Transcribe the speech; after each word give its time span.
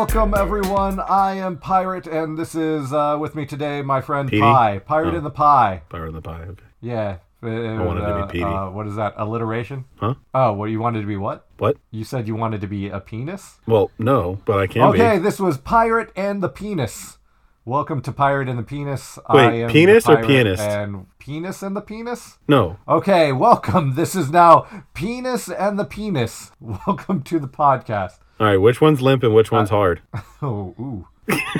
Welcome, 0.00 0.32
everyone. 0.32 0.98
I 0.98 1.34
am 1.34 1.58
Pirate, 1.58 2.06
and 2.06 2.38
this 2.38 2.54
is 2.54 2.90
uh, 2.90 3.18
with 3.20 3.34
me 3.34 3.44
today 3.44 3.82
my 3.82 4.00
friend 4.00 4.30
Petey? 4.30 4.40
Pie. 4.40 4.78
Pirate 4.78 5.12
Oh. 5.12 5.18
in 5.18 5.24
the 5.24 5.30
Pie. 5.30 5.82
Power 5.90 6.06
in 6.06 6.14
the 6.14 6.22
pie. 6.22 6.40
Okay. 6.48 6.62
Yeah. 6.80 7.16
I 7.42 7.46
wanted 7.84 8.06
to 8.06 8.22
be 8.26 8.32
Petey. 8.32 8.44
Uh, 8.44 8.70
what 8.70 8.86
is 8.86 8.96
that? 8.96 9.12
Alliteration? 9.18 9.84
Huh? 9.96 10.14
Oh, 10.32 10.54
what 10.54 10.70
you 10.70 10.80
wanted 10.80 11.02
to 11.02 11.06
be 11.06 11.18
what? 11.18 11.46
What? 11.58 11.76
You 11.90 12.04
said 12.04 12.26
you 12.26 12.34
wanted 12.34 12.62
to 12.62 12.66
be 12.66 12.88
a 12.88 12.98
penis? 12.98 13.58
Well, 13.66 13.90
no, 13.98 14.40
but 14.46 14.58
I 14.58 14.66
can 14.68 14.90
be. 14.90 14.98
Okay, 15.02 15.18
this 15.18 15.38
was 15.38 15.58
Pirate 15.58 16.12
and 16.16 16.42
the 16.42 16.48
Penis. 16.48 17.18
Welcome 17.66 18.00
to 18.00 18.10
Pirate 18.10 18.48
and 18.48 18.58
the 18.58 18.62
Penis. 18.62 19.18
Wait, 19.28 19.38
I 19.42 19.52
am 19.52 19.70
penis 19.70 20.04
the 20.04 20.12
or 20.12 20.14
pirate 20.14 20.28
pianist? 20.28 20.62
And 20.62 21.06
Penis 21.18 21.62
and 21.62 21.76
the 21.76 21.82
Penis? 21.82 22.38
No. 22.48 22.78
Okay, 22.88 23.32
welcome. 23.32 23.96
This 23.96 24.14
is 24.14 24.30
now 24.30 24.66
Penis 24.94 25.50
and 25.50 25.78
the 25.78 25.84
Penis. 25.84 26.52
Welcome 26.58 27.22
to 27.24 27.38
the 27.38 27.46
podcast. 27.48 28.18
All 28.40 28.46
right, 28.46 28.56
which 28.56 28.80
one's 28.80 29.02
limp 29.02 29.22
and 29.22 29.34
which 29.34 29.52
one's 29.52 29.70
hard? 29.70 30.00
Oh, 30.42 30.74
ooh. 30.80 31.06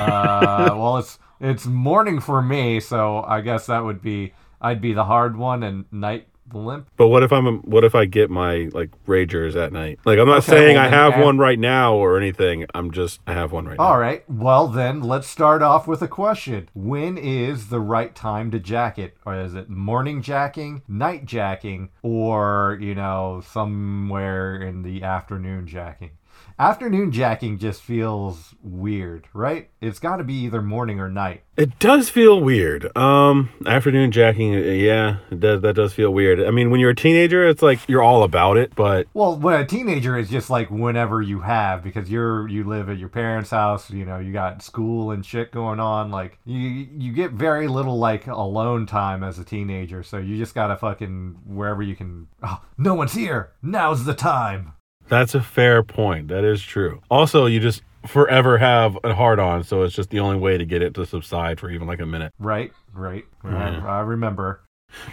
Uh, 0.00 0.70
well, 0.74 0.96
it's 0.96 1.18
it's 1.38 1.66
morning 1.66 2.18
for 2.20 2.40
me, 2.42 2.80
so 2.80 3.22
I 3.22 3.42
guess 3.42 3.66
that 3.66 3.84
would 3.84 4.00
be 4.00 4.32
I'd 4.60 4.80
be 4.80 4.94
the 4.94 5.04
hard 5.04 5.36
one 5.36 5.62
and 5.62 5.84
night 5.92 6.26
the 6.50 6.56
limp. 6.58 6.88
But 6.96 7.08
what 7.08 7.22
if 7.22 7.30
I'm 7.32 7.46
a, 7.46 7.52
what 7.58 7.84
if 7.84 7.94
I 7.94 8.06
get 8.06 8.30
my 8.30 8.70
like 8.72 8.90
ragers 9.06 9.54
at 9.54 9.72
night? 9.72 10.00
Like 10.06 10.18
I'm 10.18 10.26
not 10.26 10.38
Okay, 10.38 10.46
saying 10.52 10.76
well, 10.76 10.86
I 10.86 10.88
have 10.88 11.12
add- 11.12 11.24
one 11.24 11.36
right 11.38 11.58
now 11.58 11.94
or 11.94 12.16
anything. 12.18 12.64
I'm 12.74 12.90
just 12.90 13.20
I 13.26 13.34
have 13.34 13.52
one 13.52 13.66
right 13.66 13.78
All 13.78 13.86
now. 13.88 13.92
All 13.92 13.98
right. 14.00 14.28
Well, 14.30 14.66
then 14.66 15.02
let's 15.02 15.28
start 15.28 15.60
off 15.62 15.86
with 15.86 16.00
a 16.00 16.08
question. 16.08 16.68
When 16.74 17.18
is 17.18 17.68
the 17.68 17.80
right 17.80 18.14
time 18.14 18.50
to 18.52 18.58
jack 18.58 18.98
it? 18.98 19.14
Or 19.26 19.38
is 19.38 19.54
it 19.54 19.68
morning 19.68 20.22
jacking, 20.22 20.82
night 20.88 21.26
jacking, 21.26 21.90
or, 22.02 22.78
you 22.80 22.94
know, 22.94 23.42
somewhere 23.46 24.56
in 24.56 24.82
the 24.82 25.02
afternoon 25.04 25.66
jacking? 25.66 26.12
Afternoon 26.60 27.10
jacking 27.10 27.56
just 27.56 27.80
feels 27.80 28.54
weird, 28.62 29.26
right? 29.32 29.70
It's 29.80 29.98
got 29.98 30.18
to 30.18 30.24
be 30.24 30.34
either 30.34 30.60
morning 30.60 31.00
or 31.00 31.08
night. 31.08 31.42
It 31.56 31.78
does 31.78 32.10
feel 32.10 32.38
weird. 32.38 32.94
Um, 32.94 33.48
afternoon 33.64 34.12
jacking, 34.12 34.54
uh, 34.54 34.58
yeah, 34.58 35.20
it 35.30 35.40
does, 35.40 35.62
that 35.62 35.72
does 35.72 35.94
feel 35.94 36.10
weird. 36.10 36.38
I 36.38 36.50
mean, 36.50 36.70
when 36.70 36.78
you're 36.78 36.90
a 36.90 36.94
teenager, 36.94 37.48
it's 37.48 37.62
like 37.62 37.88
you're 37.88 38.02
all 38.02 38.24
about 38.24 38.58
it, 38.58 38.74
but 38.74 39.06
Well, 39.14 39.38
when 39.38 39.58
a 39.58 39.64
teenager 39.64 40.18
is 40.18 40.28
just 40.28 40.50
like 40.50 40.70
whenever 40.70 41.22
you 41.22 41.40
have 41.40 41.82
because 41.82 42.10
you're 42.10 42.46
you 42.46 42.64
live 42.64 42.90
at 42.90 42.98
your 42.98 43.08
parents' 43.08 43.48
house, 43.48 43.90
you 43.90 44.04
know, 44.04 44.18
you 44.18 44.30
got 44.30 44.62
school 44.62 45.12
and 45.12 45.24
shit 45.24 45.52
going 45.52 45.80
on. 45.80 46.10
Like 46.10 46.40
you 46.44 46.58
you 46.58 47.12
get 47.14 47.32
very 47.32 47.68
little 47.68 47.98
like 47.98 48.26
alone 48.26 48.84
time 48.84 49.24
as 49.24 49.38
a 49.38 49.44
teenager, 49.44 50.02
so 50.02 50.18
you 50.18 50.36
just 50.36 50.54
gotta 50.54 50.76
fucking 50.76 51.38
wherever 51.46 51.82
you 51.82 51.96
can. 51.96 52.28
Oh, 52.42 52.62
no 52.76 52.92
one's 52.92 53.14
here. 53.14 53.52
Now's 53.62 54.04
the 54.04 54.12
time. 54.12 54.74
That's 55.10 55.34
a 55.34 55.42
fair 55.42 55.82
point. 55.82 56.28
That 56.28 56.44
is 56.44 56.62
true. 56.62 57.02
Also, 57.10 57.46
you 57.46 57.60
just 57.60 57.82
forever 58.06 58.56
have 58.56 58.96
a 59.04 59.14
hard 59.14 59.38
on, 59.38 59.62
so 59.64 59.82
it's 59.82 59.94
just 59.94 60.10
the 60.10 60.20
only 60.20 60.38
way 60.38 60.56
to 60.56 60.64
get 60.64 60.80
it 60.80 60.94
to 60.94 61.04
subside 61.04 61.60
for 61.60 61.70
even 61.70 61.86
like 61.86 62.00
a 62.00 62.06
minute. 62.06 62.32
Right, 62.38 62.72
right. 62.94 63.26
Yeah. 63.44 63.84
I, 63.84 63.98
I 63.98 64.00
remember. 64.00 64.62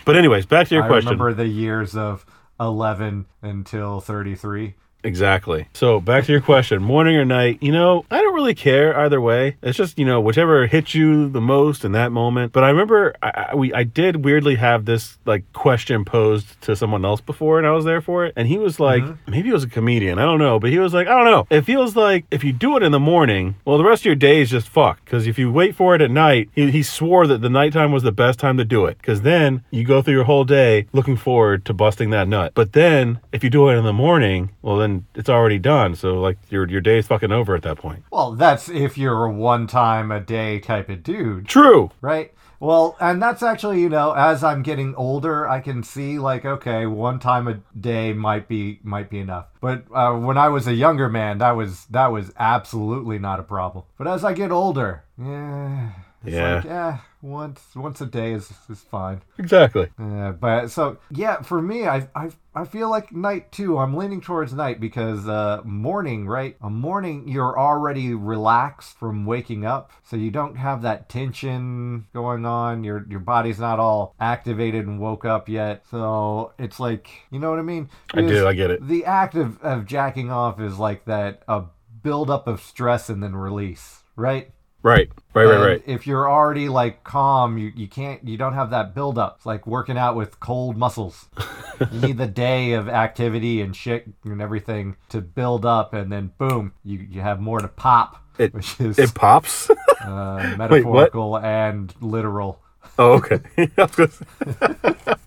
But 0.05 0.15
anyways, 0.15 0.45
back 0.45 0.67
to 0.69 0.75
your 0.75 0.85
I 0.85 0.87
question. 0.87 1.09
remember 1.09 1.33
the 1.33 1.47
years 1.47 1.95
of 1.95 2.25
eleven 2.59 3.25
until 3.41 3.99
thirty 3.99 4.35
three. 4.35 4.75
Exactly. 5.07 5.69
So 5.73 6.01
back 6.01 6.25
to 6.25 6.33
your 6.33 6.41
question, 6.41 6.83
morning 6.83 7.15
or 7.15 7.23
night, 7.23 7.59
you 7.61 7.71
know, 7.71 8.05
I 8.11 8.17
don't 8.19 8.35
really 8.35 8.53
care 8.53 8.97
either 8.99 9.21
way. 9.21 9.55
It's 9.63 9.77
just, 9.77 9.97
you 9.97 10.05
know, 10.05 10.19
whichever 10.19 10.67
hits 10.67 10.93
you 10.93 11.29
the 11.29 11.39
most 11.39 11.85
in 11.85 11.93
that 11.93 12.11
moment. 12.11 12.51
But 12.51 12.65
I 12.65 12.69
remember 12.69 13.15
I, 13.23 13.47
I, 13.51 13.55
we, 13.55 13.73
I 13.73 13.83
did 13.83 14.25
weirdly 14.25 14.55
have 14.55 14.83
this 14.83 15.17
like 15.25 15.51
question 15.53 16.03
posed 16.03 16.59
to 16.63 16.75
someone 16.75 17.05
else 17.05 17.21
before 17.21 17.57
and 17.57 17.65
I 17.65 17.71
was 17.71 17.85
there 17.85 18.01
for 18.01 18.25
it. 18.25 18.33
And 18.35 18.49
he 18.49 18.57
was 18.57 18.81
like, 18.81 19.01
mm-hmm. 19.01 19.31
maybe 19.31 19.49
it 19.49 19.53
was 19.53 19.63
a 19.63 19.69
comedian. 19.69 20.19
I 20.19 20.23
don't 20.23 20.39
know. 20.39 20.59
But 20.59 20.71
he 20.71 20.79
was 20.79 20.93
like, 20.93 21.07
I 21.07 21.11
don't 21.11 21.31
know. 21.31 21.47
It 21.49 21.61
feels 21.61 21.95
like 21.95 22.25
if 22.29 22.43
you 22.43 22.51
do 22.51 22.75
it 22.75 22.83
in 22.83 22.91
the 22.91 22.99
morning, 22.99 23.55
well, 23.63 23.77
the 23.77 23.85
rest 23.85 24.01
of 24.01 24.07
your 24.07 24.15
day 24.15 24.41
is 24.41 24.49
just 24.49 24.67
fucked. 24.67 25.05
Because 25.05 25.25
if 25.25 25.39
you 25.39 25.49
wait 25.49 25.73
for 25.73 25.95
it 25.95 26.01
at 26.01 26.11
night, 26.11 26.49
he, 26.53 26.69
he 26.69 26.83
swore 26.83 27.27
that 27.27 27.41
the 27.41 27.49
nighttime 27.49 27.93
was 27.93 28.03
the 28.03 28.11
best 28.11 28.39
time 28.39 28.57
to 28.57 28.65
do 28.65 28.85
it. 28.85 28.97
Because 28.97 29.21
then 29.21 29.63
you 29.71 29.85
go 29.85 30.01
through 30.01 30.15
your 30.15 30.25
whole 30.25 30.43
day 30.43 30.87
looking 30.91 31.15
forward 31.15 31.63
to 31.63 31.73
busting 31.73 32.09
that 32.09 32.27
nut. 32.27 32.51
But 32.55 32.73
then 32.73 33.21
if 33.31 33.41
you 33.41 33.49
do 33.49 33.69
it 33.69 33.77
in 33.77 33.85
the 33.85 33.93
morning, 33.93 34.49
well, 34.61 34.75
then 34.75 34.96
it's 35.15 35.29
already 35.29 35.59
done. 35.59 35.95
So 35.95 36.19
like 36.19 36.37
your 36.49 36.67
your 36.69 36.81
day 36.81 36.97
is 36.99 37.07
fucking 37.07 37.31
over 37.31 37.55
at 37.55 37.63
that 37.63 37.77
point. 37.77 38.03
Well, 38.11 38.33
that's 38.33 38.69
if 38.69 38.97
you're 38.97 39.25
a 39.25 39.31
one 39.31 39.67
time 39.67 40.11
a 40.11 40.19
day 40.19 40.59
type 40.59 40.89
of 40.89 41.03
dude. 41.03 41.47
True. 41.47 41.91
Right. 42.01 42.33
Well, 42.59 42.95
and 42.99 43.21
that's 43.21 43.43
actually, 43.43 43.81
you 43.81 43.89
know, 43.89 44.13
as 44.13 44.43
I'm 44.43 44.63
getting 44.63 44.95
older, 44.95 45.47
I 45.47 45.59
can 45.59 45.83
see 45.83 46.17
like, 46.17 46.43
okay, 46.43 46.87
one 46.87 47.19
time 47.19 47.47
a 47.47 47.59
day 47.79 48.13
might 48.13 48.47
be 48.47 48.79
might 48.83 49.09
be 49.09 49.19
enough. 49.19 49.47
But 49.61 49.83
uh, 49.93 50.13
when 50.13 50.37
I 50.37 50.49
was 50.49 50.67
a 50.67 50.73
younger 50.73 51.07
man, 51.07 51.37
that 51.37 51.51
was 51.51 51.85
that 51.85 52.07
was 52.07 52.31
absolutely 52.37 53.19
not 53.19 53.39
a 53.39 53.43
problem. 53.43 53.85
But 53.97 54.07
as 54.07 54.23
I 54.23 54.33
get 54.33 54.51
older, 54.51 55.03
yeah, 55.19 55.91
it's 56.23 56.33
Yeah. 56.35 56.55
like, 56.55 56.63
yeah, 56.65 56.97
once 57.21 57.61
once 57.75 58.01
a 58.01 58.05
day 58.05 58.33
is 58.33 58.51
is 58.69 58.81
fine. 58.81 59.21
Exactly. 59.37 59.89
Yeah, 59.99 60.31
but 60.31 60.69
so 60.69 60.97
yeah, 61.11 61.41
for 61.41 61.61
me, 61.61 61.87
I 61.87 62.07
I 62.15 62.29
I 62.55 62.65
feel 62.65 62.89
like 62.89 63.11
night 63.11 63.51
too. 63.51 63.77
I'm 63.77 63.95
leaning 63.95 64.21
towards 64.21 64.53
night 64.53 64.79
because 64.79 65.27
uh, 65.27 65.61
morning, 65.63 66.27
right? 66.27 66.55
A 66.61 66.69
morning, 66.69 67.27
you're 67.27 67.57
already 67.57 68.13
relaxed 68.13 68.97
from 68.97 69.25
waking 69.25 69.65
up, 69.65 69.91
so 70.03 70.15
you 70.15 70.31
don't 70.31 70.55
have 70.57 70.81
that 70.83 71.09
tension 71.09 72.07
going 72.13 72.45
on. 72.45 72.83
Your 72.83 73.05
your 73.09 73.19
body's 73.19 73.59
not 73.59 73.79
all 73.79 74.15
activated 74.19 74.85
and 74.87 74.99
woke 74.99 75.25
up 75.25 75.47
yet, 75.49 75.85
so 75.89 76.53
it's 76.57 76.79
like 76.79 77.09
you 77.31 77.39
know 77.39 77.49
what 77.49 77.59
I 77.59 77.63
mean. 77.63 77.89
I 78.13 78.21
do. 78.21 78.47
I 78.47 78.53
get 78.53 78.71
it. 78.71 78.87
The 78.87 79.05
act 79.05 79.35
of, 79.35 79.61
of 79.61 79.85
jacking 79.85 80.31
off 80.31 80.59
is 80.59 80.77
like 80.79 81.05
that 81.05 81.43
a 81.47 81.63
buildup 82.03 82.47
of 82.47 82.61
stress 82.61 83.09
and 83.09 83.21
then 83.21 83.35
release, 83.35 84.01
right? 84.15 84.51
Right. 84.83 85.09
Right. 85.33 85.45
Right. 85.45 85.59
Right. 85.67 85.83
If 85.85 86.07
you're 86.07 86.29
already 86.29 86.69
like 86.69 87.03
calm, 87.03 87.57
you, 87.57 87.71
you 87.75 87.87
can't 87.87 88.25
you 88.27 88.37
don't 88.37 88.53
have 88.53 88.69
that 88.69 88.95
buildup. 88.95 89.35
It's 89.37 89.45
like 89.45 89.67
working 89.67 89.97
out 89.97 90.15
with 90.15 90.39
cold 90.39 90.77
muscles. 90.77 91.27
you 91.91 91.99
need 91.99 92.17
the 92.17 92.27
day 92.27 92.73
of 92.73 92.87
activity 92.87 93.61
and 93.61 93.75
shit 93.75 94.07
and 94.23 94.41
everything 94.41 94.95
to 95.09 95.19
build 95.21 95.65
up, 95.65 95.93
and 95.93 96.11
then 96.11 96.31
boom, 96.37 96.73
you 96.83 96.99
you 96.99 97.21
have 97.21 97.39
more 97.39 97.59
to 97.59 97.67
pop, 97.67 98.23
It- 98.37 98.53
which 98.53 98.79
is 98.79 98.97
It 98.97 99.13
pops. 99.13 99.69
uh, 100.01 100.55
metaphorical 100.57 101.37
and 101.37 101.93
literal. 101.99 102.59
oh, 102.97 103.13
okay. 103.13 103.39
I, 103.57 103.69
was 103.77 103.95
gonna 103.95 104.11
say- 104.11 104.25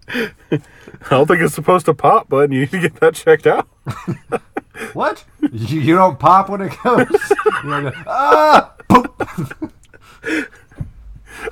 I 0.09 1.09
don't 1.11 1.27
think 1.27 1.41
it's 1.43 1.55
supposed 1.55 1.87
to 1.87 1.95
pop, 1.95 2.29
bud. 2.29 2.53
You 2.53 2.61
need 2.61 2.71
to 2.71 2.81
get 2.81 2.95
that 3.01 3.15
checked 3.15 3.47
out. 3.47 3.69
What? 4.95 5.25
you, 5.53 5.81
you 5.81 5.95
don't 5.95 6.19
pop 6.19 6.49
when 6.49 6.63
it 6.63 6.73
goes. 6.83 7.07
You're 7.65 7.83
like, 7.83 7.95
ah. 8.07 8.75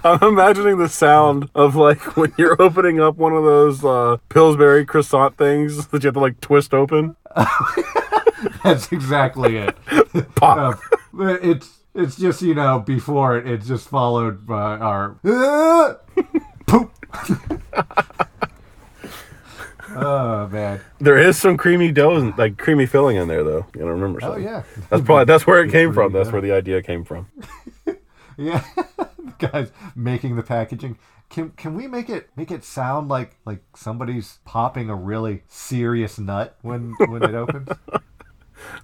I'm 0.04 0.22
imagining 0.22 0.78
the 0.78 0.88
sound 0.88 1.50
of 1.54 1.76
like 1.76 2.16
when 2.16 2.32
you're 2.36 2.60
opening 2.60 3.00
up 3.00 3.16
one 3.16 3.32
of 3.32 3.44
those 3.44 3.84
uh, 3.84 4.18
Pillsbury 4.28 4.84
croissant 4.84 5.36
things 5.36 5.86
that 5.88 6.02
you 6.02 6.08
have 6.08 6.14
to 6.14 6.20
like 6.20 6.40
twist 6.40 6.74
open. 6.74 7.16
That's 8.62 8.92
exactly 8.92 9.56
it. 9.56 9.76
Pop. 10.34 10.80
Uh, 11.18 11.38
it's 11.42 11.78
it's 11.94 12.16
just 12.16 12.42
you 12.42 12.54
know 12.54 12.80
before 12.80 13.36
it 13.36 13.48
it's 13.48 13.66
just 13.66 13.88
followed 13.88 14.46
by 14.46 14.76
our 14.76 15.18
"Ah!" 15.24 15.96
poop. 16.66 16.92
Oh 19.96 20.48
man! 20.48 20.80
There 21.00 21.18
is 21.18 21.38
some 21.38 21.56
creamy 21.56 21.92
dough, 21.92 22.16
and, 22.16 22.36
like 22.38 22.58
creamy 22.58 22.86
filling 22.86 23.16
in 23.16 23.28
there, 23.28 23.44
though. 23.44 23.66
You 23.74 23.80
gotta 23.80 23.92
remember. 23.92 24.20
Oh 24.22 24.36
yeah, 24.36 24.62
That's 24.90 25.02
probably 25.02 25.24
that's 25.24 25.46
where 25.46 25.62
it 25.62 25.70
came 25.70 25.92
from. 25.92 26.12
That's 26.12 26.30
where 26.30 26.40
the 26.40 26.52
idea 26.52 26.82
came 26.82 27.04
from. 27.04 27.28
yeah. 28.36 28.64
guys 29.38 29.70
making 29.94 30.36
the 30.36 30.42
packaging. 30.42 30.98
Can 31.28 31.50
can 31.50 31.74
we 31.74 31.86
make 31.86 32.08
it 32.08 32.30
make 32.36 32.50
it 32.50 32.64
sound 32.64 33.08
like 33.08 33.36
like 33.44 33.62
somebody's 33.76 34.38
popping 34.44 34.88
a 34.88 34.94
really 34.94 35.42
serious 35.48 36.18
nut 36.18 36.56
when 36.62 36.94
when 37.06 37.22
it 37.22 37.34
opens? 37.34 37.68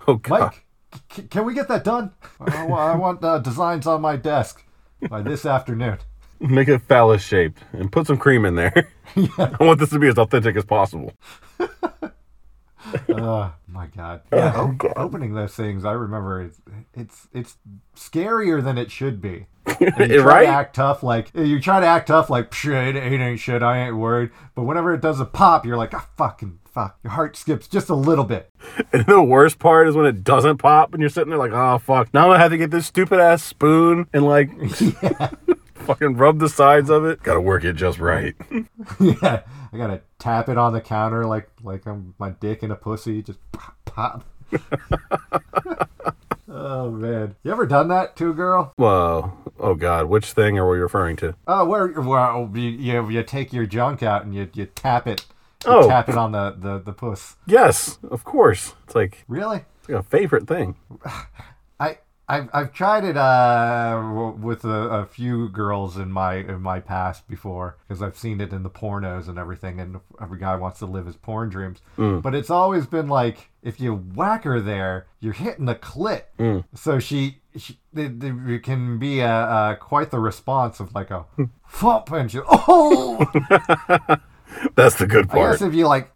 Oh 0.06 0.14
god. 0.14 0.40
Mike, 0.40 0.64
c- 1.10 1.22
can 1.24 1.44
we 1.44 1.52
get 1.52 1.66
that 1.66 1.82
done? 1.82 2.12
I 2.38 2.64
want, 2.64 2.80
I 2.80 2.96
want 2.96 3.24
uh, 3.24 3.38
designs 3.38 3.88
on 3.88 4.00
my 4.00 4.14
desk 4.14 4.64
by 5.10 5.20
this 5.20 5.44
afternoon. 5.44 5.98
Make 6.48 6.68
it 6.68 6.80
phallus 6.82 7.22
shaped 7.22 7.58
and 7.72 7.90
put 7.90 8.06
some 8.06 8.18
cream 8.18 8.44
in 8.44 8.54
there. 8.54 8.88
I 9.38 9.56
want 9.60 9.78
this 9.80 9.90
to 9.90 9.98
be 9.98 10.08
as 10.08 10.18
authentic 10.18 10.56
as 10.56 10.64
possible. 10.64 11.12
Oh 13.08 13.52
my 13.66 13.86
god! 13.86 14.20
Yeah, 14.32 14.52
Oh, 14.54 14.68
God. 14.68 14.92
opening 14.96 15.34
those 15.34 15.54
things, 15.54 15.84
I 15.86 15.92
remember 15.92 16.42
it's 16.42 16.60
it's 16.92 17.28
it's 17.32 17.56
scarier 17.96 18.62
than 18.62 18.76
it 18.76 18.90
should 18.90 19.20
be. 19.22 19.46
And 19.80 20.12
you 20.12 20.20
try 20.20 20.40
right? 20.40 20.42
to 20.44 20.48
act 20.50 20.76
tough, 20.76 21.02
like 21.02 21.30
you 21.34 21.60
try 21.60 21.80
to 21.80 21.86
act 21.86 22.08
tough, 22.08 22.28
like 22.28 22.52
shit, 22.52 22.94
it 22.94 23.02
ain't 23.02 23.40
shit, 23.40 23.62
I 23.62 23.86
ain't 23.86 23.96
worried. 23.96 24.30
But 24.54 24.64
whenever 24.64 24.92
it 24.92 25.00
does 25.00 25.18
a 25.18 25.24
pop, 25.24 25.64
you're 25.64 25.78
like, 25.78 25.94
ah, 25.94 26.06
fucking 26.18 26.58
fuck. 26.72 26.98
Your 27.02 27.12
heart 27.12 27.36
skips 27.36 27.66
just 27.68 27.88
a 27.88 27.94
little 27.94 28.24
bit. 28.24 28.50
And 28.92 29.06
the 29.06 29.22
worst 29.22 29.58
part 29.58 29.88
is 29.88 29.96
when 29.96 30.06
it 30.06 30.22
doesn't 30.22 30.58
pop 30.58 30.92
and 30.92 31.00
you're 31.00 31.08
sitting 31.10 31.30
there 31.30 31.38
like, 31.38 31.52
oh 31.52 31.78
fuck. 31.78 32.12
Now 32.12 32.24
I'm 32.24 32.28
gonna 32.28 32.38
have 32.40 32.50
to 32.50 32.58
get 32.58 32.70
this 32.70 32.86
stupid 32.86 33.18
ass 33.18 33.42
spoon 33.42 34.06
and 34.12 34.24
like 34.26 34.50
fucking 35.84 36.16
rub 36.16 36.38
the 36.38 36.48
sides 36.48 36.90
of 36.90 37.04
it. 37.04 37.22
Gotta 37.22 37.40
work 37.40 37.64
it 37.64 37.74
just 37.74 37.98
right. 37.98 38.34
yeah, 39.00 39.42
I 39.72 39.76
gotta 39.76 40.00
tap 40.18 40.48
it 40.48 40.58
on 40.58 40.72
the 40.72 40.80
counter 40.80 41.24
like 41.26 41.48
like 41.62 41.86
I'm 41.86 42.14
my 42.18 42.30
dick 42.30 42.62
in 42.62 42.70
a 42.70 42.76
pussy, 42.76 43.22
just 43.22 43.38
pop. 43.52 43.76
pop. 43.84 44.24
Oh 46.56 46.88
man, 46.90 47.34
you 47.42 47.50
ever 47.50 47.66
done 47.66 47.88
that 47.88 48.14
to 48.16 48.30
a 48.30 48.32
girl? 48.34 48.72
Whoa. 48.76 49.32
Oh 49.58 49.74
God, 49.74 50.06
which 50.06 50.26
thing 50.32 50.56
are 50.58 50.68
we 50.68 50.78
referring 50.78 51.16
to? 51.16 51.34
Oh, 51.48 51.64
where 51.64 51.88
well, 52.00 52.48
you, 52.54 52.60
you 52.70 53.08
you 53.10 53.22
take 53.24 53.52
your 53.52 53.66
junk 53.66 54.02
out 54.04 54.24
and 54.24 54.34
you 54.34 54.48
you 54.54 54.66
tap 54.66 55.08
it, 55.08 55.24
you 55.66 55.72
Oh. 55.72 55.88
tap 55.88 56.08
it 56.08 56.16
on 56.16 56.30
the 56.32 56.54
the 56.56 56.78
the 56.78 56.92
puss. 56.92 57.36
Yes, 57.46 57.98
of 58.08 58.22
course. 58.24 58.74
It's 58.84 58.94
like, 58.94 59.24
Really? 59.26 59.64
it's 59.80 59.88
like 59.88 59.98
a 59.98 60.02
favorite 60.04 60.46
thing. 60.46 60.76
I've, 62.28 62.48
I've 62.54 62.72
tried 62.72 63.04
it 63.04 63.16
uh, 63.16 64.32
with 64.38 64.64
a, 64.64 64.68
a 64.68 65.06
few 65.06 65.48
girls 65.50 65.96
in 65.98 66.10
my 66.10 66.36
in 66.36 66.62
my 66.62 66.80
past 66.80 67.28
before 67.28 67.76
because 67.86 68.02
I've 68.02 68.16
seen 68.16 68.40
it 68.40 68.52
in 68.52 68.62
the 68.62 68.70
pornos 68.70 69.28
and 69.28 69.38
everything, 69.38 69.78
and 69.78 70.00
every 70.20 70.38
guy 70.38 70.56
wants 70.56 70.78
to 70.78 70.86
live 70.86 71.04
his 71.06 71.16
porn 71.16 71.50
dreams. 71.50 71.80
But 71.96 72.34
it's 72.34 72.50
always 72.50 72.86
been 72.86 73.08
like 73.08 73.50
if 73.62 73.78
you 73.80 73.94
whack 73.94 74.44
her 74.44 74.60
there, 74.60 75.06
you're 75.20 75.32
hitting 75.34 75.66
the 75.66 75.74
clit, 75.74 76.22
so 76.74 76.98
she. 76.98 77.40
she 77.56 77.78
it, 77.94 78.22
it 78.24 78.62
can 78.64 78.98
be 78.98 79.20
a, 79.20 79.28
uh 79.30 79.74
quite 79.76 80.10
the 80.10 80.18
response 80.18 80.80
of 80.80 80.92
like 80.94 81.10
a 81.12 81.24
thump 81.70 82.10
and 82.10 82.28
she 82.32 82.40
oh 82.48 83.24
That's 84.74 84.96
the 84.96 85.06
good 85.06 85.30
I 85.30 85.34
guess 85.34 85.58
part. 85.58 85.62
if 85.62 85.74
you 85.74 85.86
like, 85.86 86.10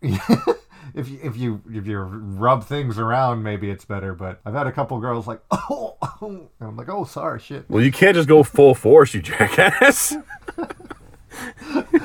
if 0.98 1.08
you 1.08 1.18
if 1.22 1.36
you 1.36 1.62
if 1.72 1.86
you 1.86 2.00
rub 2.00 2.64
things 2.64 2.98
around, 2.98 3.42
maybe 3.42 3.70
it's 3.70 3.84
better. 3.84 4.14
But 4.14 4.40
I've 4.44 4.54
had 4.54 4.66
a 4.66 4.72
couple 4.72 4.98
girls 4.98 5.26
like, 5.26 5.40
oh, 5.50 5.96
oh. 6.02 6.18
And 6.20 6.48
I'm 6.60 6.76
like, 6.76 6.88
oh, 6.88 7.04
sorry, 7.04 7.38
shit. 7.40 7.64
Well, 7.68 7.82
you 7.82 7.92
can't 7.92 8.16
just 8.16 8.28
go 8.28 8.42
full 8.42 8.74
force, 8.74 9.14
you 9.14 9.22
jackass. 9.22 10.16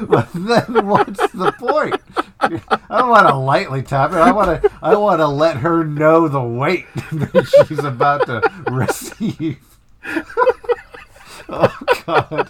But 0.08 0.30
then 0.34 0.86
what's 0.86 1.32
the 1.32 1.52
point? 1.58 1.96
I 2.40 3.00
don't 3.00 3.10
want 3.10 3.28
to 3.28 3.36
lightly 3.36 3.82
tap 3.82 4.12
it. 4.12 4.18
I 4.18 4.32
want 4.32 4.62
to 4.62 4.72
I 4.82 4.96
want 4.96 5.22
to 5.22 5.28
let 5.28 5.58
her 5.58 5.84
know 5.84 6.28
the 6.28 6.44
weight 6.44 6.86
that 7.12 7.66
she's 7.68 7.84
about 7.84 8.28
to 8.28 8.42
receive. 8.70 9.58
oh 11.50 11.80
God. 12.06 12.50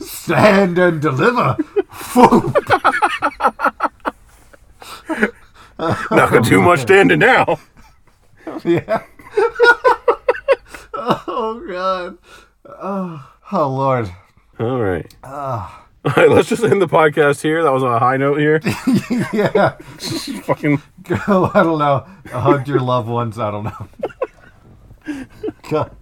Stand 0.00 0.78
and 0.78 1.00
deliver. 1.00 1.56
Not 5.78 6.30
gonna 6.30 6.42
do 6.42 6.60
much 6.62 6.80
standing 6.80 7.18
now. 7.20 7.58
Yeah. 8.64 9.02
oh 10.94 11.64
God. 11.68 12.18
Oh, 12.66 13.30
oh 13.52 13.68
Lord. 13.68 14.10
All 14.58 14.80
right. 14.80 15.14
Ah. 15.24 15.86
All 16.04 16.12
right, 16.16 16.30
let's 16.30 16.48
just 16.48 16.64
end 16.64 16.80
the 16.80 16.88
podcast 16.88 17.42
here. 17.42 17.62
That 17.62 17.72
was 17.72 17.82
on 17.82 17.92
a 17.92 17.98
high 17.98 18.16
note 18.16 18.38
here. 18.38 18.60
Yeah. 19.32 19.70
Fucking 20.44 20.80
Go. 21.02 21.50
I 21.54 21.62
don't 21.62 21.78
know. 21.78 22.06
Hug 22.30 22.66
your 22.68 22.80
loved 22.80 23.08
ones. 23.08 23.38
I 23.38 23.50
don't 23.50 23.64
know. 23.64 25.26
God. 25.68 25.96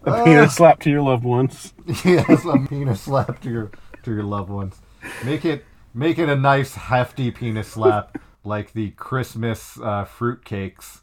a 0.04 0.24
penis 0.24 0.54
slap 0.54 0.80
to 0.80 0.90
your 0.90 1.02
loved 1.02 1.24
ones. 1.24 1.74
Yes, 2.04 2.44
a 2.44 2.58
penis 2.68 3.02
slap 3.02 3.40
to 3.42 3.50
your 3.50 3.70
to 4.02 4.12
your 4.12 4.22
loved 4.22 4.50
ones. 4.50 4.76
Make 5.24 5.44
it 5.44 5.64
make 5.92 6.18
it 6.18 6.28
a 6.28 6.36
nice 6.36 6.74
hefty 6.74 7.30
penis 7.30 7.68
slap, 7.68 8.16
like 8.44 8.72
the 8.72 8.90
Christmas 8.92 9.78
uh, 9.80 10.04
fruit 10.04 10.44
cakes. 10.44 11.02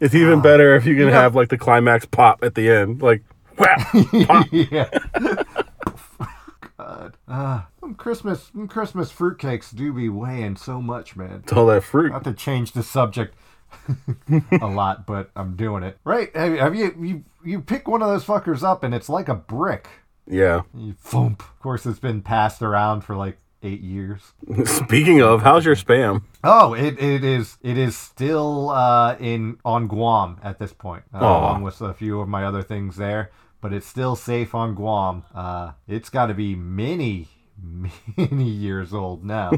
It's 0.00 0.14
even 0.14 0.40
better 0.40 0.74
if 0.74 0.86
you 0.86 0.96
can 0.96 1.08
have 1.08 1.34
like 1.34 1.48
the 1.48 1.58
climax 1.58 2.06
pop 2.06 2.42
at 2.42 2.54
the 2.54 2.70
end, 2.70 3.02
like 3.02 3.22
whap, 3.58 3.78
pop. 4.26 4.46
yeah. 4.50 4.88
God. 6.76 7.16
Ah, 7.28 7.68
them 7.80 7.94
Christmas 7.94 8.48
them 8.48 8.68
Christmas 8.68 9.12
fruitcakes 9.12 9.74
do 9.74 9.92
be 9.92 10.08
weighing 10.08 10.56
so 10.56 10.80
much, 10.80 11.16
man. 11.16 11.42
It's 11.44 11.52
all 11.52 11.66
that 11.66 11.84
fruit. 11.84 12.12
Not 12.12 12.24
to 12.24 12.32
change 12.32 12.72
the 12.72 12.82
subject 12.82 13.34
a 14.60 14.66
lot, 14.66 15.06
but 15.06 15.30
I'm 15.36 15.56
doing 15.56 15.82
it. 15.82 15.98
Right? 16.04 16.34
Have, 16.36 16.58
have 16.58 16.74
you 16.74 16.94
you 17.00 17.24
you 17.44 17.60
pick 17.60 17.88
one 17.88 18.02
of 18.02 18.08
those 18.08 18.24
fuckers 18.24 18.62
up 18.62 18.82
and 18.84 18.94
it's 18.94 19.08
like 19.08 19.28
a 19.28 19.34
brick. 19.34 19.88
Yeah. 20.26 20.62
You 20.74 20.94
thump. 20.94 21.40
Of 21.40 21.60
course, 21.60 21.84
it's 21.86 21.98
been 21.98 22.22
passed 22.22 22.62
around 22.62 23.02
for 23.02 23.16
like 23.16 23.38
eight 23.62 23.80
years. 23.80 24.32
Speaking 24.64 25.22
of, 25.22 25.42
how's 25.42 25.64
your 25.64 25.76
spam? 25.76 26.22
Oh, 26.44 26.74
it, 26.74 27.00
it 27.02 27.24
is 27.24 27.58
it 27.62 27.78
is 27.78 27.96
still 27.96 28.70
uh, 28.70 29.16
in 29.18 29.58
on 29.64 29.86
Guam 29.88 30.38
at 30.42 30.58
this 30.58 30.72
point, 30.72 31.04
uh, 31.14 31.18
along 31.18 31.62
with 31.62 31.80
a 31.80 31.94
few 31.94 32.20
of 32.20 32.28
my 32.28 32.44
other 32.44 32.62
things 32.62 32.96
there. 32.96 33.30
But 33.60 33.72
it's 33.72 33.86
still 33.86 34.16
safe 34.16 34.54
on 34.56 34.74
Guam. 34.74 35.22
Uh, 35.32 35.72
it's 35.86 36.10
got 36.10 36.26
to 36.26 36.34
be 36.34 36.56
many 36.56 37.28
many 37.62 38.48
years 38.50 38.92
old 38.92 39.24
now 39.24 39.52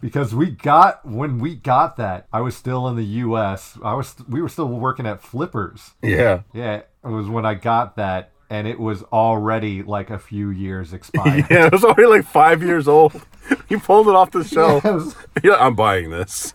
because 0.00 0.34
we 0.34 0.50
got 0.50 1.04
when 1.06 1.38
we 1.38 1.54
got 1.54 1.96
that 1.96 2.26
I 2.32 2.40
was 2.40 2.56
still 2.56 2.88
in 2.88 2.96
the 2.96 3.04
U.S. 3.04 3.78
I 3.84 3.94
was 3.94 4.14
we 4.28 4.40
were 4.40 4.48
still 4.48 4.68
working 4.68 5.06
at 5.06 5.22
Flippers. 5.22 5.92
Yeah. 6.02 6.42
Yeah, 6.52 6.76
it 7.04 7.08
was 7.08 7.28
when 7.28 7.44
I 7.44 7.54
got 7.54 7.96
that, 7.96 8.32
and 8.50 8.66
it 8.66 8.78
was 8.80 9.02
already 9.04 9.82
like 9.82 10.10
a 10.10 10.18
few 10.18 10.50
years 10.50 10.92
expired. 10.92 11.46
Yeah, 11.50 11.66
it 11.66 11.72
was 11.72 11.84
already 11.84 12.06
like 12.06 12.24
five 12.26 12.62
years 12.62 12.88
old. 12.88 13.12
You 13.68 13.78
pulled 13.78 14.08
it 14.08 14.14
off 14.16 14.32
the 14.32 14.42
shelf. 14.42 14.84
It 14.84 14.92
was- 14.92 15.14
Yeah, 15.44 15.54
I'm 15.60 15.76
buying 15.76 16.10
this. 16.10 16.52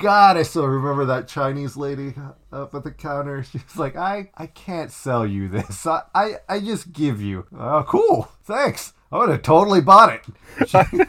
God, 0.00 0.36
I 0.36 0.42
still 0.42 0.66
remember 0.66 1.04
that 1.06 1.28
Chinese 1.28 1.76
lady 1.76 2.14
up 2.52 2.74
at 2.74 2.84
the 2.84 2.90
counter. 2.90 3.42
She 3.50 3.58
was 3.58 3.76
like, 3.76 3.96
"I, 3.96 4.30
I 4.36 4.46
can't 4.46 4.90
sell 4.90 5.26
you 5.26 5.48
this. 5.48 5.86
I, 5.86 6.02
I, 6.14 6.34
I 6.48 6.60
just 6.60 6.92
give 6.92 7.20
you." 7.20 7.46
Oh, 7.56 7.84
cool. 7.86 8.28
Thanks. 8.44 8.92
I 9.12 9.18
would 9.18 9.28
have 9.28 9.42
totally 9.42 9.80
bought 9.80 10.14
it. 10.14 11.08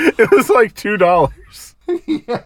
It 0.00 0.30
was 0.30 0.48
like 0.48 0.74
two 0.74 0.96
dollars. 0.96 1.74
yeah. 2.06 2.42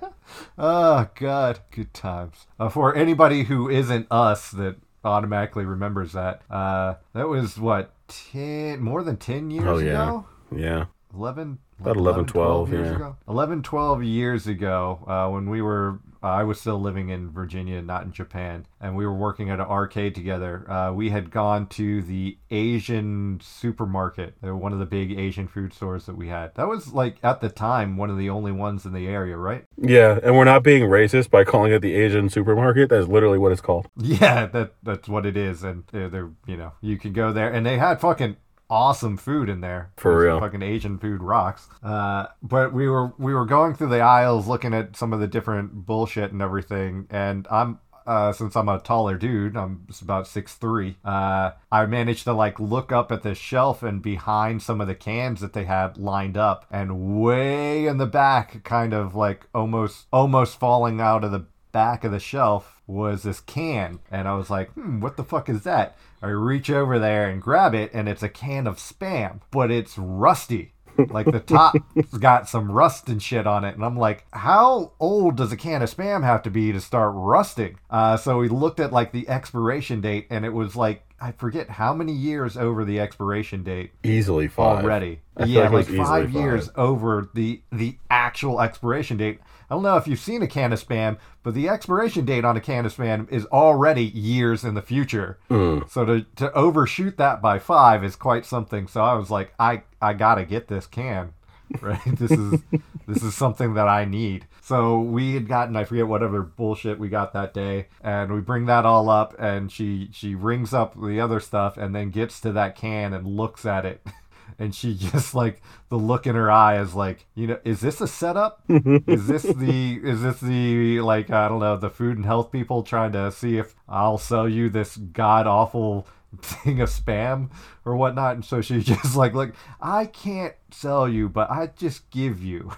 Oh 0.57 1.09
God, 1.15 1.61
good 1.71 1.93
times. 1.93 2.47
Uh, 2.59 2.71
for 2.71 2.95
anybody 2.95 3.45
who 3.45 3.69
isn't 3.69 4.07
us 4.11 4.51
that 4.53 4.77
automatically 5.05 5.65
remembers 5.67 6.13
that, 6.13 6.41
uh, 6.51 6.95
that 7.13 7.29
was 7.29 7.59
what 7.59 7.93
ten, 8.09 8.81
more 8.81 9.03
than 9.03 9.19
ten 9.19 9.51
years 9.51 9.67
Oh 9.67 9.79
yeah, 9.79 10.03
ago. 10.03 10.27
yeah. 10.57 10.85
11 11.15 11.59
About 11.81 11.97
11, 11.97 12.27
12, 12.27 12.73
years 12.73 12.89
yeah. 12.89 12.95
ago 12.97 13.17
11 13.29 13.63
12 13.63 14.03
years 14.03 14.47
ago 14.47 15.05
uh, 15.07 15.29
when 15.29 15.49
we 15.51 15.61
were 15.61 15.99
uh, 16.23 16.27
i 16.29 16.43
was 16.43 16.61
still 16.61 16.81
living 16.81 17.09
in 17.09 17.31
virginia 17.31 17.83
not 17.83 18.05
in 18.05 18.13
japan 18.13 18.67
and 18.81 18.97
we 18.97 19.05
were 19.05 19.15
working 19.15 19.51
at 19.51 19.59
an 19.61 19.67
arcade 19.67 20.15
together 20.15 20.71
uh, 20.71 20.93
we 20.93 21.11
had 21.11 21.31
gone 21.31 21.67
to 21.67 22.01
the 22.03 22.39
asian 22.51 23.39
supermarket 23.43 24.35
They 24.41 24.49
were 24.49 24.57
one 24.57 24.73
of 24.73 24.79
the 24.79 24.87
big 24.87 25.19
asian 25.19 25.49
food 25.49 25.73
stores 25.75 26.07
that 26.07 26.17
we 26.17 26.29
had 26.29 26.55
that 26.55 26.69
was 26.69 26.93
like 26.93 27.17
at 27.23 27.41
the 27.41 27.49
time 27.49 27.97
one 27.97 28.11
of 28.11 28.19
the 28.19 28.31
only 28.31 28.53
ones 28.53 28.85
in 28.87 28.93
the 28.93 29.07
area 29.09 29.37
right 29.37 29.65
Yeah, 29.77 30.19
and 30.23 30.37
we're 30.37 30.45
not 30.45 30.63
being 30.63 30.85
racist 30.85 31.31
by 31.31 31.45
calling 31.45 31.73
it 31.73 31.81
the 31.81 31.95
Asian 31.95 32.29
supermarket. 32.29 32.89
That's 32.91 33.09
literally 33.09 33.39
what 33.39 33.53
it's 33.53 33.61
called. 33.61 33.89
yeah 33.97 34.47
that 34.47 34.73
that's 34.83 35.09
what 35.09 35.27
it 35.27 35.37
is 35.37 35.63
and 35.65 35.85
they're, 35.93 36.09
they're 36.09 36.31
you 36.47 36.57
know 36.57 36.73
you 36.81 36.97
can 36.97 37.13
go 37.13 37.33
there 37.33 37.51
and 37.53 37.67
they 37.67 37.79
had 37.79 38.01
fucking 38.01 38.37
awesome 38.73 39.19
food 39.19 39.51
in 39.51 39.61
there 39.61 39.91
For 39.97 40.19
real. 40.19 40.41
fucking 40.41 40.63
asian 40.63 40.99
food 40.99 41.23
rocks 41.23 41.69
uh 41.83 42.27
but 42.43 42.73
we 42.73 42.89
were 42.89 43.13
we 43.19 43.35
were 43.35 43.45
going 43.45 43.75
through 43.75 43.91
the 43.91 44.01
aisles 44.01 44.49
looking 44.49 44.73
at 44.73 44.97
some 44.97 45.13
of 45.13 45.21
the 45.21 45.27
different 45.27 45.85
bullshit 45.85 46.33
and 46.33 46.41
everything 46.41 47.07
and 47.11 47.47
i'm 47.51 47.79
uh, 48.05 48.33
since 48.33 48.57
I'm 48.57 48.69
a 48.69 48.81
taller 48.81 49.17
dude, 49.17 49.57
I'm 49.57 49.87
about 50.01 50.27
six 50.27 50.55
three. 50.55 50.97
Uh, 51.05 51.53
I 51.71 51.87
managed 51.87 52.25
to 52.25 52.33
like 52.33 52.59
look 52.59 52.91
up 52.91 53.13
at 53.13 53.23
the 53.23 53.35
shelf 53.35 53.83
and 53.85 54.03
behind 54.03 54.61
some 54.61 54.81
of 54.81 54.89
the 54.89 54.95
cans 54.97 55.41
that 55.41 55.53
they 55.53 55.65
had 55.65 55.97
lined 55.99 56.37
up, 56.37 56.67
and 56.71 57.21
way 57.23 57.87
in 57.87 57.99
the 57.99 58.07
back, 58.07 58.65
kind 58.65 58.93
of 58.93 59.15
like 59.15 59.47
almost 59.55 60.07
almost 60.13 60.59
falling 60.59 61.01
out 61.01 61.23
of 61.23 61.31
the 61.31 61.47
back 61.71 62.03
of 62.05 62.11
the 62.13 62.19
shelf 62.21 62.82
was 62.93 63.23
this 63.23 63.41
can 63.41 63.99
and 64.11 64.29
i 64.29 64.35
was 64.35 64.51
like 64.51 64.71
hmm 64.73 65.01
what 65.01 65.17
the 65.17 65.25
fuck 65.25 65.49
is 65.49 65.63
that 65.65 65.97
i 66.23 66.27
reach 66.29 66.71
over 66.71 66.99
there 66.99 67.29
and 67.29 67.41
grab 67.43 67.75
it 67.75 67.91
and 67.95 68.09
it's 68.09 68.23
a 68.23 68.29
can 68.29 68.67
of 68.67 68.77
spam 68.77 69.41
but 69.51 69.71
it's 69.71 69.97
rusty 69.99 70.73
like 71.09 71.25
the 71.25 71.41
top's 71.41 71.79
got 72.21 72.47
some 72.49 72.71
rust 72.71 73.09
and 73.09 73.23
shit 73.23 73.47
on 73.47 73.65
it 73.65 73.75
and 73.75 73.85
i'm 73.85 73.97
like 73.97 74.27
how 74.33 74.93
old 75.01 75.37
does 75.37 75.51
a 75.51 75.57
can 75.57 75.81
of 75.83 75.95
spam 75.95 76.23
have 76.23 76.43
to 76.43 76.51
be 76.51 76.71
to 76.71 76.81
start 76.81 77.13
rusting 77.15 77.79
uh, 77.91 78.17
so 78.17 78.39
we 78.39 78.49
looked 78.49 78.79
at 78.79 78.93
like 78.93 79.11
the 79.11 79.27
expiration 79.29 80.01
date 80.03 80.27
and 80.29 80.45
it 80.45 80.53
was 80.53 80.77
like 80.77 81.03
i 81.19 81.33
forget 81.33 81.71
how 81.71 81.95
many 81.95 82.13
years 82.13 82.59
over 82.59 82.85
the 82.85 83.01
expiration 83.01 83.63
date 83.63 83.91
Easily 84.05 84.49
five. 84.49 84.85
already. 84.85 85.21
Yeah, 85.47 85.71
like 85.71 85.89
like, 85.89 85.97
five 85.97 86.07
five. 86.07 86.33
years 86.33 86.69
over 86.77 87.31
the 87.33 87.63
the 87.73 87.97
actual 88.11 88.61
expiration 88.61 89.17
date. 89.17 89.39
I 89.73 89.75
don't 89.75 89.85
know 89.85 89.97
if 89.97 90.07
you've 90.07 90.19
seen 90.19 90.43
a 90.43 90.47
can 90.47 90.75
of 90.75 90.87
spam, 90.87 91.17
but 91.43 91.55
the 91.55 91.67
expiration 91.67 92.27
date 92.27 92.45
on 92.45 92.59
a 92.59 92.61
can 92.61 92.85
of 92.85 92.95
spam 92.95 93.27
is 93.33 93.47
already 93.47 94.05
years 94.05 94.65
in 94.65 94.75
the 94.75 94.83
future. 94.83 95.39
Mm. 95.49 95.89
So 95.89 96.05
to 96.05 96.27
to 96.37 96.53
overshoot 96.53 97.17
that 97.17 97.41
by 97.41 97.59
five 97.59 98.05
is 98.05 98.15
quite 98.15 98.45
something. 98.45 98.87
So 98.87 99.01
I 99.01 99.15
was 99.15 99.31
like, 99.31 99.55
I 99.59 99.85
I 100.03 100.13
gotta 100.13 100.45
get 100.45 100.69
this 100.69 100.87
can. 100.87 101.33
Right, 101.81 101.99
this 102.05 102.31
is 102.31 102.61
this 103.07 103.23
is 103.23 103.35
something 103.35 103.73
that 103.75 103.89
I 103.89 104.05
need. 104.05 104.47
So 104.61 105.01
we 105.01 105.33
had 105.33 105.49
gotten 105.49 105.75
I 105.75 105.85
forget 105.85 106.07
whatever 106.07 106.43
bullshit 106.43 106.99
we 106.99 107.09
got 107.09 107.33
that 107.33 107.55
day, 107.55 107.87
and 108.03 108.31
we 108.35 108.43
bring 108.43 108.67
that 108.67 108.85
all 108.85 109.09
up, 109.09 109.35
and 109.39 109.73
she 109.73 110.11
she 110.13 110.35
rings 110.35 110.75
up 110.75 111.01
the 111.01 111.19
other 111.19 111.41
stuff, 111.41 111.79
and 111.79 111.95
then 111.95 112.11
gets 112.11 112.41
to 112.43 112.53
that 112.53 112.77
can 112.77 113.15
and 113.15 113.27
looks 113.27 113.65
at 113.65 113.87
it, 113.87 114.07
and 114.59 114.75
she 114.75 114.95
just 114.99 115.35
like 115.35 115.63
the 115.89 115.97
look 115.97 116.27
in 116.27 116.35
her 116.35 116.51
eye 116.51 116.79
is 116.81 116.95
like, 116.95 117.27
you 117.35 117.47
know, 117.47 117.59
is 117.65 117.81
this 117.81 118.01
a 118.01 118.07
setup? 118.07 118.63
is 118.69 119.27
this 119.27 119.43
the 119.43 120.01
is 120.03 120.23
this 120.23 120.41
the 120.41 121.01
like 121.01 121.31
I 121.31 121.49
don't 121.49 121.61
know 121.61 121.77
the 121.77 121.91
food 121.91 122.17
and 122.17 122.27
health 122.27 122.51
people 122.51 122.83
trying 122.83 123.13
to 123.13 123.31
see 123.33 123.59
if 123.59 123.75
I'll 123.89 124.19
sell 124.19 124.49
you 124.49 124.69
this 124.69 124.97
god 124.97 125.47
awful 125.47 126.07
thing 126.41 126.81
of 126.81 126.89
spam 126.89 127.51
or 127.85 127.97
whatnot? 127.97 128.35
And 128.35 128.45
so 128.45 128.61
she 128.61 128.81
just 128.83 129.17
like, 129.17 129.35
look, 129.35 129.53
I 129.81 130.07
can't 130.07 130.55
sell 130.71 131.09
you, 131.09 131.29
but 131.29 131.51
I 131.51 131.69
just 131.77 132.11
give 132.11 132.43
you. 132.43 132.73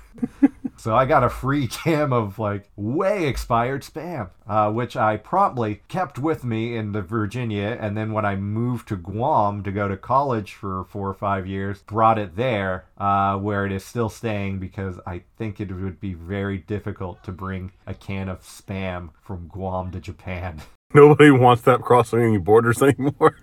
So 0.85 0.95
I 0.95 1.07
got 1.07 1.25
a 1.25 1.31
free 1.31 1.67
can 1.85 2.13
of 2.13 2.39
like 2.39 2.69
way 2.77 3.27
expired 3.27 3.81
spam, 3.81 4.29
uh, 4.47 4.71
which 4.71 4.99
I 4.99 5.17
promptly 5.17 5.81
kept 5.89 6.19
with 6.19 6.45
me 6.45 6.77
in 6.77 6.93
the 6.93 7.01
Virginia. 7.01 7.79
And 7.81 7.97
then 7.97 8.13
when 8.13 8.27
I 8.27 8.37
moved 8.37 8.89
to 8.89 8.97
Guam 8.97 9.63
to 9.63 9.73
go 9.73 9.89
to 9.89 9.97
college 9.97 10.53
for 10.53 10.85
four 10.85 11.09
or 11.09 11.15
five 11.15 11.47
years, 11.47 11.81
brought 11.81 12.19
it 12.19 12.37
there, 12.37 12.85
uh, 12.99 13.39
where 13.39 13.65
it 13.65 13.73
is 13.73 13.83
still 13.83 14.11
staying 14.11 14.59
because 14.59 15.01
I 15.07 15.23
think 15.39 15.59
it 15.59 15.73
would 15.73 16.01
be 16.01 16.13
very 16.13 16.59
difficult 16.59 17.25
to 17.25 17.33
bring 17.33 17.73
a 17.87 17.95
can 17.95 18.29
of 18.29 18.43
spam 18.43 19.09
from 19.23 19.49
Guam 19.49 19.91
to 19.93 20.01
Japan. 20.01 20.61
Nobody 20.93 21.31
wants 21.31 21.63
that 21.63 21.81
crossing 21.81 22.21
any 22.21 22.37
borders 22.37 22.83
anymore. 22.83 23.39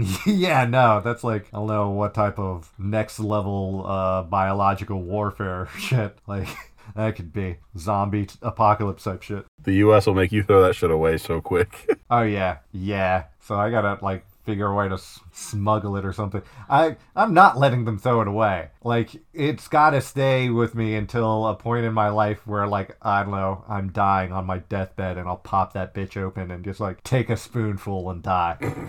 yeah, 0.26 0.64
no, 0.64 1.00
that's 1.02 1.24
like 1.24 1.46
I 1.52 1.56
don't 1.58 1.66
know 1.66 1.90
what 1.90 2.14
type 2.14 2.38
of 2.38 2.72
next 2.78 3.18
level 3.20 3.84
uh, 3.86 4.22
biological 4.22 5.02
warfare 5.02 5.68
shit. 5.78 6.16
Like 6.26 6.48
that 6.96 7.16
could 7.16 7.32
be 7.32 7.56
zombie 7.76 8.26
t- 8.26 8.38
apocalypse 8.42 9.04
type 9.04 9.22
shit. 9.22 9.46
the 9.62 9.74
U.S. 9.74 10.06
will 10.06 10.14
make 10.14 10.32
you 10.32 10.42
throw 10.42 10.62
that 10.62 10.74
shit 10.74 10.90
away 10.90 11.18
so 11.18 11.40
quick. 11.40 11.90
Oh 12.10 12.22
yeah, 12.22 12.58
yeah. 12.72 13.24
So 13.40 13.56
I 13.56 13.70
gotta 13.70 14.02
like 14.04 14.24
figure 14.44 14.66
a 14.66 14.74
way 14.74 14.88
to 14.88 14.94
s- 14.94 15.20
smuggle 15.32 15.96
it 15.96 16.04
or 16.04 16.12
something. 16.12 16.42
I 16.68 16.96
I'm 17.14 17.34
not 17.34 17.58
letting 17.58 17.84
them 17.84 17.98
throw 17.98 18.20
it 18.20 18.28
away. 18.28 18.70
Like 18.82 19.10
it's 19.32 19.68
gotta 19.68 20.00
stay 20.00 20.48
with 20.50 20.74
me 20.74 20.94
until 20.94 21.46
a 21.46 21.54
point 21.54 21.84
in 21.84 21.92
my 21.92 22.08
life 22.08 22.46
where 22.46 22.66
like 22.66 22.96
I 23.02 23.22
don't 23.22 23.32
know 23.32 23.64
I'm 23.68 23.90
dying 23.90 24.32
on 24.32 24.46
my 24.46 24.58
deathbed 24.58 25.18
and 25.18 25.28
I'll 25.28 25.36
pop 25.36 25.72
that 25.74 25.94
bitch 25.94 26.16
open 26.16 26.50
and 26.50 26.64
just 26.64 26.80
like 26.80 27.02
take 27.04 27.30
a 27.30 27.36
spoonful 27.36 28.10
and 28.10 28.22
die. 28.22 28.58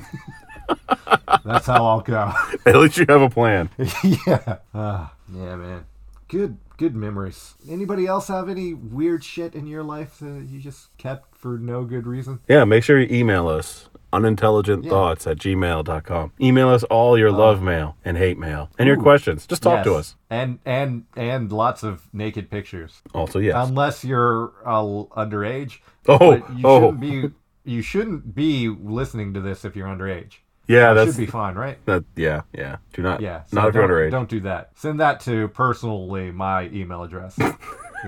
That's 1.45 1.67
how 1.67 1.85
I'll 1.85 2.01
go. 2.01 2.31
At 2.65 2.75
least 2.75 2.97
you 2.97 3.05
have 3.09 3.21
a 3.21 3.29
plan. 3.29 3.69
yeah. 4.27 4.57
Uh, 4.73 5.07
yeah, 5.33 5.55
man. 5.55 5.85
Good 6.27 6.57
good 6.77 6.95
memories. 6.95 7.55
Anybody 7.69 8.07
else 8.07 8.27
have 8.29 8.49
any 8.49 8.73
weird 8.73 9.23
shit 9.23 9.53
in 9.53 9.67
your 9.67 9.83
life 9.83 10.17
that 10.19 10.47
you 10.49 10.59
just 10.59 10.95
kept 10.97 11.35
for 11.35 11.57
no 11.57 11.83
good 11.83 12.07
reason? 12.07 12.39
Yeah, 12.47 12.63
make 12.63 12.83
sure 12.83 12.99
you 12.99 13.07
email 13.15 13.47
us 13.47 13.89
unintelligentthoughts 14.11 15.29
at 15.29 15.37
gmail.com. 15.37 16.33
Email 16.41 16.69
us 16.69 16.83
all 16.85 17.17
your 17.17 17.31
love 17.31 17.61
mail 17.61 17.95
and 18.05 18.17
hate 18.17 18.37
mail 18.37 18.69
and 18.77 18.87
your 18.87 18.97
questions. 18.97 19.45
Just 19.47 19.63
talk 19.63 19.83
to 19.83 19.91
Yes. 19.91 19.99
us. 19.99 20.15
And 20.29 20.59
and 20.65 21.05
and 21.15 21.51
lots 21.51 21.83
of 21.83 22.07
naked 22.13 22.49
pictures. 22.49 23.01
Also, 23.13 23.39
yes. 23.39 23.55
Unless 23.67 24.03
you're 24.05 24.51
uh, 24.65 24.81
underage. 25.17 25.79
oh, 26.07 26.17
But 26.39 26.57
you 26.57 26.61
oh, 26.65 26.79
shouldn't 26.81 26.99
be 26.99 27.29
you 27.63 27.81
shouldn't 27.81 28.35
be 28.35 28.67
listening 28.69 29.33
to 29.35 29.39
this 29.41 29.63
if 29.65 29.75
you're 29.75 29.87
underage. 29.87 30.37
yeah, 30.67 30.93
That 30.93 31.05
that's 31.05 31.11
should 31.15 31.25
be 31.25 31.25
fine, 31.27 31.55
right? 31.55 31.77
that. 31.85 32.03
Yeah, 32.15 32.41
yeah. 32.53 32.77
Do 32.93 33.01
not, 33.03 33.21
Yeah. 33.21 33.43
so 33.45 33.55
not 33.57 33.69
if 33.69 33.75
you're 33.75 33.87
don't- 33.87 33.95
underage. 33.97 34.11
Don't 34.11 34.29
do 34.29 34.39
that. 34.41 34.71
Send 34.75 34.99
that 34.99 35.19
to 35.21 35.47
personally 35.49 36.31
my 36.31 36.63
email 36.69 37.03
address. 37.03 37.37
you 37.39 37.53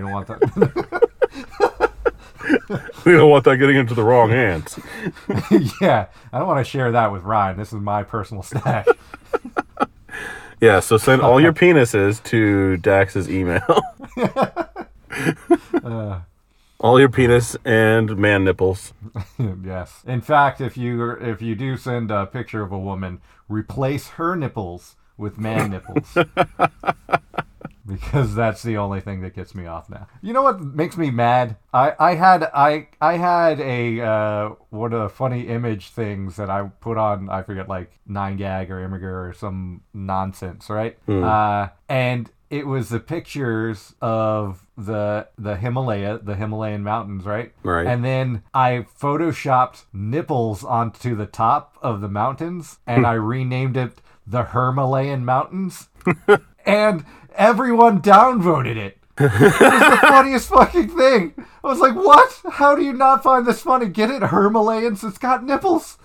don't 0.01 0.11
want 0.11 0.27
that. 0.27 1.09
We 3.05 3.11
don't 3.11 3.29
want 3.29 3.43
that 3.45 3.57
getting 3.57 3.75
into 3.75 3.93
the 3.93 4.03
wrong 4.03 4.29
hands. 4.29 4.79
yeah, 5.81 6.07
I 6.31 6.39
don't 6.39 6.47
want 6.47 6.65
to 6.65 6.69
share 6.69 6.91
that 6.91 7.11
with 7.11 7.23
Ryan. 7.23 7.57
This 7.57 7.73
is 7.73 7.79
my 7.79 8.03
personal 8.03 8.43
stash. 8.43 8.87
Yeah, 10.61 10.79
so 10.79 10.95
send 10.95 11.21
all 11.21 11.41
your 11.41 11.51
penises 11.51 12.23
to 12.23 12.77
Dax's 12.77 13.29
email. 13.29 13.81
Uh, 15.83 16.21
all 16.79 16.99
your 17.01 17.09
penis 17.09 17.57
and 17.65 18.15
man 18.15 18.45
nipples. 18.45 18.93
yes. 19.37 20.01
In 20.07 20.21
fact, 20.21 20.61
if 20.61 20.77
you 20.77 21.11
if 21.11 21.41
you 21.41 21.55
do 21.55 21.75
send 21.75 22.11
a 22.11 22.25
picture 22.25 22.61
of 22.61 22.71
a 22.71 22.79
woman, 22.79 23.19
replace 23.49 24.09
her 24.11 24.37
nipples 24.37 24.95
with 25.17 25.37
man 25.37 25.71
nipples. 25.71 26.15
because 27.87 28.35
that's 28.35 28.63
the 28.63 28.77
only 28.77 29.01
thing 29.01 29.21
that 29.21 29.35
gets 29.35 29.53
me 29.53 29.65
off 29.65 29.89
now. 29.89 30.07
You 30.21 30.33
know 30.33 30.41
what 30.41 30.61
makes 30.61 30.97
me 30.97 31.11
mad? 31.11 31.57
I, 31.73 31.93
I 31.99 32.15
had 32.15 32.43
I 32.53 32.87
I 33.01 33.17
had 33.17 33.59
a 33.59 34.01
uh, 34.01 34.49
one 34.69 34.93
of 34.93 35.01
the 35.01 35.09
funny 35.09 35.47
image 35.47 35.89
things 35.89 36.37
that 36.37 36.49
I 36.49 36.63
put 36.79 36.97
on 36.97 37.29
I 37.29 37.43
forget 37.43 37.67
like 37.67 37.99
nine 38.07 38.37
gag 38.37 38.71
or 38.71 38.87
Imgur 38.87 39.29
or 39.29 39.33
some 39.33 39.81
nonsense, 39.93 40.69
right? 40.69 40.97
Uh, 41.23 41.69
and 41.89 42.29
it 42.49 42.67
was 42.67 42.89
the 42.89 42.99
pictures 42.99 43.95
of 44.01 44.67
the 44.77 45.27
the 45.37 45.57
Himalaya, 45.57 46.19
the 46.19 46.35
Himalayan 46.35 46.83
mountains, 46.83 47.25
right? 47.25 47.51
Right. 47.63 47.87
And 47.87 48.05
then 48.05 48.43
I 48.53 48.85
photoshopped 48.99 49.85
nipples 49.91 50.63
onto 50.63 51.15
the 51.15 51.25
top 51.25 51.77
of 51.81 51.99
the 51.99 52.09
mountains 52.09 52.79
and 52.87 53.05
I 53.05 53.13
renamed 53.13 53.75
it 53.75 54.01
the 54.25 54.45
Himalayan 54.45 55.25
Mountains. 55.25 55.89
and 56.65 57.05
everyone 57.35 58.01
downvoted 58.01 58.77
it. 58.77 58.97
It 59.19 59.31
was 59.31 59.51
the 59.51 59.99
funniest 60.07 60.49
fucking 60.49 60.89
thing. 60.89 61.33
I 61.63 61.67
was 61.67 61.79
like, 61.79 61.93
what? 61.93 62.41
How 62.53 62.75
do 62.75 62.83
you 62.83 62.93
not 62.93 63.21
find 63.21 63.45
this 63.45 63.61
funny? 63.61 63.87
Get 63.87 64.09
it? 64.09 64.23
Himalayans, 64.23 65.07
it's 65.07 65.19
got 65.19 65.43
nipples. 65.43 65.99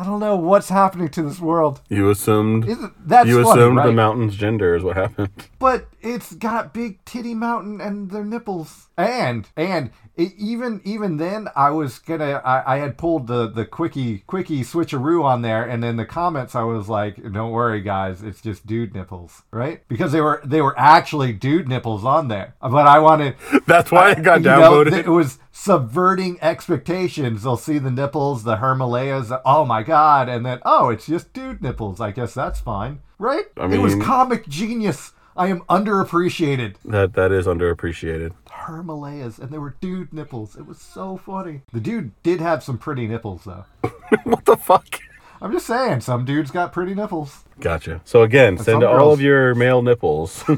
I 0.00 0.04
don't 0.04 0.20
know 0.20 0.36
what's 0.36 0.68
happening 0.68 1.08
to 1.08 1.22
this 1.22 1.40
world. 1.40 1.80
You 1.88 2.10
assumed 2.10 2.68
Isn't, 2.68 2.92
that's 3.08 3.28
you 3.28 3.42
funny, 3.42 3.62
assumed 3.62 3.78
the 3.78 3.92
mountain's 3.92 4.36
gender 4.36 4.76
is 4.76 4.84
what 4.84 4.96
happened. 4.96 5.30
But 5.58 5.88
it's 6.00 6.34
got 6.34 6.74
big 6.74 7.04
titty 7.04 7.34
mountain 7.34 7.80
and 7.80 8.10
their 8.10 8.24
nipples 8.24 8.88
and 8.96 9.48
and 9.56 9.90
it, 10.16 10.32
even 10.38 10.80
even 10.84 11.16
then 11.16 11.48
i 11.56 11.70
was 11.70 11.98
gonna 11.98 12.40
I, 12.44 12.74
I 12.74 12.78
had 12.78 12.98
pulled 12.98 13.26
the 13.26 13.48
the 13.48 13.64
quickie 13.64 14.18
quickie 14.26 14.62
switcheroo 14.62 15.24
on 15.24 15.42
there 15.42 15.64
and 15.64 15.84
in 15.84 15.96
the 15.96 16.06
comments 16.06 16.54
i 16.54 16.62
was 16.62 16.88
like 16.88 17.16
don't 17.32 17.50
worry 17.52 17.80
guys 17.80 18.22
it's 18.22 18.40
just 18.40 18.66
dude 18.66 18.94
nipples 18.94 19.42
right 19.50 19.86
because 19.88 20.12
they 20.12 20.20
were 20.20 20.40
they 20.44 20.60
were 20.60 20.78
actually 20.78 21.32
dude 21.32 21.68
nipples 21.68 22.04
on 22.04 22.28
there 22.28 22.54
but 22.60 22.86
i 22.86 22.98
wanted 22.98 23.36
That's 23.66 23.92
why 23.92 24.12
it 24.12 24.22
got 24.22 24.40
you 24.40 24.46
know, 24.46 24.80
it 24.80 25.08
was 25.08 25.38
subverting 25.52 26.38
expectations. 26.40 27.42
They'll 27.42 27.56
see 27.56 27.78
the 27.78 27.90
nipples, 27.90 28.44
the 28.44 28.56
Himalayas. 28.56 29.32
Oh 29.44 29.64
my 29.64 29.82
god! 29.82 30.28
And 30.28 30.44
then 30.44 30.60
oh, 30.64 30.88
it's 30.88 31.06
just 31.06 31.32
dude 31.32 31.62
nipples. 31.62 32.00
I 32.00 32.10
guess 32.10 32.34
that's 32.34 32.60
fine, 32.60 33.00
right? 33.18 33.44
I 33.56 33.72
it 33.72 33.78
was 33.78 33.94
comic 33.96 34.48
genius. 34.48 35.12
I 35.38 35.46
am 35.46 35.60
underappreciated. 35.70 36.74
that 36.84 37.14
that 37.14 37.30
is 37.32 37.46
underappreciated. 37.46 38.32
Himalayas, 38.66 39.38
and 39.38 39.50
they 39.50 39.58
were 39.58 39.76
dude 39.80 40.12
nipples. 40.12 40.56
It 40.56 40.66
was 40.66 40.78
so 40.78 41.16
funny. 41.16 41.62
The 41.72 41.80
dude 41.80 42.10
did 42.22 42.40
have 42.40 42.62
some 42.64 42.76
pretty 42.76 43.06
nipples, 43.06 43.44
though. 43.44 43.64
what 44.24 44.44
the 44.44 44.56
fuck? 44.56 45.00
I'm 45.40 45.52
just 45.52 45.66
saying, 45.66 46.00
some 46.00 46.24
dudes 46.24 46.50
got 46.50 46.72
pretty 46.72 46.94
nipples. 46.94 47.44
Gotcha. 47.60 48.00
So 48.04 48.22
again, 48.22 48.58
send 48.58 48.82
all 48.82 48.96
girls- 48.96 49.14
of 49.14 49.20
your 49.22 49.54
male 49.54 49.80
nipples. 49.82 50.44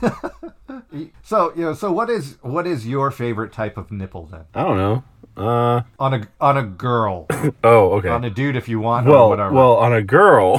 So 1.22 1.52
you 1.54 1.62
know, 1.62 1.74
so 1.74 1.92
what 1.92 2.08
is 2.08 2.38
what 2.40 2.66
is 2.66 2.86
your 2.86 3.10
favorite 3.10 3.52
type 3.52 3.76
of 3.76 3.90
nipple 3.92 4.26
then? 4.26 4.44
I 4.54 4.62
don't 4.62 4.78
know. 4.78 5.04
Uh 5.36 5.82
On 5.98 6.14
a 6.14 6.26
on 6.40 6.56
a 6.56 6.62
girl, 6.62 7.26
oh, 7.64 7.92
okay. 7.98 8.08
on 8.08 8.24
a 8.24 8.30
dude 8.30 8.56
if 8.56 8.68
you 8.68 8.80
want, 8.80 9.06
or 9.06 9.10
well, 9.10 9.28
whatever. 9.28 9.52
well, 9.52 9.74
on 9.76 9.92
a 9.92 10.02
girl, 10.02 10.58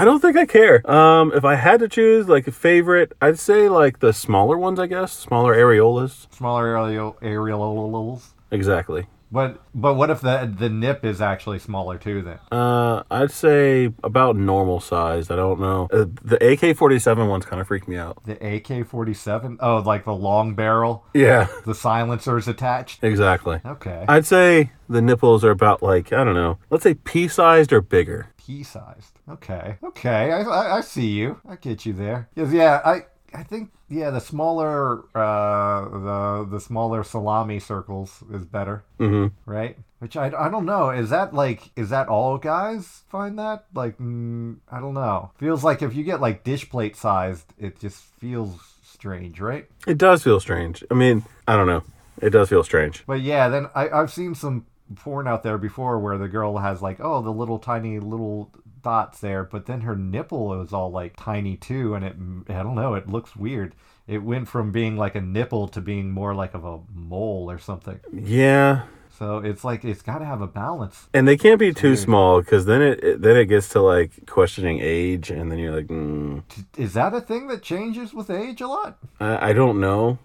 I 0.00 0.04
don't 0.04 0.20
think 0.20 0.36
I 0.36 0.46
care. 0.46 0.88
Um, 0.90 1.32
if 1.34 1.44
I 1.44 1.54
had 1.54 1.80
to 1.80 1.88
choose 1.88 2.28
like 2.28 2.46
a 2.46 2.52
favorite, 2.52 3.12
I'd 3.20 3.38
say 3.38 3.68
like 3.68 3.98
the 4.00 4.12
smaller 4.12 4.56
ones. 4.58 4.78
I 4.78 4.86
guess 4.86 5.12
smaller 5.12 5.54
areolas. 5.56 6.26
smaller 6.32 6.66
aerial 6.76 7.16
areolas. 7.22 8.28
Exactly. 8.50 9.06
But 9.32 9.60
but 9.74 9.94
what 9.94 10.08
if 10.10 10.20
the 10.20 10.52
the 10.56 10.68
nip 10.68 11.04
is 11.04 11.20
actually 11.20 11.58
smaller 11.58 11.98
too? 11.98 12.22
Then 12.22 12.38
Uh, 12.52 13.02
I'd 13.10 13.32
say 13.32 13.92
about 14.04 14.36
normal 14.36 14.78
size. 14.78 15.32
I 15.32 15.36
don't 15.36 15.58
know. 15.58 15.88
Uh, 15.92 16.04
the 16.22 16.38
AK 16.52 16.76
forty 16.76 17.00
seven 17.00 17.26
ones 17.26 17.44
kind 17.44 17.60
of 17.60 17.66
freak 17.66 17.88
me 17.88 17.96
out. 17.96 18.18
the 18.24 18.34
AK 18.56 18.86
forty 18.86 19.14
seven. 19.14 19.58
Oh, 19.60 19.78
like 19.78 20.04
the 20.04 20.14
long 20.14 20.54
barrel, 20.54 21.04
Yeah, 21.12 21.48
the 21.66 21.74
silencers 21.74 22.46
attached. 22.46 23.02
exactly. 23.02 23.60
Okay, 23.66 24.04
I'd 24.08 24.26
say 24.26 24.70
the 24.88 25.02
nipples 25.02 25.44
are 25.44 25.50
about 25.50 25.82
like 25.82 26.12
I 26.12 26.22
don't 26.22 26.34
know. 26.36 26.58
Let's 26.70 26.84
say 26.84 26.94
pea 26.94 27.26
sized 27.26 27.72
or 27.72 27.80
bigger. 27.80 28.28
Pea 28.46 28.62
sized. 28.62 29.18
Okay, 29.28 29.76
okay. 29.82 30.32
I, 30.32 30.42
I 30.42 30.76
I 30.78 30.80
see 30.80 31.08
you. 31.08 31.40
I 31.48 31.56
get 31.56 31.84
you 31.84 31.92
there. 31.92 32.28
Yes, 32.34 32.52
yeah. 32.52 32.80
I 32.84 33.06
I 33.34 33.42
think 33.42 33.72
yeah. 33.88 34.10
The 34.10 34.20
smaller 34.20 35.00
uh 35.14 35.88
the 35.88 36.46
the 36.50 36.60
smaller 36.60 37.02
salami 37.02 37.58
circles 37.58 38.22
is 38.32 38.44
better, 38.44 38.84
hmm 38.98 39.28
right? 39.44 39.76
Which 39.98 40.16
I, 40.16 40.26
I 40.26 40.50
don't 40.50 40.66
know. 40.66 40.90
Is 40.90 41.10
that 41.10 41.34
like 41.34 41.70
is 41.74 41.90
that 41.90 42.08
all 42.08 42.38
guys 42.38 43.02
find 43.08 43.38
that 43.38 43.64
like 43.74 43.98
mm, 43.98 44.56
I 44.70 44.78
don't 44.80 44.94
know. 44.94 45.32
Feels 45.38 45.64
like 45.64 45.82
if 45.82 45.94
you 45.94 46.04
get 46.04 46.20
like 46.20 46.44
dish 46.44 46.68
plate 46.70 46.96
sized, 46.96 47.52
it 47.58 47.80
just 47.80 48.02
feels 48.20 48.60
strange, 48.82 49.40
right? 49.40 49.66
It 49.86 49.98
does 49.98 50.22
feel 50.22 50.38
strange. 50.40 50.84
I 50.90 50.94
mean, 50.94 51.24
I 51.48 51.56
don't 51.56 51.66
know. 51.66 51.82
It 52.20 52.30
does 52.30 52.48
feel 52.48 52.64
strange. 52.64 53.04
But 53.06 53.20
yeah, 53.20 53.48
then 53.48 53.68
I, 53.74 53.88
I've 53.88 54.12
seen 54.12 54.34
some 54.34 54.66
porn 54.94 55.26
out 55.26 55.42
there 55.42 55.58
before 55.58 55.98
where 55.98 56.18
the 56.18 56.28
girl 56.28 56.58
has 56.58 56.82
like, 56.82 56.98
oh, 57.00 57.22
the 57.22 57.32
little 57.32 57.58
tiny 57.58 57.98
little 57.98 58.52
dots 58.82 59.20
there, 59.20 59.42
but 59.42 59.66
then 59.66 59.80
her 59.80 59.96
nipple 59.96 60.46
was 60.46 60.72
all 60.72 60.90
like 60.90 61.14
tiny 61.16 61.56
too, 61.56 61.94
and 61.94 62.04
it 62.04 62.14
I 62.48 62.62
don't 62.62 62.76
know, 62.76 62.94
it 62.94 63.08
looks 63.08 63.34
weird. 63.34 63.74
It 64.06 64.18
went 64.18 64.46
from 64.46 64.70
being 64.70 64.96
like 64.96 65.16
a 65.16 65.20
nipple 65.20 65.66
to 65.68 65.80
being 65.80 66.12
more 66.12 66.34
like 66.34 66.54
of 66.54 66.64
a 66.64 66.78
mole 66.94 67.50
or 67.50 67.58
something. 67.58 67.98
Yeah. 68.12 68.82
So 69.18 69.38
it's 69.38 69.64
like 69.64 69.84
it's 69.84 70.02
got 70.02 70.18
to 70.18 70.24
have 70.24 70.42
a 70.42 70.46
balance. 70.46 71.08
And 71.14 71.26
they 71.26 71.36
can't 71.36 71.58
be 71.58 71.72
too 71.72 71.88
weird. 71.88 71.98
small 71.98 72.40
because 72.40 72.66
then 72.66 72.82
it, 72.82 73.02
it 73.02 73.22
then 73.22 73.36
it 73.36 73.46
gets 73.46 73.70
to 73.70 73.80
like 73.80 74.26
questioning 74.26 74.78
age, 74.80 75.30
and 75.30 75.50
then 75.50 75.58
you're 75.58 75.74
like, 75.74 75.86
mm, 75.86 76.42
Is 76.76 76.92
that 76.92 77.14
a 77.14 77.20
thing 77.20 77.48
that 77.48 77.62
changes 77.62 78.12
with 78.12 78.30
age 78.30 78.60
a 78.60 78.68
lot? 78.68 78.98
I, 79.18 79.50
I 79.50 79.52
don't 79.52 79.80
know. 79.80 80.18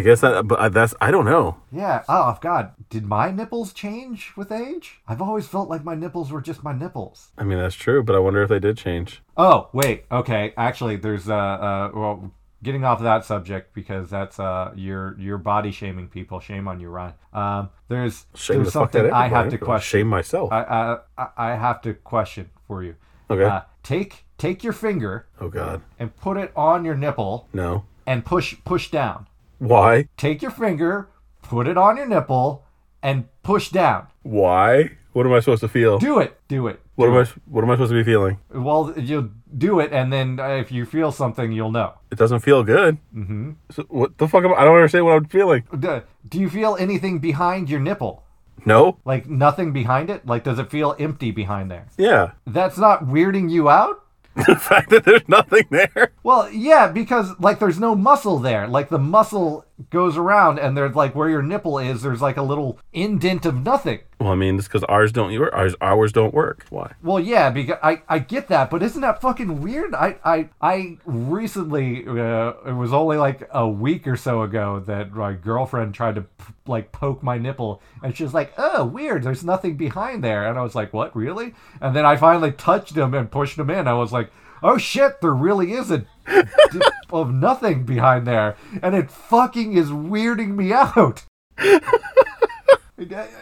I 0.00 0.02
guess 0.02 0.22
that, 0.22 0.48
but 0.48 0.72
that's 0.72 0.94
I 1.00 1.10
don't 1.10 1.26
know. 1.26 1.58
Yeah. 1.70 2.02
Oh 2.08 2.38
God, 2.40 2.72
did 2.88 3.04
my 3.04 3.30
nipples 3.30 3.74
change 3.74 4.32
with 4.34 4.50
age? 4.50 5.00
I've 5.06 5.20
always 5.20 5.46
felt 5.46 5.68
like 5.68 5.84
my 5.84 5.94
nipples 5.94 6.32
were 6.32 6.40
just 6.40 6.64
my 6.64 6.72
nipples. 6.72 7.32
I 7.36 7.44
mean 7.44 7.58
that's 7.58 7.74
true, 7.74 8.02
but 8.02 8.16
I 8.16 8.18
wonder 8.18 8.42
if 8.42 8.48
they 8.48 8.58
did 8.60 8.78
change. 8.78 9.22
Oh 9.36 9.68
wait, 9.74 10.04
okay. 10.10 10.54
Actually, 10.56 10.96
there's 10.96 11.28
uh, 11.28 11.34
uh 11.34 11.90
well, 11.94 12.32
getting 12.62 12.82
off 12.82 13.02
that 13.02 13.26
subject 13.26 13.74
because 13.74 14.08
that's 14.08 14.40
uh 14.40 14.72
you're 14.74 15.14
you're 15.18 15.36
body 15.36 15.70
shaming 15.70 16.08
people. 16.08 16.40
Shame 16.40 16.66
on 16.66 16.80
you, 16.80 16.88
Ryan. 16.88 17.12
Um, 17.34 17.68
there's 17.88 18.24
Shame 18.34 18.56
there's 18.56 18.68
the 18.68 18.72
something 18.72 19.10
I 19.12 19.28
have 19.28 19.50
to 19.50 19.58
question. 19.58 19.98
Shame 20.00 20.06
myself. 20.08 20.50
I, 20.50 20.62
I 20.62 20.98
I- 21.18 21.52
I 21.52 21.56
have 21.56 21.82
to 21.82 21.92
question 21.92 22.48
for 22.66 22.82
you. 22.82 22.94
okay. 23.28 23.44
Uh, 23.44 23.60
take 23.82 24.24
take 24.38 24.64
your 24.64 24.72
finger 24.72 25.26
oh 25.42 25.50
God. 25.50 25.82
and 25.98 26.16
put 26.16 26.38
it 26.38 26.52
on 26.56 26.86
your 26.86 26.94
nipple 26.94 27.48
No. 27.52 27.84
and 28.06 28.24
push 28.24 28.56
push 28.64 28.90
down. 28.90 29.26
Why? 29.60 30.08
Take 30.16 30.40
your 30.42 30.50
finger, 30.50 31.10
put 31.42 31.68
it 31.68 31.76
on 31.76 31.98
your 31.98 32.06
nipple, 32.06 32.64
and 33.02 33.28
push 33.42 33.68
down. 33.68 34.06
Why? 34.22 34.92
What 35.12 35.26
am 35.26 35.32
I 35.32 35.40
supposed 35.40 35.60
to 35.60 35.68
feel? 35.68 35.98
Do 35.98 36.18
it. 36.18 36.40
Do 36.48 36.66
it. 36.66 36.80
what 36.94 37.06
Do 37.06 37.18
am 37.18 37.24
I? 37.24 37.28
What 37.46 37.64
am 37.64 37.70
I 37.70 37.74
supposed 37.74 37.90
to 37.90 37.96
be 37.96 38.04
feeling? 38.04 38.38
Well, 38.50 38.94
you'll 38.96 39.30
do 39.56 39.78
it, 39.80 39.92
and 39.92 40.12
then 40.12 40.40
uh, 40.40 40.48
if 40.48 40.72
you 40.72 40.86
feel 40.86 41.12
something, 41.12 41.52
you'll 41.52 41.72
know. 41.72 41.94
It 42.10 42.16
doesn't 42.16 42.40
feel 42.40 42.62
good. 42.64 42.96
Mm-hmm. 43.14 43.52
So 43.70 43.84
what 43.88 44.16
the 44.18 44.28
fuck? 44.28 44.44
Am, 44.44 44.54
I 44.54 44.64
don't 44.64 44.76
understand 44.76 45.04
what 45.04 45.14
I'm 45.16 45.26
feeling. 45.26 45.64
Do, 45.78 46.02
do 46.28 46.40
you 46.40 46.48
feel 46.48 46.76
anything 46.78 47.18
behind 47.18 47.68
your 47.68 47.80
nipple? 47.80 48.24
No. 48.64 48.98
Like 49.04 49.28
nothing 49.28 49.72
behind 49.72 50.10
it? 50.10 50.26
Like 50.26 50.44
does 50.44 50.58
it 50.58 50.70
feel 50.70 50.96
empty 50.98 51.30
behind 51.32 51.70
there? 51.70 51.86
Yeah. 51.98 52.32
That's 52.46 52.78
not 52.78 53.04
weirding 53.04 53.50
you 53.50 53.68
out? 53.68 54.04
the 54.46 54.56
fact 54.56 54.90
that 54.90 55.04
there's 55.04 55.28
nothing 55.28 55.66
there. 55.70 56.12
Well, 56.22 56.50
yeah, 56.50 56.88
because 56.88 57.38
like 57.38 57.58
there's 57.58 57.78
no 57.78 57.94
muscle 57.94 58.38
there. 58.38 58.66
Like 58.66 58.88
the 58.88 58.98
muscle 58.98 59.64
goes 59.88 60.16
around 60.16 60.58
and 60.58 60.76
there's 60.76 60.94
like 60.94 61.14
where 61.14 61.28
your 61.28 61.42
nipple 61.42 61.78
is, 61.78 62.02
there's 62.02 62.20
like 62.20 62.36
a 62.36 62.42
little 62.42 62.78
indent 62.92 63.46
of 63.46 63.64
nothing. 63.64 64.00
Well, 64.20 64.32
I 64.32 64.34
mean, 64.34 64.58
it's 64.58 64.68
because 64.68 64.84
ours 64.84 65.12
don't 65.12 65.38
work. 65.38 65.52
Ours, 65.54 65.74
ours 65.80 66.12
don't 66.12 66.34
work. 66.34 66.66
Why? 66.68 66.92
Well, 67.02 67.18
yeah, 67.18 67.48
because 67.48 67.78
I, 67.82 68.02
I 68.06 68.18
get 68.18 68.48
that, 68.48 68.68
but 68.68 68.82
isn't 68.82 69.00
that 69.00 69.22
fucking 69.22 69.62
weird? 69.62 69.94
I 69.94 70.16
I 70.22 70.50
I 70.60 70.98
recently 71.06 72.06
uh, 72.06 72.52
it 72.66 72.76
was 72.76 72.92
only 72.92 73.16
like 73.16 73.48
a 73.50 73.66
week 73.66 74.06
or 74.06 74.16
so 74.16 74.42
ago 74.42 74.80
that 74.80 75.12
my 75.12 75.32
girlfriend 75.32 75.94
tried 75.94 76.16
to 76.16 76.22
p- 76.22 76.52
like 76.66 76.92
poke 76.92 77.22
my 77.22 77.38
nipple, 77.38 77.80
and 78.02 78.14
she 78.14 78.22
was 78.22 78.34
like, 78.34 78.52
"Oh, 78.58 78.84
weird. 78.84 79.22
There's 79.22 79.42
nothing 79.42 79.76
behind 79.78 80.22
there." 80.22 80.46
And 80.46 80.58
I 80.58 80.62
was 80.62 80.74
like, 80.74 80.92
"What, 80.92 81.16
really?" 81.16 81.54
And 81.80 81.96
then 81.96 82.04
I 82.04 82.16
finally 82.16 82.52
touched 82.52 82.94
him 82.96 83.14
and 83.14 83.30
pushed 83.30 83.58
him 83.58 83.70
in. 83.70 83.88
I 83.88 83.94
was 83.94 84.12
like, 84.12 84.30
"Oh 84.62 84.76
shit, 84.76 85.22
there 85.22 85.32
really 85.32 85.72
is 85.72 85.90
a 85.90 86.04
of 87.10 87.32
nothing 87.32 87.84
behind 87.84 88.26
there," 88.26 88.56
and 88.82 88.94
it 88.94 89.10
fucking 89.10 89.74
is 89.74 89.90
weirding 89.90 90.56
me 90.56 90.72
out. 90.72 91.24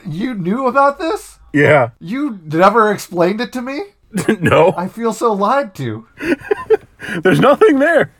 you 0.06 0.34
knew 0.34 0.66
about 0.66 0.98
this? 0.98 1.38
Yeah. 1.52 1.90
You 2.00 2.40
never 2.44 2.92
explained 2.92 3.40
it 3.40 3.52
to 3.54 3.62
me? 3.62 3.82
no. 4.40 4.74
I 4.76 4.88
feel 4.88 5.12
so 5.12 5.32
lied 5.32 5.74
to. 5.76 6.06
There's 7.22 7.40
nothing 7.40 7.78
there. 7.78 8.12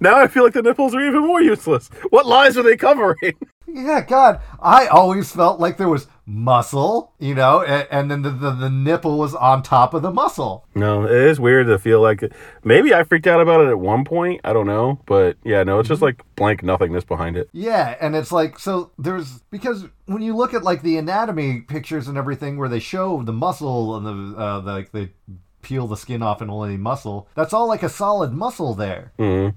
Now 0.00 0.16
I 0.18 0.28
feel 0.28 0.44
like 0.44 0.52
the 0.52 0.62
nipples 0.62 0.94
are 0.94 1.06
even 1.06 1.26
more 1.26 1.42
useless. 1.42 1.88
What 2.10 2.26
lies 2.26 2.56
are 2.56 2.62
they 2.62 2.76
covering? 2.76 3.34
Yeah, 3.66 4.04
God, 4.06 4.40
I 4.60 4.86
always 4.86 5.32
felt 5.32 5.58
like 5.60 5.76
there 5.76 5.88
was 5.88 6.06
muscle, 6.26 7.12
you 7.18 7.34
know, 7.34 7.62
and, 7.62 7.88
and 7.90 8.10
then 8.10 8.22
the, 8.22 8.30
the, 8.30 8.50
the 8.52 8.70
nipple 8.70 9.18
was 9.18 9.34
on 9.34 9.62
top 9.62 9.94
of 9.94 10.02
the 10.02 10.10
muscle. 10.10 10.66
No, 10.74 11.04
it 11.04 11.10
is 11.10 11.40
weird 11.40 11.66
to 11.66 11.78
feel 11.78 12.00
like 12.00 12.22
maybe 12.64 12.94
I 12.94 13.02
freaked 13.02 13.26
out 13.26 13.40
about 13.40 13.60
it 13.60 13.68
at 13.68 13.78
one 13.78 14.04
point. 14.04 14.40
I 14.44 14.52
don't 14.52 14.66
know, 14.66 15.00
but 15.06 15.36
yeah, 15.44 15.62
no, 15.62 15.78
it's 15.78 15.88
just 15.88 16.02
like 16.02 16.22
blank 16.36 16.62
nothingness 16.62 17.04
behind 17.04 17.36
it. 17.36 17.48
Yeah, 17.52 17.96
and 18.00 18.14
it's 18.14 18.32
like, 18.32 18.58
so 18.58 18.90
there's, 18.98 19.40
because 19.50 19.86
when 20.06 20.22
you 20.22 20.36
look 20.36 20.54
at 20.54 20.62
like 20.62 20.82
the 20.82 20.96
anatomy 20.98 21.60
pictures 21.60 22.08
and 22.08 22.18
everything 22.18 22.56
where 22.58 22.68
they 22.68 22.80
show 22.80 23.22
the 23.22 23.32
muscle 23.32 23.96
and 23.96 24.06
the, 24.06 24.38
uh, 24.38 24.60
the, 24.60 24.72
like 24.72 24.92
they 24.92 25.10
peel 25.62 25.86
the 25.86 25.96
skin 25.96 26.22
off 26.22 26.40
and 26.40 26.50
only 26.50 26.76
muscle, 26.76 27.28
that's 27.34 27.52
all 27.52 27.68
like 27.68 27.82
a 27.82 27.88
solid 27.88 28.32
muscle 28.32 28.74
there. 28.74 29.12
hmm 29.16 29.48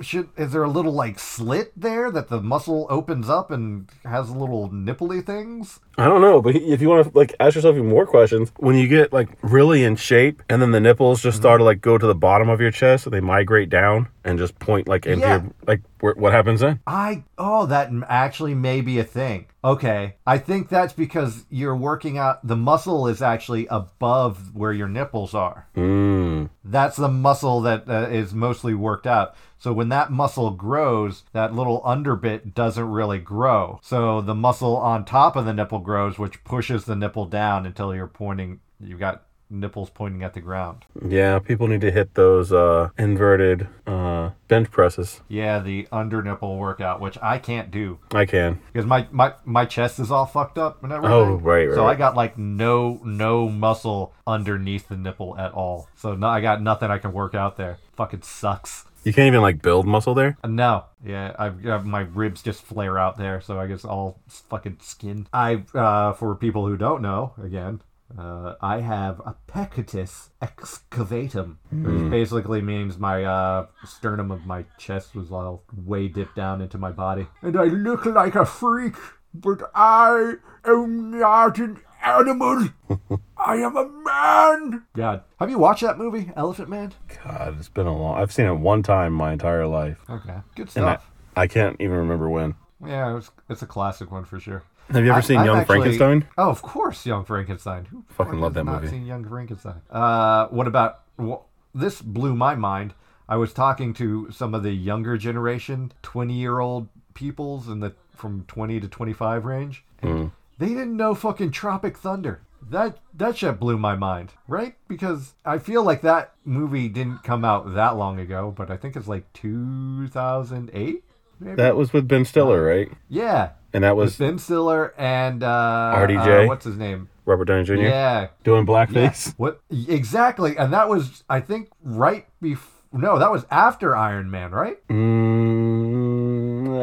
Should, 0.00 0.28
is 0.36 0.52
there 0.52 0.62
a 0.62 0.68
little 0.68 0.92
like 0.92 1.18
slit 1.18 1.72
there 1.76 2.10
that 2.10 2.28
the 2.28 2.40
muscle 2.40 2.86
opens 2.90 3.28
up 3.28 3.50
and 3.50 3.88
has 4.04 4.30
little 4.30 4.68
nipply 4.70 5.24
things? 5.24 5.80
I 5.98 6.06
don't 6.06 6.20
know, 6.20 6.42
but 6.42 6.54
if 6.56 6.82
you 6.82 6.88
want 6.88 7.06
to 7.10 7.18
like 7.18 7.34
ask 7.40 7.54
yourself 7.54 7.76
even 7.76 7.88
more 7.88 8.06
questions, 8.06 8.52
when 8.58 8.76
you 8.76 8.86
get 8.88 9.12
like 9.12 9.28
really 9.42 9.82
in 9.84 9.96
shape 9.96 10.42
and 10.48 10.60
then 10.60 10.70
the 10.70 10.80
nipples 10.80 11.22
just 11.22 11.38
start 11.38 11.58
to 11.58 11.62
mm-hmm. 11.62 11.66
like 11.66 11.80
go 11.80 11.96
to 11.98 12.06
the 12.06 12.14
bottom 12.14 12.48
of 12.48 12.60
your 12.60 12.70
chest, 12.70 13.04
so 13.04 13.10
they 13.10 13.20
migrate 13.20 13.70
down 13.70 14.08
and 14.24 14.38
just 14.38 14.58
point 14.58 14.88
like 14.88 15.06
into 15.06 15.26
Yeah. 15.26 15.42
your 15.42 15.52
like 15.66 15.80
where, 16.00 16.14
what 16.14 16.32
happens 16.32 16.60
then? 16.60 16.80
I 16.86 17.24
oh 17.38 17.66
that 17.66 17.90
actually 18.08 18.54
may 18.54 18.80
be 18.80 18.98
a 18.98 19.04
thing. 19.04 19.46
Okay, 19.66 20.14
I 20.24 20.38
think 20.38 20.68
that's 20.68 20.92
because 20.92 21.44
you're 21.50 21.74
working 21.74 22.18
out. 22.18 22.46
The 22.46 22.54
muscle 22.54 23.08
is 23.08 23.20
actually 23.20 23.66
above 23.66 24.54
where 24.54 24.72
your 24.72 24.86
nipples 24.86 25.34
are. 25.34 25.66
Mm. 25.74 26.50
That's 26.62 26.96
the 26.96 27.08
muscle 27.08 27.60
that 27.62 27.88
uh, 27.88 28.06
is 28.08 28.32
mostly 28.32 28.74
worked 28.74 29.08
out. 29.08 29.34
So 29.58 29.72
when 29.72 29.88
that 29.88 30.12
muscle 30.12 30.52
grows, 30.52 31.24
that 31.32 31.52
little 31.52 31.82
underbit 31.82 32.54
doesn't 32.54 32.88
really 32.88 33.18
grow. 33.18 33.80
So 33.82 34.20
the 34.20 34.36
muscle 34.36 34.76
on 34.76 35.04
top 35.04 35.34
of 35.34 35.46
the 35.46 35.52
nipple 35.52 35.80
grows, 35.80 36.16
which 36.16 36.44
pushes 36.44 36.84
the 36.84 36.94
nipple 36.94 37.26
down 37.26 37.66
until 37.66 37.92
you're 37.92 38.06
pointing. 38.06 38.60
You've 38.78 39.00
got 39.00 39.24
nipples 39.48 39.90
pointing 39.90 40.22
at 40.22 40.34
the 40.34 40.40
ground. 40.40 40.84
Yeah, 41.06 41.38
people 41.38 41.68
need 41.68 41.80
to 41.82 41.90
hit 41.90 42.14
those 42.14 42.52
uh 42.52 42.90
inverted 42.98 43.68
uh 43.86 44.30
bench 44.48 44.70
presses. 44.70 45.20
Yeah, 45.28 45.58
the 45.60 45.88
under 45.92 46.22
nipple 46.22 46.56
workout, 46.58 47.00
which 47.00 47.18
I 47.22 47.38
can't 47.38 47.70
do. 47.70 47.98
I 48.12 48.26
can. 48.26 48.60
because 48.72 48.86
my, 48.86 49.06
my 49.10 49.34
my 49.44 49.64
chest 49.64 49.98
is 49.98 50.10
all 50.10 50.26
fucked 50.26 50.58
up 50.58 50.82
and 50.82 50.92
everything. 50.92 51.14
Oh, 51.14 51.34
right, 51.34 51.68
right, 51.68 51.74
So 51.74 51.86
I 51.86 51.94
got 51.94 52.16
like 52.16 52.36
no 52.38 53.00
no 53.04 53.48
muscle 53.48 54.12
underneath 54.26 54.88
the 54.88 54.96
nipple 54.96 55.36
at 55.38 55.52
all. 55.52 55.88
So 55.96 56.14
no, 56.14 56.26
I 56.26 56.40
got 56.40 56.62
nothing 56.62 56.90
I 56.90 56.98
can 56.98 57.12
work 57.12 57.34
out 57.34 57.56
there. 57.56 57.78
Fucking 57.96 58.22
sucks. 58.22 58.84
You 59.04 59.12
can't 59.12 59.28
even 59.28 59.40
like 59.40 59.62
build 59.62 59.86
muscle 59.86 60.14
there. 60.14 60.36
No, 60.44 60.86
yeah, 61.04 61.32
I've 61.38 61.86
my 61.86 62.00
ribs 62.00 62.42
just 62.42 62.62
flare 62.62 62.98
out 62.98 63.16
there, 63.16 63.40
so 63.40 63.60
I 63.60 63.68
guess 63.68 63.84
all 63.84 64.18
fucking 64.50 64.78
skin. 64.80 65.28
I, 65.32 65.62
uh, 65.74 66.12
for 66.14 66.34
people 66.34 66.66
who 66.66 66.76
don't 66.76 67.02
know, 67.02 67.32
again, 67.40 67.82
uh, 68.16 68.54
I 68.60 68.80
have 68.80 69.20
a 69.20 69.34
pectus 69.46 70.30
excavatum, 70.40 71.56
which 71.70 72.10
basically 72.10 72.62
means 72.62 72.98
my 72.98 73.24
uh, 73.24 73.66
sternum 73.84 74.30
of 74.30 74.46
my 74.46 74.64
chest 74.78 75.14
was 75.14 75.30
all 75.32 75.64
way 75.84 76.08
dipped 76.08 76.36
down 76.36 76.60
into 76.60 76.78
my 76.78 76.90
body, 76.92 77.26
and 77.42 77.58
I 77.58 77.64
look 77.64 78.06
like 78.06 78.34
a 78.34 78.44
freak, 78.46 78.94
but 79.34 79.70
I 79.74 80.34
am 80.64 81.18
not 81.18 81.58
an 81.58 81.78
animal. 82.02 82.68
I 83.36 83.56
am 83.56 83.76
a 83.76 83.88
man. 83.88 84.84
God, 84.94 85.24
have 85.40 85.50
you 85.50 85.58
watched 85.58 85.82
that 85.82 85.98
movie, 85.98 86.30
Elephant 86.36 86.68
Man? 86.68 86.92
God, 87.24 87.56
it's 87.58 87.68
been 87.68 87.86
a 87.86 87.96
long. 87.96 88.18
I've 88.18 88.32
seen 88.32 88.46
it 88.46 88.54
one 88.54 88.82
time 88.82 89.12
my 89.12 89.32
entire 89.32 89.66
life, 89.66 89.98
Okay, 90.08 90.36
good 90.54 90.70
and 90.76 90.86
I, 90.86 90.94
stuff. 90.94 91.10
I 91.36 91.46
can't 91.46 91.76
even 91.80 91.96
remember 91.96 92.30
when. 92.30 92.54
Yeah, 92.84 93.10
it 93.10 93.14
was, 93.14 93.30
it's 93.48 93.62
a 93.62 93.66
classic 93.66 94.10
one 94.10 94.24
for 94.24 94.38
sure. 94.38 94.62
Have 94.90 95.04
you 95.04 95.10
ever 95.10 95.18
I- 95.18 95.22
seen 95.22 95.38
I've 95.38 95.46
Young 95.46 95.58
actually- 95.58 95.76
Frankenstein? 95.80 96.26
Oh, 96.38 96.50
of 96.50 96.62
course, 96.62 97.04
Young 97.06 97.24
Frankenstein. 97.24 97.86
Who 97.86 98.04
Fucking 98.08 98.32
fuck 98.34 98.40
love 98.40 98.54
has 98.54 98.64
that 98.64 98.64
not 98.64 98.82
movie. 98.82 98.88
Seen 98.96 99.06
Young 99.06 99.24
Frankenstein. 99.28 99.80
Uh, 99.90 100.46
what 100.48 100.66
about 100.66 101.00
wh- 101.20 101.42
this? 101.74 102.00
Blew 102.02 102.34
my 102.36 102.54
mind. 102.54 102.94
I 103.28 103.36
was 103.36 103.52
talking 103.52 103.92
to 103.94 104.30
some 104.30 104.54
of 104.54 104.62
the 104.62 104.72
younger 104.72 105.16
generation, 105.18 105.92
twenty-year-old 106.02 106.88
peoples 107.14 107.68
in 107.68 107.80
the 107.80 107.94
from 108.14 108.44
twenty 108.46 108.78
to 108.80 108.86
twenty-five 108.88 109.44
range. 109.44 109.84
Mm. 110.02 110.30
They 110.58 110.68
didn't 110.68 110.96
know 110.96 111.14
fucking 111.14 111.50
Tropic 111.50 111.98
Thunder. 111.98 112.42
That 112.68 112.98
that 113.14 113.36
shit 113.36 113.58
blew 113.60 113.78
my 113.78 113.94
mind, 113.96 114.32
right? 114.48 114.76
Because 114.88 115.34
I 115.44 115.58
feel 115.58 115.82
like 115.82 116.02
that 116.02 116.34
movie 116.44 116.88
didn't 116.88 117.22
come 117.24 117.44
out 117.44 117.74
that 117.74 117.96
long 117.96 118.18
ago, 118.18 118.52
but 118.56 118.70
I 118.70 118.76
think 118.76 118.94
it's 118.96 119.08
like 119.08 119.32
two 119.32 120.06
thousand 120.08 120.70
eight. 120.72 121.04
Maybe. 121.40 121.56
That 121.56 121.76
was 121.76 121.92
with 121.92 122.08
Ben 122.08 122.24
Stiller, 122.24 122.64
right? 122.64 122.90
yeah, 123.08 123.50
And 123.72 123.84
that 123.84 123.96
was 123.96 124.16
Ben 124.16 124.38
Stiller 124.38 124.94
and 124.98 125.42
uh, 125.42 125.94
RDJ? 125.96 126.44
uh, 126.44 126.48
what's 126.48 126.64
his 126.64 126.76
name? 126.76 127.08
Robert 127.24 127.46
Downey 127.46 127.64
Jr. 127.64 127.74
Yeah, 127.74 128.28
doing 128.44 128.66
yeah. 128.66 128.72
blackface. 128.86 129.34
What 129.36 129.60
exactly? 129.70 130.56
And 130.56 130.72
that 130.72 130.88
was, 130.88 131.24
I 131.28 131.40
think, 131.40 131.70
right 131.82 132.26
before. 132.40 132.72
No, 132.92 133.18
that 133.18 133.30
was 133.30 133.44
after 133.50 133.94
Iron 133.96 134.30
Man, 134.30 134.52
right? 134.52 134.78
Mm, 134.88 135.75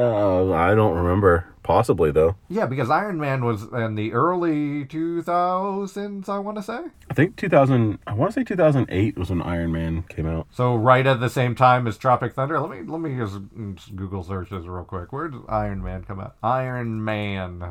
Uh, 0.03 0.51
I 0.53 0.75
don't 0.75 0.97
remember. 0.97 1.47
Possibly 1.63 2.11
though. 2.11 2.35
Yeah, 2.49 2.65
because 2.65 2.89
Iron 2.89 3.19
Man 3.19 3.45
was 3.45 3.63
in 3.63 3.95
the 3.95 4.11
early 4.11 4.83
2000s, 4.83 6.27
I 6.27 6.37
want 6.39 6.57
to 6.57 6.63
say. 6.63 6.81
I 7.09 7.13
think 7.13 7.37
2000. 7.37 7.99
I 8.05 8.13
want 8.13 8.33
to 8.33 8.39
say 8.39 8.43
2008 8.43 9.17
was 9.17 9.29
when 9.29 9.41
Iron 9.41 9.71
Man 9.71 10.03
came 10.03 10.27
out. 10.27 10.47
So 10.51 10.75
right 10.75 11.07
at 11.07 11.21
the 11.21 11.29
same 11.29 11.55
time 11.55 11.87
as 11.87 11.97
Tropic 11.97 12.33
Thunder. 12.33 12.59
Let 12.59 12.69
me 12.69 12.85
let 12.85 12.99
me 12.99 13.15
just, 13.17 13.39
just 13.75 13.95
Google 13.95 14.23
search 14.23 14.49
this 14.49 14.65
real 14.65 14.83
quick. 14.83 15.13
Where 15.13 15.29
did 15.29 15.41
Iron 15.47 15.81
Man 15.81 16.03
come 16.03 16.19
out? 16.19 16.35
Iron 16.43 17.03
Man. 17.03 17.63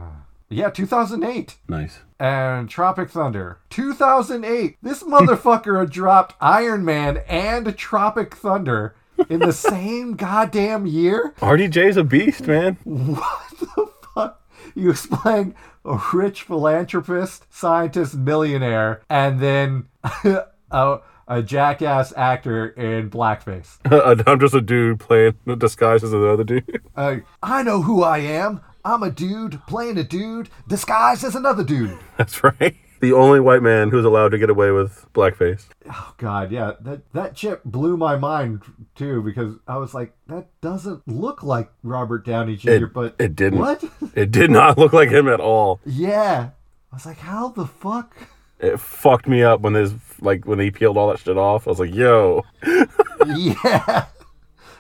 Yeah, 0.49 0.71
2008. 0.71 1.57
Nice. 1.69 2.01
And 2.19 2.69
Tropic 2.69 3.11
Thunder. 3.11 3.61
2008. 3.71 4.77
This 4.83 5.03
motherfucker 5.03 5.89
dropped 5.91 6.35
Iron 6.41 6.85
Man 6.85 7.23
and 7.29 7.77
Tropic 7.77 8.35
Thunder 8.35 8.95
in 9.29 9.41
the 9.41 9.53
same 9.53 10.15
goddamn 10.15 10.87
year. 10.87 11.35
RDJ's 11.39 11.97
a 11.97 12.05
beast, 12.05 12.47
man. 12.47 12.77
What 12.85 13.51
the 13.59 13.89
fuck? 14.15 14.43
He 14.75 14.87
was 14.87 15.07
playing 15.07 15.55
a 15.85 16.01
rich 16.13 16.43
philanthropist, 16.43 17.47
scientist, 17.51 18.15
millionaire, 18.15 19.03
and 19.09 19.41
then 19.41 19.89
a, 20.71 20.99
a 21.29 21.43
jackass 21.43 22.13
actor 22.17 22.69
in 22.69 23.11
blackface. 23.11 23.79
I'm 24.27 24.41
just 24.41 24.55
a 24.55 24.61
dude 24.61 25.01
playing 25.01 25.35
the 25.45 25.57
disguised 25.57 26.05
as 26.05 26.13
another 26.13 26.45
dude. 26.45 26.81
Uh, 26.95 27.17
I 27.43 27.63
know 27.63 27.81
who 27.81 28.03
I 28.03 28.19
am. 28.19 28.61
I'm 28.85 29.03
a 29.03 29.11
dude 29.11 29.59
playing 29.67 29.97
a 29.97 30.05
dude 30.05 30.51
disguised 30.69 31.25
as 31.25 31.35
another 31.35 31.65
dude. 31.65 31.99
That's 32.19 32.45
right. 32.45 32.77
The 33.03 33.13
only 33.13 33.41
white 33.41 33.63
man 33.63 33.91
who's 33.91 34.05
allowed 34.05 34.31
to 34.31 34.39
get 34.39 34.49
away 34.49 34.71
with 34.71 35.07
blackface. 35.13 35.65
Oh 35.91 36.15
God, 36.19 36.51
yeah, 36.53 36.73
that 36.81 37.13
that 37.13 37.35
chip 37.35 37.63
blew 37.65 37.97
my 37.97 38.17
mind 38.17 38.63
too 38.95 39.23
because 39.23 39.57
I 39.69 39.77
was 39.77 39.93
like, 39.93 40.15
that 40.29 40.47
doesn't 40.61 41.07
look 41.09 41.43
like 41.43 41.71
Robert 41.83 42.25
Downey 42.25 42.57
Jr. 42.57 42.71
It- 42.71 42.93
but 42.95 43.17
it 43.19 43.35
didn't. 43.37 43.59
What? 43.59 43.83
It 44.15 44.31
did 44.31 44.51
not 44.53 44.79
look 44.79 44.93
like 44.93 45.11
him 45.11 45.27
at 45.29 45.41
all. 45.41 45.81
yeah, 45.85 46.51
I 46.93 46.97
was 46.97 47.05
like, 47.05 47.19
how 47.19 47.49
the 47.49 47.67
fuck? 47.67 48.15
It 48.61 48.79
fucked 48.79 49.27
me 49.27 49.43
up 49.43 49.61
when 49.63 49.73
there's 49.73 49.93
like 50.21 50.47
when 50.47 50.61
he 50.61 50.71
peeled 50.71 50.97
all 50.97 51.09
that 51.09 51.19
shit 51.19 51.37
off. 51.37 51.67
I 51.67 51.71
was 51.71 51.81
like, 51.81 51.93
yo. 51.93 52.45
yeah, 53.27 54.05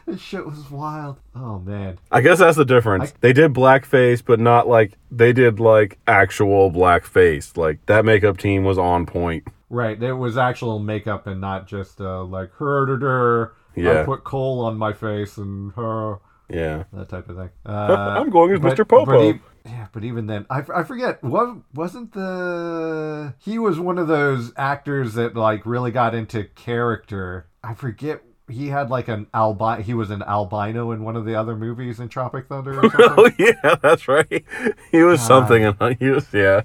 this 0.06 0.20
shit 0.20 0.44
was 0.44 0.70
wild. 0.70 1.18
Oh 1.34 1.58
man, 1.58 1.98
I 2.10 2.20
guess 2.20 2.38
that's 2.38 2.56
the 2.56 2.64
difference. 2.64 3.10
I- 3.12 3.16
they 3.20 3.32
did 3.32 3.52
blackface, 3.52 4.22
but 4.24 4.40
not 4.40 4.68
like 4.68 4.92
they 5.10 5.32
did 5.32 5.60
like 5.60 5.98
actual 6.06 6.70
blackface. 6.70 7.56
Like 7.56 7.84
that 7.86 8.04
makeup 8.04 8.38
team 8.38 8.64
was 8.64 8.78
on 8.78 9.06
point. 9.06 9.46
right? 9.70 9.98
There 9.98 10.16
was 10.16 10.36
actual 10.36 10.78
makeup 10.78 11.26
and 11.26 11.40
not 11.40 11.66
just 11.66 12.00
uh, 12.00 12.24
like 12.24 12.52
her. 12.54 13.52
Yeah. 13.74 14.02
I 14.02 14.04
put 14.04 14.22
coal 14.24 14.64
on 14.64 14.76
my 14.76 14.92
face 14.92 15.38
and 15.38 15.72
her. 15.72 16.18
Yeah. 16.50 16.84
that 16.92 17.08
type 17.08 17.28
of 17.30 17.36
thing. 17.36 17.50
Uh, 17.64 17.70
I'm 18.20 18.28
going 18.28 18.52
as 18.52 18.60
but- 18.60 18.76
Mr. 18.76 18.86
Popo. 18.86 19.06
but 19.06 19.36
e- 19.36 19.40
yeah, 19.64 19.86
but 19.92 20.02
even 20.02 20.26
then, 20.26 20.44
I, 20.50 20.64
I 20.74 20.82
forget. 20.82 21.22
What 21.22 21.56
wasn't 21.72 22.12
the 22.12 23.32
he 23.38 23.58
was 23.60 23.78
one 23.78 23.96
of 23.96 24.08
those 24.08 24.52
actors 24.56 25.14
that 25.14 25.36
like 25.36 25.64
really 25.64 25.92
got 25.92 26.14
into 26.16 26.44
character. 26.44 27.46
I 27.62 27.74
forget. 27.74 28.22
He 28.48 28.68
had 28.68 28.90
like 28.90 29.08
an 29.08 29.26
albino. 29.32 29.82
He 29.82 29.94
was 29.94 30.10
an 30.10 30.22
albino 30.22 30.90
in 30.90 31.04
one 31.04 31.16
of 31.16 31.24
the 31.24 31.34
other 31.34 31.56
movies 31.56 32.00
in 32.00 32.08
Tropic 32.08 32.48
Thunder. 32.48 32.78
Or 32.78 32.90
something. 32.90 33.14
oh 33.16 33.30
yeah, 33.38 33.76
that's 33.76 34.08
right. 34.08 34.44
He 34.90 35.02
was 35.02 35.20
God. 35.20 35.26
something, 35.26 35.64
and 35.64 35.96
he 35.98 36.08
was 36.08 36.26
yeah. 36.32 36.62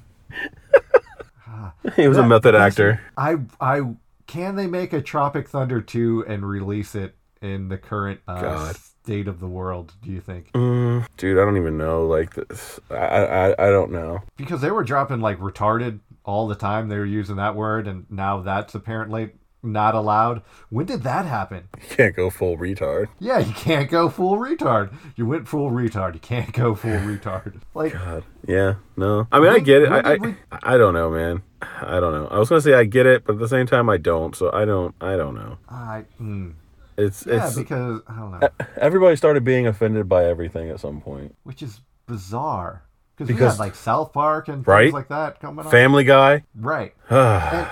he 1.96 2.08
was 2.08 2.18
a 2.18 2.28
method 2.28 2.56
actor. 2.56 3.02
I 3.16 3.38
I 3.62 3.82
can 4.26 4.56
they 4.56 4.68
make 4.68 4.94
a 4.94 5.02
Tropic 5.02 5.48
Thunder 5.50 5.82
two 5.82 6.26
and 6.28 6.48
release 6.48 6.96
it 6.96 7.16
in 7.42 7.70
the 7.70 7.78
current 7.78 8.20
uh, 8.28 8.74
state 9.08 9.28
of 9.28 9.40
the 9.40 9.48
world? 9.48 9.94
Do 10.02 10.12
you 10.12 10.20
think? 10.20 10.52
Mm, 10.52 11.08
dude, 11.18 11.40
I 11.40 11.46
don't 11.46 11.58
even 11.58 11.78
know. 11.78 12.06
Like 12.06 12.34
this, 12.36 12.80
I, 12.90 12.96
I 12.96 13.68
I 13.68 13.70
don't 13.70 13.92
know. 13.92 14.22
because 14.36 14.62
they 14.62 14.72
were 14.72 14.84
dropping 14.84 15.22
like 15.22 15.40
retarded 15.40 16.00
all 16.26 16.48
the 16.48 16.56
time. 16.56 16.90
They 16.90 16.98
were 16.98 17.06
using 17.06 17.38
that 17.38 17.56
word, 17.56 17.88
and 17.88 18.06
now 18.10 18.42
that's 18.42 18.76
apparently 18.76 19.32
not 19.72 19.94
allowed. 19.96 20.42
When 20.70 20.86
did 20.86 21.04
that 21.04 21.26
happen? 21.26 21.68
You 21.82 21.88
can't 21.96 22.16
go 22.16 22.30
full 22.30 22.58
retard. 22.58 23.08
Yeah, 23.20 23.40
you 23.40 23.54
can't 23.54 23.90
go 23.90 24.10
full 24.10 24.38
retard. 24.38 24.94
You 25.16 25.26
went 25.26 25.48
full 25.48 25.70
retard. 25.72 26.14
You 26.16 26.20
can't 26.20 26.52
go 26.54 26.74
full 26.76 26.92
retard. 26.92 27.62
Like, 27.74 27.94
God. 27.94 28.24
Yeah. 28.48 28.76
No. 28.96 29.28
I 29.32 29.40
mean, 29.40 29.50
I 29.50 29.60
get 29.60 29.84
it. 29.84 29.92
I, 29.92 30.00
I 30.00 30.16
we- 30.16 30.36
I 30.64 30.78
don't 30.78 30.94
know, 30.96 31.10
man. 31.12 31.44
I 31.62 32.00
don't 32.00 32.12
know. 32.14 32.28
I 32.32 32.40
was 32.40 32.50
gonna 32.50 32.62
say 32.62 32.74
I 32.74 32.86
get 32.86 33.06
it, 33.06 33.24
but 33.26 33.34
at 33.34 33.40
the 33.40 33.48
same 33.48 33.68
time, 33.68 33.88
I 33.90 33.98
don't. 33.98 34.36
So 34.36 34.52
I 34.52 34.66
don't. 34.66 34.96
I 35.02 35.16
don't 35.16 35.36
know. 35.36 35.58
I, 35.70 36.06
mm, 36.20 36.54
It's 36.98 37.26
yeah, 37.26 37.46
it's 37.48 37.56
because 37.56 38.02
I 38.08 38.16
don't 38.16 38.40
know, 38.40 38.50
everybody 38.78 39.16
started 39.16 39.44
being 39.44 39.68
offended 39.68 40.08
by 40.10 40.26
everything 40.26 40.70
at 40.70 40.80
some 40.80 41.02
point. 41.02 41.36
which 41.44 41.62
is 41.62 41.82
bizarre. 42.08 42.84
Because 43.16 43.36
we 43.36 43.42
had 43.44 43.58
like 43.60 43.74
South 43.76 44.14
Park 44.14 44.48
and 44.48 44.58
things 44.58 44.68
Right? 44.68 44.94
like 44.94 45.08
that 45.10 45.40
coming 45.40 45.66
on. 45.66 45.72
Family 45.72 46.04
Guy. 46.04 46.44
right. 46.56 46.94
And 47.10 47.68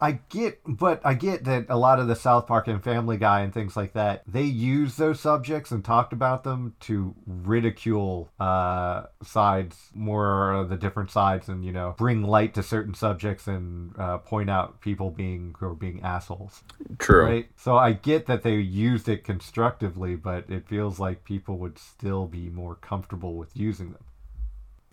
I 0.00 0.12
get, 0.28 0.60
but 0.66 1.00
I 1.04 1.14
get 1.14 1.44
that 1.44 1.66
a 1.68 1.76
lot 1.76 2.00
of 2.00 2.08
the 2.08 2.16
South 2.16 2.46
Park 2.46 2.68
and 2.68 2.82
Family 2.82 3.16
Guy 3.16 3.40
and 3.40 3.52
things 3.52 3.76
like 3.76 3.92
that, 3.92 4.22
they 4.26 4.42
use 4.42 4.96
those 4.96 5.20
subjects 5.20 5.70
and 5.70 5.84
talked 5.84 6.12
about 6.12 6.44
them 6.44 6.74
to 6.80 7.14
ridicule 7.26 8.30
uh, 8.40 9.04
sides, 9.22 9.90
more 9.94 10.52
of 10.52 10.68
the 10.68 10.76
different 10.76 11.10
sides, 11.10 11.48
and 11.48 11.64
you 11.64 11.72
know, 11.72 11.94
bring 11.96 12.22
light 12.22 12.54
to 12.54 12.62
certain 12.62 12.94
subjects 12.94 13.46
and 13.46 13.96
uh, 13.98 14.18
point 14.18 14.50
out 14.50 14.80
people 14.80 15.10
being 15.10 15.54
or 15.60 15.74
being 15.74 16.02
assholes. 16.02 16.62
True. 16.98 17.24
Right. 17.24 17.48
So 17.56 17.76
I 17.76 17.92
get 17.92 18.26
that 18.26 18.42
they 18.42 18.56
used 18.56 19.08
it 19.08 19.24
constructively, 19.24 20.16
but 20.16 20.48
it 20.50 20.68
feels 20.68 20.98
like 20.98 21.24
people 21.24 21.58
would 21.58 21.78
still 21.78 22.26
be 22.26 22.48
more 22.48 22.74
comfortable 22.74 23.34
with 23.34 23.56
using 23.56 23.92
them. 23.92 24.04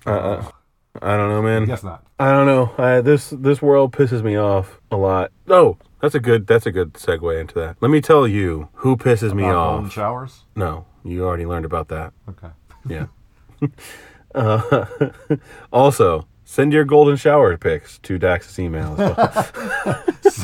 Uh, 0.05 0.11
uh, 0.11 0.51
I 1.01 1.17
don't 1.17 1.29
know, 1.29 1.41
man. 1.41 1.65
guess 1.65 1.83
not. 1.83 2.05
I 2.19 2.31
don't 2.31 2.45
know. 2.45 2.73
I, 2.77 3.01
this 3.01 3.29
this 3.31 3.61
world 3.61 3.91
pisses 3.91 4.23
me 4.23 4.37
off 4.37 4.79
a 4.91 4.97
lot. 4.97 5.31
Oh, 5.47 5.77
that's 6.01 6.15
a 6.15 6.19
good 6.19 6.47
that's 6.47 6.65
a 6.65 6.71
good 6.71 6.93
segue 6.93 7.39
into 7.39 7.55
that. 7.55 7.77
Let 7.81 7.91
me 7.91 8.01
tell 8.01 8.27
you 8.27 8.69
who 8.73 8.95
pisses 8.95 9.33
me 9.33 9.43
About 9.43 9.53
golden 9.71 9.85
off. 9.87 9.91
showers. 9.93 10.43
No, 10.55 10.85
you 11.03 11.25
already 11.25 11.45
learned 11.45 11.65
about 11.65 11.87
that. 11.89 12.13
Okay. 12.29 12.47
Yeah. 12.87 13.07
uh, 14.35 14.85
also, 15.73 16.27
send 16.43 16.71
your 16.71 16.83
golden 16.85 17.15
shower 17.15 17.57
pics 17.57 17.97
to 17.99 18.19
Dax's 18.19 18.59
email. 18.59 18.95
as 18.99 19.53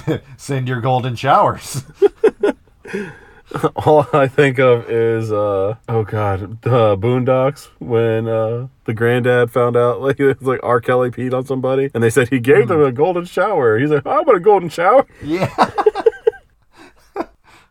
well. 0.08 0.20
Send 0.38 0.68
your 0.68 0.82
golden 0.82 1.16
showers. 1.16 1.84
All 3.86 4.06
I 4.14 4.28
think 4.28 4.60
of 4.60 4.90
is, 4.90 5.32
uh, 5.32 5.76
oh 5.90 6.04
god, 6.04 6.62
the 6.62 6.96
Boondocks 6.98 7.68
when 7.80 8.28
uh, 8.28 8.68
the 8.86 8.94
granddad 8.94 9.52
found 9.52 9.76
out 9.76 10.02
like 10.06 10.20
it's 10.20 10.42
like 10.42 10.60
R. 10.64 10.80
Kelly 10.80 11.10
peed 11.12 11.34
on 11.34 11.46
somebody, 11.46 11.90
and 11.94 12.02
they 12.04 12.10
said 12.10 12.30
he 12.30 12.40
gave 12.40 12.68
them 12.68 12.82
a 12.82 12.92
golden 12.92 13.26
shower. 13.26 13.78
He's 13.78 13.90
like, 13.92 14.06
I 14.06 14.22
want 14.22 14.38
a 14.38 14.40
golden 14.40 14.70
shower. 14.70 15.06
Yeah. 15.24 15.50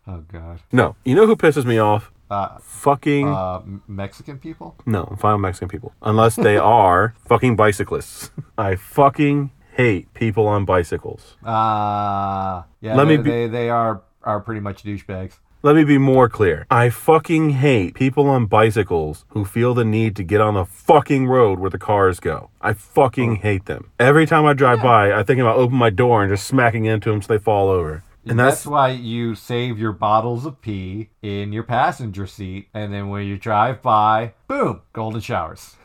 oh 0.06 0.24
god. 0.32 0.60
No, 0.72 0.96
you 1.04 1.14
know 1.14 1.26
who 1.26 1.36
pisses 1.36 1.64
me 1.64 1.78
off? 1.78 2.10
Uh, 2.30 2.58
Fucking 2.60 3.28
uh, 3.28 3.60
Mexican 3.88 4.38
people. 4.38 4.76
no, 4.86 5.04
I'm 5.10 5.16
fine 5.16 5.34
with 5.34 5.42
Mexican 5.42 5.68
people 5.68 5.92
unless 6.02 6.36
they 6.36 6.56
are 6.58 7.14
fucking 7.26 7.56
bicyclists. 7.56 8.30
I 8.56 8.76
fucking 8.76 9.50
hate 9.72 10.12
people 10.14 10.46
on 10.46 10.64
bicycles. 10.64 11.36
Uh 11.44 12.62
yeah. 12.80 12.94
Let 12.94 13.06
me 13.08 13.16
be- 13.16 13.30
they 13.30 13.46
they 13.48 13.70
are 13.70 14.02
are 14.22 14.40
pretty 14.40 14.60
much 14.60 14.84
douchebags. 14.84 15.38
Let 15.62 15.76
me 15.76 15.84
be 15.84 15.98
more 15.98 16.30
clear. 16.30 16.66
I 16.70 16.88
fucking 16.88 17.50
hate 17.50 17.92
people 17.92 18.30
on 18.30 18.46
bicycles 18.46 19.26
who 19.28 19.44
feel 19.44 19.74
the 19.74 19.84
need 19.84 20.16
to 20.16 20.22
get 20.22 20.40
on 20.40 20.54
the 20.54 20.64
fucking 20.64 21.26
road 21.26 21.58
where 21.58 21.68
the 21.68 21.78
cars 21.78 22.18
go. 22.18 22.48
I 22.62 22.72
fucking 22.72 23.32
oh. 23.32 23.34
hate 23.42 23.66
them. 23.66 23.90
Every 23.98 24.24
time 24.24 24.46
I 24.46 24.54
drive 24.54 24.80
by, 24.82 25.12
I 25.12 25.22
think 25.22 25.38
about 25.38 25.58
opening 25.58 25.78
my 25.78 25.90
door 25.90 26.22
and 26.22 26.32
just 26.32 26.46
smacking 26.46 26.86
into 26.86 27.10
them 27.10 27.20
so 27.20 27.34
they 27.34 27.38
fall 27.38 27.68
over. 27.68 28.02
And 28.24 28.38
that's, 28.38 28.56
that's, 28.56 28.66
why 28.68 28.88
you 28.88 29.34
save 29.34 29.78
your 29.78 29.92
bottles 29.92 30.46
of 30.46 30.62
pee 30.62 31.10
in 31.20 31.52
your 31.52 31.64
passenger 31.64 32.26
seat, 32.26 32.68
and 32.72 32.90
then 32.90 33.10
when 33.10 33.26
you 33.26 33.36
drive 33.36 33.82
by, 33.82 34.32
boom, 34.48 34.80
golden 34.94 35.20
showers. 35.20 35.76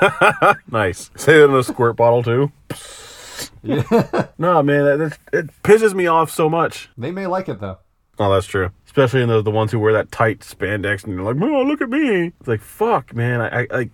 nice. 0.70 1.10
Save 1.16 1.42
it 1.42 1.50
in 1.50 1.56
a 1.56 1.62
squirt 1.62 1.96
bottle 1.96 2.22
too. 2.22 2.52
Yeah. 3.64 4.26
No, 4.38 4.62
man, 4.62 4.84
that, 4.84 4.96
that, 4.98 5.18
it 5.32 5.62
pisses 5.62 5.92
me 5.92 6.06
off 6.06 6.30
so 6.30 6.48
much. 6.48 6.88
they 6.96 7.10
may 7.10 7.26
like 7.26 7.48
it 7.48 7.60
though. 7.60 7.78
Oh, 8.18 8.32
that's 8.32 8.46
true. 8.46 8.70
Especially 8.94 9.22
in 9.22 9.28
the 9.28 9.42
the 9.42 9.50
ones 9.50 9.72
who 9.72 9.80
wear 9.80 9.92
that 9.92 10.12
tight 10.12 10.38
spandex 10.38 11.02
and 11.02 11.18
they're 11.18 11.24
like, 11.24 11.34
"Oh, 11.42 11.62
look 11.64 11.82
at 11.82 11.90
me!" 11.90 12.26
It's 12.38 12.46
like, 12.46 12.60
"Fuck, 12.60 13.12
man!" 13.12 13.40
I, 13.40 13.62
I 13.62 13.66
like. 13.72 13.90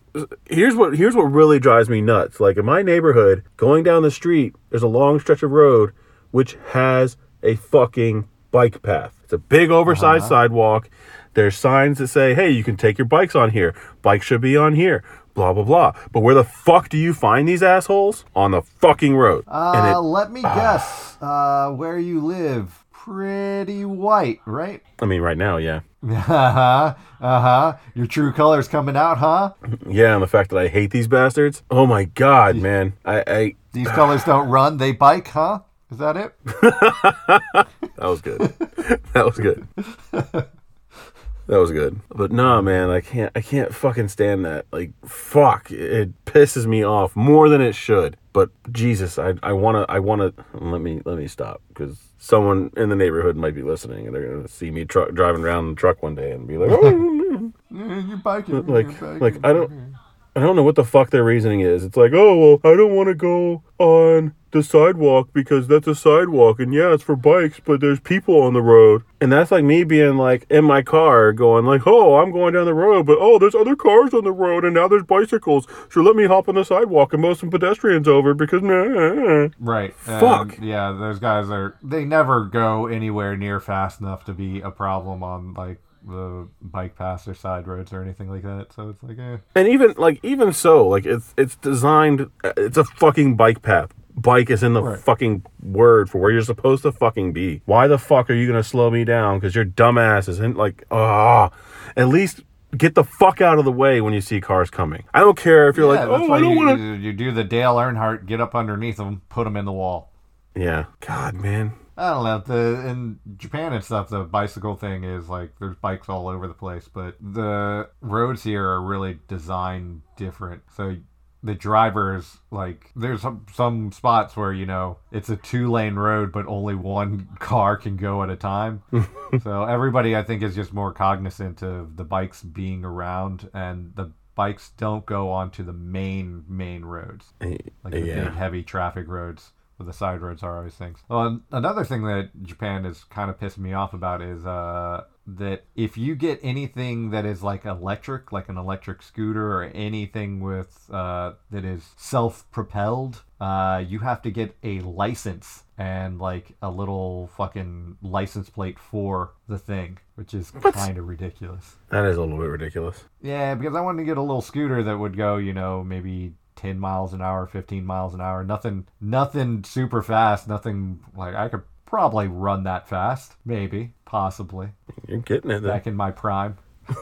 Here's 0.51 0.75
what 0.77 0.95
here's 0.95 1.17
what 1.17 1.23
really 1.23 1.59
drives 1.59 1.89
me 1.89 2.03
nuts. 2.03 2.39
Like 2.39 2.59
in 2.59 2.67
my 2.67 2.83
neighborhood, 2.83 3.43
going 3.57 3.83
down 3.83 4.03
the 4.03 4.11
street, 4.11 4.55
there's 4.69 4.83
a 4.83 4.89
long 4.89 5.19
stretch 5.19 5.43
of 5.43 5.53
road 5.53 5.93
which 6.33 6.59
has 6.73 7.17
a 7.43 7.55
fucking 7.55 8.29
bike 8.51 8.83
path. 8.83 9.19
It's 9.25 9.33
a 9.33 9.39
big 9.39 9.71
oversized 9.71 10.27
sidewalk. 10.27 10.91
There's 11.33 11.57
signs 11.57 11.97
that 11.97 12.09
say, 12.09 12.35
"Hey, 12.35 12.51
you 12.51 12.63
can 12.63 12.77
take 12.77 12.99
your 12.99 13.07
bikes 13.07 13.35
on 13.35 13.53
here. 13.53 13.75
Bikes 14.03 14.27
should 14.27 14.43
be 14.43 14.55
on 14.55 14.75
here." 14.75 15.03
Blah 15.33 15.55
blah 15.55 15.65
blah. 15.65 15.93
But 16.13 16.21
where 16.21 16.35
the 16.35 16.45
fuck 16.45 16.91
do 16.91 16.99
you 16.99 17.15
find 17.15 17.49
these 17.49 17.63
assholes? 17.63 18.27
On 18.37 18.51
the 18.51 18.61
fucking 18.61 19.17
road. 19.17 19.45
Uh, 19.49 19.73
and 19.77 19.97
it, 19.97 19.99
let 20.01 20.31
me 20.31 20.43
guess. 20.43 21.17
Uh, 21.23 21.71
where 21.71 21.99
you 21.99 22.21
live, 22.21 22.85
pretty 23.05 23.85
white, 23.85 24.41
right? 24.47 24.83
I 25.01 25.07
mean, 25.07 25.21
right 25.21 25.39
now, 25.39 25.57
yeah. 25.57 25.81
Uh 26.03 26.15
huh. 26.17 26.95
Uh 27.21 27.41
huh. 27.41 27.77
Your 27.95 28.07
true 28.07 28.33
colors 28.33 28.69
coming 28.69 28.97
out, 28.97 29.19
huh? 29.19 29.53
Yeah, 29.87 30.15
and 30.15 30.23
the 30.23 30.27
fact 30.27 30.51
that 30.51 30.59
I 30.59 30.69
hate 30.69 30.91
these 30.91 31.09
bastards. 31.09 31.63
Oh 31.71 31.87
my 31.87 32.05
god, 32.05 32.57
man. 32.57 32.95
I, 33.05 33.25
I 33.27 33.55
These 33.73 33.89
colors 33.89 34.25
don't 34.25 34.49
run, 34.49 34.79
they 34.79 34.93
bike, 34.93 35.29
huh? 35.29 35.61
Is 35.91 35.99
that 35.99 36.17
it? 36.17 36.35
that 36.45 37.67
was 37.99 38.23
good. 38.23 38.41
that 39.13 39.27
was 39.27 39.37
good. 39.39 39.67
That 40.13 41.59
was 41.59 41.71
good. 41.71 42.01
But 42.15 42.33
nah, 42.33 42.63
man, 42.63 42.91
I 42.91 43.01
can't. 43.01 43.33
I 43.35 43.41
can't 43.41 43.75
fucking 43.75 44.09
stand 44.09 44.45
that. 44.45 44.67
Like, 44.73 44.93
fuck, 45.05 45.71
it 45.71 46.25
pisses 46.25 46.65
me 46.65 46.83
off 46.83 47.15
more 47.17 47.49
than 47.49 47.61
it 47.61 47.75
should. 47.75 48.17
But 48.33 48.51
Jesus, 48.73 49.19
I 49.19 49.35
I 49.43 49.53
wanna 49.53 49.85
I 49.89 49.99
wanna 49.99 50.33
let 50.55 50.81
me 50.81 51.03
let 51.05 51.19
me 51.19 51.27
stop 51.27 51.61
because 51.69 51.99
someone 52.23 52.71
in 52.77 52.91
the 52.91 52.95
neighborhood 52.97 53.35
might 53.35 53.55
be 53.55 53.63
listening 53.63 54.07
and 54.07 54.15
they're 54.15 54.29
gonna 54.37 54.47
see 54.47 54.71
me 54.71 54.85
truck 54.85 55.13
driving 55.15 55.43
around 55.43 55.65
in 55.65 55.71
the 55.75 55.77
truck 55.81 56.03
one 56.03 56.15
day 56.15 56.33
and 56.33 56.47
be 56.47 56.59
like, 56.59 56.69
oh, 56.71 57.53
You're 57.71 58.17
biking. 58.19 58.67
like 58.67 58.87
you're 58.87 58.93
biking. 59.01 59.19
like 59.21 59.37
I 59.43 59.53
don't 59.55 59.95
I 60.37 60.41
don't 60.41 60.55
know 60.55 60.63
what 60.63 60.75
the 60.77 60.85
fuck 60.85 61.11
their 61.11 61.25
reasoning 61.25 61.61
is. 61.61 61.83
It's 61.83 61.97
like, 61.97 62.13
oh 62.13 62.37
well, 62.63 62.73
I 62.73 62.77
don't 62.77 62.95
want 62.95 63.09
to 63.09 63.15
go 63.15 63.63
on 63.79 64.35
the 64.53 64.63
sidewalk 64.63 65.29
because 65.33 65.69
that's 65.69 65.87
a 65.87 65.95
sidewalk 65.95 66.61
and 66.61 66.73
yeah, 66.73 66.93
it's 66.93 67.03
for 67.03 67.17
bikes, 67.17 67.61
but 67.65 67.81
there's 67.81 68.01
people 68.01 68.41
on 68.43 68.53
the 68.53 68.63
road. 68.63 69.03
And 69.21 69.31
that's 69.31 69.51
like 69.51 69.65
me 69.65 69.85
being 69.85 70.17
like 70.17 70.47
in 70.51 70.65
my 70.65 70.83
car 70.83 71.33
going 71.33 71.67
like, 71.67 71.87
"Oh, 71.87 72.17
I'm 72.17 72.33
going 72.33 72.55
down 72.55 72.65
the 72.65 72.75
road, 72.75 73.07
but 73.07 73.19
oh, 73.21 73.39
there's 73.39 73.55
other 73.55 73.77
cars 73.77 74.15
on 74.15 74.25
the 74.25 74.33
road 74.33 74.65
and 74.65 74.75
now 74.75 74.89
there's 74.89 75.03
bicycles. 75.03 75.67
So 75.91 76.01
let 76.01 76.17
me 76.17 76.27
hop 76.27 76.49
on 76.49 76.55
the 76.55 76.65
sidewalk 76.65 77.13
and 77.13 77.23
mow 77.23 77.35
some 77.35 77.51
pedestrians 77.51 78.09
over 78.09 78.35
because 78.35 78.63
nah." 78.63 79.49
Right. 79.59 79.95
Fuck. 79.95 80.57
And, 80.57 80.67
yeah, 80.67 80.93
those 80.93 81.19
guys 81.19 81.51
are. 81.51 81.77
They 81.83 82.05
never 82.05 82.47
go 82.47 82.87
anywhere 82.87 83.37
near 83.37 83.61
fast 83.61 84.01
enough 84.01 84.25
to 84.25 84.33
be 84.33 84.61
a 84.61 84.71
problem 84.71 85.23
on 85.23 85.55
like 85.55 85.81
the 86.07 86.49
bike 86.63 86.97
paths 86.97 87.29
or 87.29 87.35
side 87.35 87.67
roads 87.67 87.93
or 87.93 88.03
anything 88.03 88.31
like 88.31 88.43
that. 88.43 88.73
So 88.75 88.89
it's 88.89 89.03
like, 89.03 89.19
eh. 89.19 89.39
And 89.55 89.69
even 89.69 89.95
like 89.97 90.21
even 90.23 90.53
so, 90.53 90.87
like 90.89 91.07
it's 91.07 91.35
it's 91.37 91.57
designed 91.57 92.31
it's 92.43 92.77
a 92.77 92.85
fucking 92.85 93.37
bike 93.37 93.63
path. 93.63 93.93
Bike 94.17 94.51
is 94.51 94.63
in 94.63 94.73
the 94.75 94.83
Right. 94.83 94.99
fucking 94.99 95.45
word 95.63 96.11
for 96.11 96.19
where 96.19 96.31
you're 96.31 96.43
supposed 96.43 96.83
to 96.83 96.93
fucking 96.93 97.33
be. 97.33 97.63
Why 97.65 97.87
the 97.87 97.99
fuck 97.99 98.31
are 98.31 98.35
you 98.35 98.47
gonna 98.47 98.63
slow 98.63 98.91
me 98.91 99.05
down? 99.05 99.39
Because 99.39 99.55
your 99.55 99.65
dumbass 99.65 100.29
isn't 100.29 100.57
like 100.57 100.85
ah. 100.91 101.51
At 101.97 102.09
least 102.09 102.41
get 102.77 102.95
the 102.95 103.05
fuck 103.05 103.41
out 103.41 103.59
of 103.59 103.65
the 103.65 103.73
way 103.73 104.01
when 104.01 104.13
you 104.13 104.21
see 104.21 104.41
cars 104.41 104.71
coming. 104.71 105.05
I 105.13 105.21
don't 105.21 105.37
care 105.37 105.69
if 105.69 105.77
you're 105.77 105.93
yeah, 105.93 106.01
like, 106.01 106.09
that's 106.11 106.23
oh, 106.23 106.29
why 106.29 106.37
I 106.37 106.41
don't 106.41 106.51
you, 106.53 106.57
want 106.57 106.79
to. 106.79 106.95
you 106.97 107.13
do 107.13 107.33
the 107.33 107.45
Dale 107.45 107.77
Earnhardt, 107.77 108.27
get 108.27 108.41
up 108.41 108.55
underneath 108.55 108.97
them, 108.97 109.23
put 109.29 109.45
them 109.45 109.57
in 109.57 109.65
the 109.65 109.73
wall. 109.73 110.13
Yeah. 110.55 110.85
God, 111.01 111.35
man. 111.35 111.73
I 111.97 112.11
don't 112.15 112.25
know. 112.25 112.39
The 112.39 112.89
in 112.89 113.19
Japan 113.37 113.73
and 113.75 113.85
stuff, 113.85 114.09
the 114.09 114.25
bicycle 114.25 114.75
thing 114.75 115.05
is 115.05 115.29
like 115.29 115.53
there's 115.59 115.77
bikes 115.77 116.09
all 116.09 116.29
over 116.29 116.49
the 116.49 116.55
place, 116.55 116.89
but 116.89 117.17
the 117.21 117.91
roads 118.01 118.43
here 118.43 118.67
are 118.67 118.81
really 118.81 119.19
designed 119.29 120.01
different. 120.17 120.63
So 120.75 120.97
the 121.43 121.55
drivers 121.55 122.39
like 122.51 122.91
there's 122.95 123.23
some 123.23 123.47
some 123.53 123.93
spots 123.93 124.37
where 124.37 124.53
you 124.53 124.67
know 124.67 124.99
it's 125.11 125.29
a 125.31 125.37
two 125.37 125.71
lane 125.71 125.95
road, 125.95 126.33
but 126.33 126.47
only 126.47 126.75
one 126.75 127.29
car 127.39 127.77
can 127.77 127.97
go 127.97 128.23
at 128.23 128.31
a 128.31 128.37
time. 128.37 128.83
so 129.43 129.65
everybody, 129.65 130.15
I 130.17 130.23
think, 130.23 130.43
is 130.43 130.55
just 130.55 130.73
more 130.73 130.93
cognizant 130.93 131.63
of 131.63 131.97
the 131.97 132.05
bikes 132.05 132.43
being 132.43 132.85
around, 132.85 133.49
and 133.55 133.93
the 133.95 134.13
bikes 134.35 134.71
don't 134.77 135.05
go 135.07 135.31
onto 135.31 135.63
the 135.63 135.73
main 135.73 136.45
main 136.49 136.85
roads 136.85 137.33
like 137.41 137.61
the 137.85 138.01
Yeah. 138.01 138.25
big 138.25 138.33
heavy 138.33 138.63
traffic 138.63 139.07
roads 139.09 139.53
where 139.77 139.87
the 139.87 139.93
side 139.93 140.21
roads 140.21 140.43
are 140.43 140.59
always 140.59 140.75
things. 140.75 140.99
Well, 141.09 141.41
another 141.51 141.85
thing 141.85 142.03
that 142.05 142.31
Japan 142.43 142.85
is 142.85 143.05
kind 143.05 143.31
of 143.31 143.39
pissing 143.41 143.59
me 143.59 143.73
off 143.73 143.93
about 143.95 144.21
is 144.23 144.45
uh, 144.45 145.05
that 145.39 145.65
if 145.75 145.97
you 145.97 146.15
get 146.15 146.41
anything 146.43 147.11
that 147.11 147.25
is 147.25 147.43
like 147.43 147.65
electric, 147.65 148.33
like 148.33 148.49
an 148.49 148.57
electric 148.57 149.03
scooter 149.03 149.55
or 149.55 149.65
anything 149.65 150.41
with 150.41 150.89
uh, 150.93 151.33
that 151.51 151.65
is 151.65 151.91
self-propelled, 151.97 153.23
uh, 153.41 153.83
you 153.87 154.01
have 154.01 154.23
to 154.23 154.31
get 154.31 154.57
a 154.63 154.81
license 154.81 155.65
and 155.79 156.19
like 156.19 156.53
a 156.61 156.71
little 156.71 157.31
fucking 157.37 157.97
license 158.03 158.51
plate 158.51 158.79
for 158.79 159.33
the 159.49 159.59
thing, 159.59 159.99
which 160.15 160.35
is 160.35 160.51
kind 160.51 160.99
of 160.99 161.09
ridiculous. 161.09 161.77
That 161.91 162.05
is 162.05 162.17
a 162.17 162.21
little 162.21 162.39
bit 162.39 162.51
ridiculous. 162.51 163.05
Yeah, 163.23 163.55
because 163.55 163.75
I 163.75 163.81
wanted 163.81 163.99
to 163.99 164.05
get 164.05 164.19
a 164.19 164.23
little 164.23 164.43
scooter 164.43 164.83
that 164.83 164.99
would 164.99 165.17
go, 165.17 165.37
you 165.37 165.55
know, 165.55 165.83
maybe 165.83 166.35
10 166.57 166.79
miles 166.79 167.15
an 167.15 167.23
hour, 167.23 167.47
15 167.47 167.87
miles 167.87 168.13
an 168.13 168.21
hour. 168.21 168.45
Nothing 168.45 168.87
nothing 169.01 169.65
super 169.65 170.03
fast, 170.03 170.47
nothing 170.47 171.01
like 171.17 171.35
I 171.35 171.49
could 171.49 171.63
probably 171.91 172.29
run 172.29 172.63
that 172.65 172.89
fast, 172.89 173.35
maybe, 173.45 173.93
possibly, 174.05 174.69
You're 175.09 175.19
getting 175.19 175.51
it. 175.51 175.61
Then. 175.61 175.71
back 175.71 175.87
in 175.87 175.97
my 175.97 176.13
prime. 176.13 176.57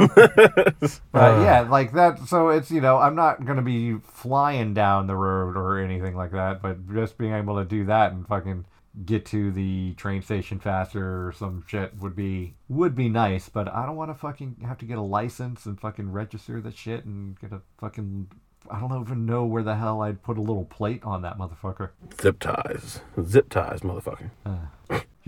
But 1.12 1.38
uh. 1.38 1.42
yeah, 1.42 1.60
like 1.68 1.92
that 1.92 2.18
so 2.26 2.48
it's, 2.48 2.70
you 2.70 2.80
know, 2.80 2.98
I'm 2.98 3.14
not 3.14 3.44
going 3.44 3.56
to 3.56 3.62
be 3.62 3.98
flying 3.98 4.74
down 4.74 5.06
the 5.06 5.16
road 5.16 5.56
or 5.56 5.78
anything 5.78 6.14
like 6.14 6.32
that, 6.32 6.60
but 6.62 6.92
just 6.92 7.18
being 7.18 7.32
able 7.32 7.56
to 7.56 7.64
do 7.64 7.84
that 7.86 8.12
and 8.12 8.26
fucking 8.26 8.64
get 9.04 9.24
to 9.26 9.50
the 9.52 9.94
train 9.94 10.22
station 10.22 10.58
faster 10.58 11.28
or 11.28 11.32
some 11.32 11.64
shit 11.66 11.96
would 11.98 12.16
be 12.16 12.54
would 12.68 12.94
be 12.94 13.08
nice, 13.08 13.48
but 13.48 13.68
I 13.68 13.86
don't 13.86 13.96
want 13.96 14.10
to 14.10 14.14
fucking 14.14 14.56
have 14.66 14.78
to 14.78 14.84
get 14.84 14.98
a 14.98 15.02
license 15.02 15.66
and 15.66 15.80
fucking 15.80 16.10
register 16.12 16.60
the 16.60 16.72
shit 16.72 17.04
and 17.04 17.38
get 17.40 17.52
a 17.52 17.60
fucking 17.78 18.28
I 18.70 18.80
don't 18.80 19.00
even 19.00 19.24
know 19.24 19.44
where 19.44 19.62
the 19.62 19.76
hell 19.76 20.02
I'd 20.02 20.22
put 20.22 20.36
a 20.36 20.42
little 20.42 20.64
plate 20.64 21.02
on 21.04 21.22
that 21.22 21.38
motherfucker. 21.38 21.90
Zip 22.20 22.38
ties. 22.38 23.00
Zip 23.24 23.48
ties, 23.48 23.80
motherfucker. 23.80 24.30
Uh. 24.44 24.56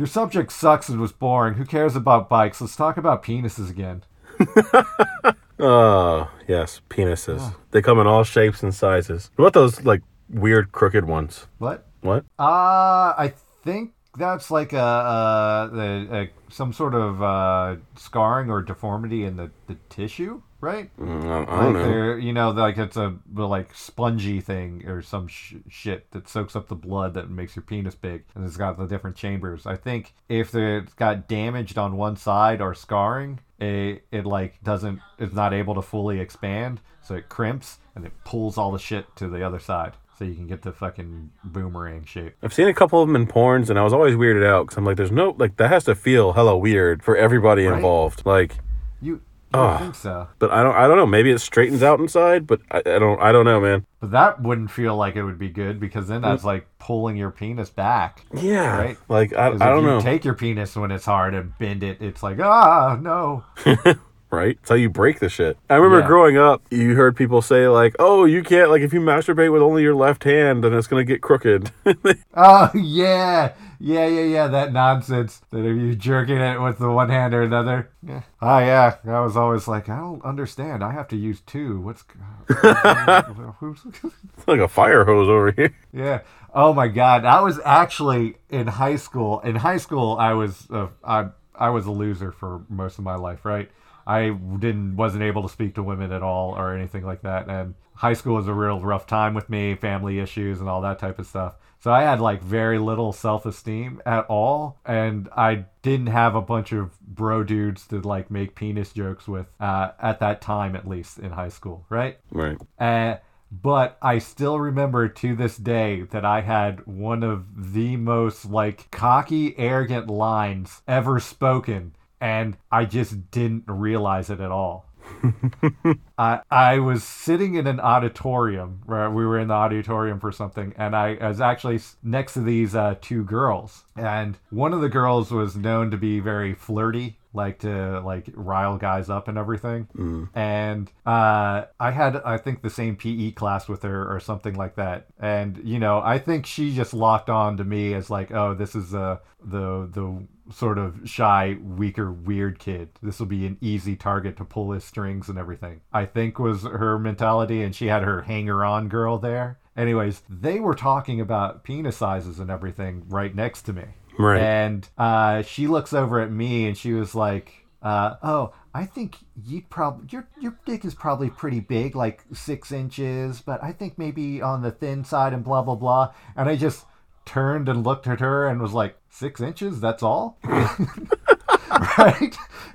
Your 0.00 0.06
subject 0.06 0.50
sucks 0.50 0.88
and 0.88 0.98
was 0.98 1.12
boring. 1.12 1.56
Who 1.56 1.66
cares 1.66 1.94
about 1.94 2.30
bikes? 2.30 2.58
Let's 2.62 2.74
talk 2.74 2.96
about 2.96 3.22
penises 3.22 3.68
again. 3.68 4.02
Oh, 5.62 6.30
yes, 6.48 6.80
penises. 6.88 7.54
They 7.70 7.82
come 7.82 7.98
in 8.00 8.06
all 8.06 8.24
shapes 8.24 8.62
and 8.62 8.74
sizes. 8.74 9.30
What 9.36 9.42
about 9.44 9.52
those 9.52 9.84
like 9.84 10.00
weird 10.30 10.72
crooked 10.72 11.04
ones? 11.04 11.48
What? 11.58 11.86
What? 12.00 12.24
Uh, 12.38 13.12
I 13.18 13.34
think 13.62 13.92
that's 14.20 14.50
like 14.50 14.72
a, 14.72 14.78
a, 14.78 16.06
a, 16.22 16.30
some 16.48 16.72
sort 16.72 16.94
of 16.94 17.22
uh, 17.22 17.76
scarring 17.96 18.50
or 18.50 18.62
deformity 18.62 19.24
in 19.24 19.36
the, 19.36 19.50
the 19.66 19.76
tissue, 19.88 20.42
right? 20.60 20.90
Mm, 20.98 21.24
I, 21.24 21.50
I 21.50 21.64
Like 21.66 21.74
don't 21.74 21.90
know. 21.90 22.14
you 22.16 22.32
know, 22.32 22.50
like 22.50 22.78
it's 22.78 22.96
a 22.96 23.16
like 23.34 23.74
spongy 23.74 24.40
thing 24.40 24.86
or 24.86 25.02
some 25.02 25.26
sh- 25.26 25.54
shit 25.68 26.10
that 26.12 26.28
soaks 26.28 26.54
up 26.54 26.68
the 26.68 26.74
blood 26.76 27.14
that 27.14 27.30
makes 27.30 27.56
your 27.56 27.62
penis 27.64 27.94
big, 27.94 28.24
and 28.34 28.44
it's 28.46 28.56
got 28.56 28.78
the 28.78 28.86
different 28.86 29.16
chambers. 29.16 29.66
I 29.66 29.76
think 29.76 30.12
if 30.28 30.54
it's 30.54 30.94
got 30.94 31.26
damaged 31.28 31.78
on 31.78 31.96
one 31.96 32.16
side 32.16 32.60
or 32.60 32.74
scarring, 32.74 33.40
it 33.58 34.04
it 34.12 34.24
like 34.26 34.62
doesn't, 34.62 35.00
it's 35.18 35.34
not 35.34 35.52
able 35.52 35.74
to 35.74 35.82
fully 35.82 36.20
expand, 36.20 36.80
so 37.02 37.14
it 37.14 37.28
crimps 37.28 37.78
and 37.96 38.04
it 38.06 38.12
pulls 38.24 38.56
all 38.56 38.70
the 38.70 38.78
shit 38.78 39.14
to 39.16 39.28
the 39.28 39.42
other 39.44 39.58
side, 39.58 39.94
so 40.20 40.26
you 40.26 40.34
can 40.34 40.46
get 40.46 40.60
the 40.60 40.70
fucking 40.72 41.30
boomerang 41.42 42.04
shape. 42.04 42.34
I've 42.42 42.52
seen 42.52 42.68
a 42.68 42.74
couple 42.74 43.00
of 43.00 43.08
them 43.08 43.16
in 43.16 43.26
porns, 43.26 43.70
and 43.70 43.78
I 43.78 43.82
was 43.82 43.94
always 43.94 44.14
weirded 44.14 44.46
out 44.46 44.66
because 44.66 44.76
I'm 44.76 44.84
like, 44.84 44.98
there's 44.98 45.10
no 45.10 45.34
like 45.38 45.56
that 45.56 45.68
has 45.70 45.84
to 45.84 45.94
feel 45.94 46.34
hella 46.34 46.58
weird 46.58 47.02
for 47.02 47.16
everybody 47.16 47.64
Right? 47.64 47.76
involved. 47.76 48.26
Like, 48.26 48.58
You, 49.00 49.14
you 49.14 49.20
Ah. 49.54 49.78
think 49.78 49.94
so? 49.94 50.28
but 50.38 50.50
I 50.50 50.62
don't, 50.62 50.74
I 50.76 50.86
don't 50.86 50.98
know. 50.98 51.06
Maybe 51.06 51.30
it 51.30 51.38
straightens 51.38 51.82
out 51.82 52.00
inside, 52.00 52.46
but 52.46 52.60
I, 52.70 52.80
I 52.80 52.98
don't, 52.98 53.18
I 53.18 53.32
don't 53.32 53.46
know, 53.46 53.62
man. 53.62 53.86
But 53.98 54.10
that 54.10 54.42
wouldn't 54.42 54.70
feel 54.70 54.94
like 54.94 55.16
it 55.16 55.22
would 55.24 55.38
be 55.38 55.48
good 55.48 55.80
because 55.80 56.06
then 56.06 56.20
that's 56.20 56.44
like 56.44 56.66
pulling 56.78 57.16
your 57.16 57.30
penis 57.30 57.70
back. 57.70 58.26
Yeah, 58.34 58.76
Right. 58.76 58.98
Like 59.08 59.32
I, 59.32 59.46
I 59.46 59.48
don't 59.50 59.78
if 59.78 59.82
you 59.84 59.86
know. 59.88 60.00
Take 60.02 60.26
your 60.26 60.34
penis 60.34 60.76
when 60.76 60.90
it's 60.90 61.06
hard 61.06 61.32
and 61.32 61.56
bend 61.58 61.82
it. 61.82 62.02
It's 62.02 62.22
like 62.22 62.38
ah 62.40 62.98
no. 63.00 63.44
right? 64.30 64.56
It's 64.60 64.68
how 64.68 64.74
you 64.76 64.88
break 64.88 65.18
the 65.18 65.28
shit. 65.28 65.56
I 65.68 65.74
remember 65.74 66.00
Yeah. 66.00 66.06
growing 66.06 66.36
up, 66.38 66.62
you 66.70 66.94
heard 66.94 67.16
people 67.16 67.42
say 67.42 67.68
like, 67.68 67.94
"Oh, 67.98 68.24
you 68.24 68.42
can't 68.42 68.70
like 68.70 68.82
if 68.82 68.92
you 68.92 69.00
masturbate 69.00 69.52
with 69.52 69.62
only 69.62 69.82
your 69.82 69.94
left 69.94 70.24
hand, 70.24 70.62
then 70.64 70.72
it's 70.74 70.86
gonna 70.86 71.04
get 71.04 71.20
crooked." 71.20 71.70
Oh 72.34 72.70
yeah, 72.74 73.52
yeah, 73.80 74.06
yeah, 74.06 74.22
yeah. 74.22 74.46
That 74.46 74.72
nonsense 74.72 75.42
that 75.50 75.58
if 75.64 75.76
you 75.76 75.94
jerking 75.94 76.36
it 76.38 76.60
with 76.60 76.78
the 76.78 76.90
one 76.90 77.10
hand 77.10 77.34
or 77.34 77.42
another. 77.42 77.90
Yeah. 78.02 78.22
Oh 78.40 78.58
yeah. 78.60 78.96
I 79.06 79.20
was 79.20 79.36
always 79.36 79.66
like, 79.68 79.88
I 79.88 79.96
don't 79.96 80.24
understand. 80.24 80.82
I 80.82 80.92
have 80.92 81.08
to 81.08 81.16
use 81.16 81.40
two. 81.42 81.80
What's 81.80 82.04
it's 82.48 84.46
like 84.46 84.60
a 84.60 84.68
fire 84.68 85.04
hose 85.04 85.28
over 85.28 85.52
here. 85.52 85.74
Yeah. 85.92 86.20
Oh 86.54 86.72
my 86.72 86.88
God. 86.88 87.24
I 87.24 87.40
was 87.42 87.60
actually 87.64 88.36
in 88.48 88.66
high 88.68 88.96
school. 88.96 89.40
In 89.40 89.56
high 89.56 89.76
school, 89.78 90.16
I 90.18 90.32
was 90.32 90.66
uh, 90.70 90.88
I 91.04 91.26
I 91.54 91.70
was 91.70 91.86
a 91.86 91.90
loser 91.92 92.32
for 92.32 92.62
most 92.68 92.98
of 92.98 93.04
my 93.04 93.16
life. 93.16 93.44
Right. 93.44 93.70
I 94.10 94.30
didn't 94.30 94.96
wasn't 94.96 95.22
able 95.22 95.42
to 95.42 95.48
speak 95.48 95.76
to 95.76 95.82
women 95.82 96.10
at 96.10 96.22
all 96.22 96.58
or 96.58 96.74
anything 96.74 97.04
like 97.04 97.22
that. 97.22 97.48
And 97.48 97.74
high 97.94 98.14
school 98.14 98.34
was 98.34 98.48
a 98.48 98.52
real 98.52 98.80
rough 98.80 99.06
time 99.06 99.34
with 99.34 99.48
me, 99.48 99.76
family 99.76 100.18
issues 100.18 100.58
and 100.58 100.68
all 100.68 100.80
that 100.80 100.98
type 100.98 101.18
of 101.20 101.26
stuff. 101.26 101.54
So 101.78 101.92
I 101.92 102.02
had 102.02 102.20
like 102.20 102.42
very 102.42 102.78
little 102.78 103.12
self 103.12 103.46
esteem 103.46 104.02
at 104.04 104.26
all, 104.26 104.80
and 104.84 105.28
I 105.36 105.66
didn't 105.82 106.08
have 106.08 106.34
a 106.34 106.42
bunch 106.42 106.72
of 106.72 106.98
bro 107.00 107.44
dudes 107.44 107.86
to 107.86 108.00
like 108.00 108.30
make 108.30 108.54
penis 108.54 108.92
jokes 108.92 109.28
with 109.28 109.46
uh, 109.60 109.92
at 110.00 110.18
that 110.20 110.42
time, 110.42 110.74
at 110.74 110.88
least 110.88 111.18
in 111.18 111.30
high 111.30 111.48
school, 111.48 111.86
right? 111.88 112.18
Right. 112.32 112.58
Uh, 112.78 113.18
but 113.52 113.96
I 114.02 114.18
still 114.18 114.58
remember 114.60 115.08
to 115.08 115.34
this 115.34 115.56
day 115.56 116.02
that 116.10 116.24
I 116.24 116.40
had 116.40 116.86
one 116.86 117.22
of 117.22 117.72
the 117.72 117.96
most 117.96 118.44
like 118.44 118.90
cocky, 118.90 119.58
arrogant 119.58 120.08
lines 120.08 120.82
ever 120.86 121.18
spoken 121.20 121.94
and 122.20 122.56
I 122.70 122.84
just 122.84 123.30
didn't 123.30 123.64
realize 123.66 124.30
it 124.30 124.40
at 124.40 124.50
all. 124.50 124.86
I 126.18 126.40
I 126.50 126.78
was 126.78 127.02
sitting 127.04 127.54
in 127.54 127.66
an 127.66 127.80
auditorium 127.80 128.82
where 128.86 129.10
we 129.10 129.24
were 129.24 129.38
in 129.38 129.48
the 129.48 129.54
auditorium 129.54 130.20
for 130.20 130.32
something, 130.32 130.74
and 130.76 130.94
I, 130.94 131.16
I 131.16 131.28
was 131.28 131.40
actually 131.40 131.80
next 132.02 132.34
to 132.34 132.40
these 132.40 132.74
uh, 132.74 132.96
two 133.00 133.24
girls, 133.24 133.84
and 133.96 134.38
one 134.50 134.72
of 134.72 134.80
the 134.80 134.88
girls 134.88 135.30
was 135.30 135.56
known 135.56 135.90
to 135.90 135.96
be 135.96 136.20
very 136.20 136.54
flirty, 136.54 137.18
like 137.32 137.58
to 137.60 138.00
like 138.00 138.26
rile 138.34 138.76
guys 138.78 139.10
up 139.10 139.28
and 139.28 139.36
everything. 139.36 139.88
And 140.34 140.90
uh, 141.06 141.64
I 141.78 141.90
had 141.90 142.16
I 142.16 142.38
think 142.38 142.62
the 142.62 142.70
same 142.70 142.96
PE 142.96 143.32
class 143.32 143.68
with 143.68 143.82
her 143.82 144.14
or 144.14 144.20
something 144.20 144.54
like 144.54 144.76
that, 144.76 145.06
and 145.18 145.60
you 145.64 145.78
know 145.78 146.00
I 146.00 146.18
think 146.18 146.46
she 146.46 146.74
just 146.74 146.94
locked 146.94 147.30
on 147.30 147.56
to 147.56 147.64
me 147.64 147.94
as 147.94 148.10
like, 148.10 148.30
oh, 148.32 148.54
this 148.54 148.74
is 148.74 148.94
uh, 148.94 149.18
the 149.42 149.88
the 149.92 150.26
sort 150.52 150.78
of 150.78 151.00
shy, 151.04 151.56
weaker, 151.62 152.10
weird 152.10 152.58
kid. 152.58 152.90
This 153.02 153.18
will 153.18 153.26
be 153.26 153.46
an 153.46 153.58
easy 153.60 153.96
target 153.96 154.36
to 154.36 154.44
pull 154.44 154.72
his 154.72 154.84
strings 154.84 155.28
and 155.28 155.38
everything. 155.38 155.80
I 155.92 156.06
think 156.06 156.38
was 156.38 156.62
her 156.62 156.98
mentality, 156.98 157.62
and 157.62 157.74
she 157.74 157.86
had 157.86 158.02
her 158.02 158.22
hanger 158.22 158.64
on 158.64 158.88
girl 158.88 159.18
there. 159.18 159.58
Anyways, 159.76 160.22
they 160.28 160.60
were 160.60 160.74
talking 160.74 161.20
about 161.20 161.64
penis 161.64 161.96
sizes 161.96 162.38
and 162.38 162.50
everything 162.50 163.04
right 163.08 163.34
next 163.34 163.62
to 163.62 163.72
me. 163.72 163.84
Right. 164.18 164.40
And 164.40 164.88
uh, 164.98 165.42
she 165.42 165.66
looks 165.66 165.92
over 165.92 166.20
at 166.20 166.30
me 166.30 166.66
and 166.66 166.76
she 166.76 166.92
was 166.92 167.14
like, 167.14 167.66
uh, 167.82 168.16
"Oh, 168.22 168.52
I 168.74 168.84
think 168.84 169.16
you'd 169.46 169.70
probably 169.70 170.06
your 170.10 170.28
your 170.38 170.58
dick 170.66 170.84
is 170.84 170.94
probably 170.94 171.30
pretty 171.30 171.60
big, 171.60 171.96
like 171.96 172.24
six 172.32 172.72
inches, 172.72 173.40
but 173.40 173.62
I 173.62 173.72
think 173.72 173.96
maybe 173.96 174.42
on 174.42 174.62
the 174.62 174.70
thin 174.70 175.04
side 175.04 175.32
and 175.32 175.42
blah 175.42 175.62
blah 175.62 175.76
blah." 175.76 176.12
And 176.36 176.48
I 176.48 176.56
just 176.56 176.84
turned 177.30 177.68
and 177.68 177.84
looked 177.84 178.08
at 178.08 178.18
her 178.18 178.48
and 178.48 178.60
was 178.60 178.72
like, 178.72 178.96
six 179.08 179.40
inches? 179.40 179.80
That's 179.80 180.02
all? 180.02 180.36
right? 180.44 182.36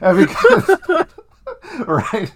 and 0.00 0.18
because 0.18 0.70
right, 1.86 2.32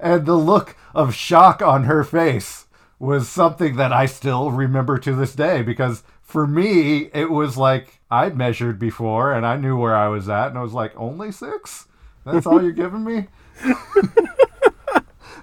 and 0.00 0.24
the 0.24 0.34
look 0.34 0.76
of 0.94 1.14
shock 1.14 1.60
on 1.60 1.84
her 1.84 2.04
face 2.04 2.66
was 2.98 3.28
something 3.28 3.76
that 3.76 3.92
I 3.92 4.06
still 4.06 4.50
remember 4.50 4.96
to 4.98 5.14
this 5.14 5.34
day 5.34 5.60
because 5.60 6.02
for 6.22 6.46
me 6.46 7.10
it 7.12 7.30
was 7.30 7.58
like 7.58 8.00
I'd 8.10 8.36
measured 8.36 8.78
before 8.78 9.32
and 9.34 9.44
I 9.46 9.56
knew 9.56 9.76
where 9.76 9.94
I 9.94 10.08
was 10.08 10.28
at 10.28 10.48
and 10.48 10.58
I 10.58 10.62
was 10.62 10.72
like 10.72 10.96
only 10.96 11.30
6 11.30 11.86
that's 12.24 12.46
all 12.46 12.62
you're 12.62 12.72
giving 12.72 13.04
me 13.04 13.26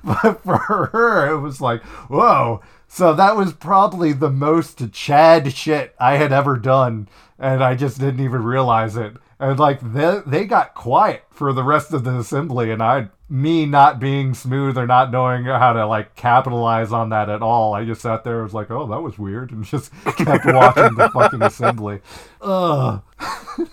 but 0.04 0.44
for 0.44 0.58
her 0.92 1.32
it 1.32 1.40
was 1.40 1.62
like 1.62 1.84
whoa 2.10 2.62
so 2.94 3.14
that 3.16 3.36
was 3.36 3.54
probably 3.54 4.14
the 4.14 4.30
most 4.30 4.92
chad 4.92 5.52
shit 5.54 5.96
I 6.00 6.18
had 6.18 6.32
ever 6.32 6.58
done 6.58 7.08
and 7.40 7.64
I 7.64 7.74
just 7.76 8.00
didn't 8.00 8.24
even 8.24 8.44
realize 8.44 8.96
it 8.96 9.14
and 9.40 9.60
like 9.60 9.80
they, 9.82 10.22
they 10.28 10.46
got 10.46 10.76
quiet 10.76 11.24
for 11.32 11.52
the 11.54 11.64
rest 11.64 11.92
of 11.92 12.04
the 12.04 12.18
assembly 12.20 12.70
and 12.72 12.82
i 12.84 13.10
me 13.28 13.66
not 13.66 14.00
being 14.00 14.34
smooth 14.36 14.78
or 14.78 14.86
not 14.86 15.10
knowing 15.12 15.44
how 15.46 15.74
to 15.74 15.88
like 15.88 16.16
capitalize 16.16 16.92
on 16.92 17.10
that 17.10 17.30
at 17.30 17.42
all 17.42 17.74
i 17.74 17.84
just 17.84 18.02
sat 18.02 18.24
there 18.24 18.36
and 18.36 18.44
was 18.44 18.54
like 18.54 18.70
oh 18.70 18.86
that 18.88 19.02
was 19.02 19.18
weird 19.18 19.52
and 19.52 19.66
just 19.66 19.92
kept 20.18 20.46
watching 20.46 20.94
the 20.96 21.10
fucking 21.14 21.42
assembly 21.42 22.00
ugh 22.42 23.02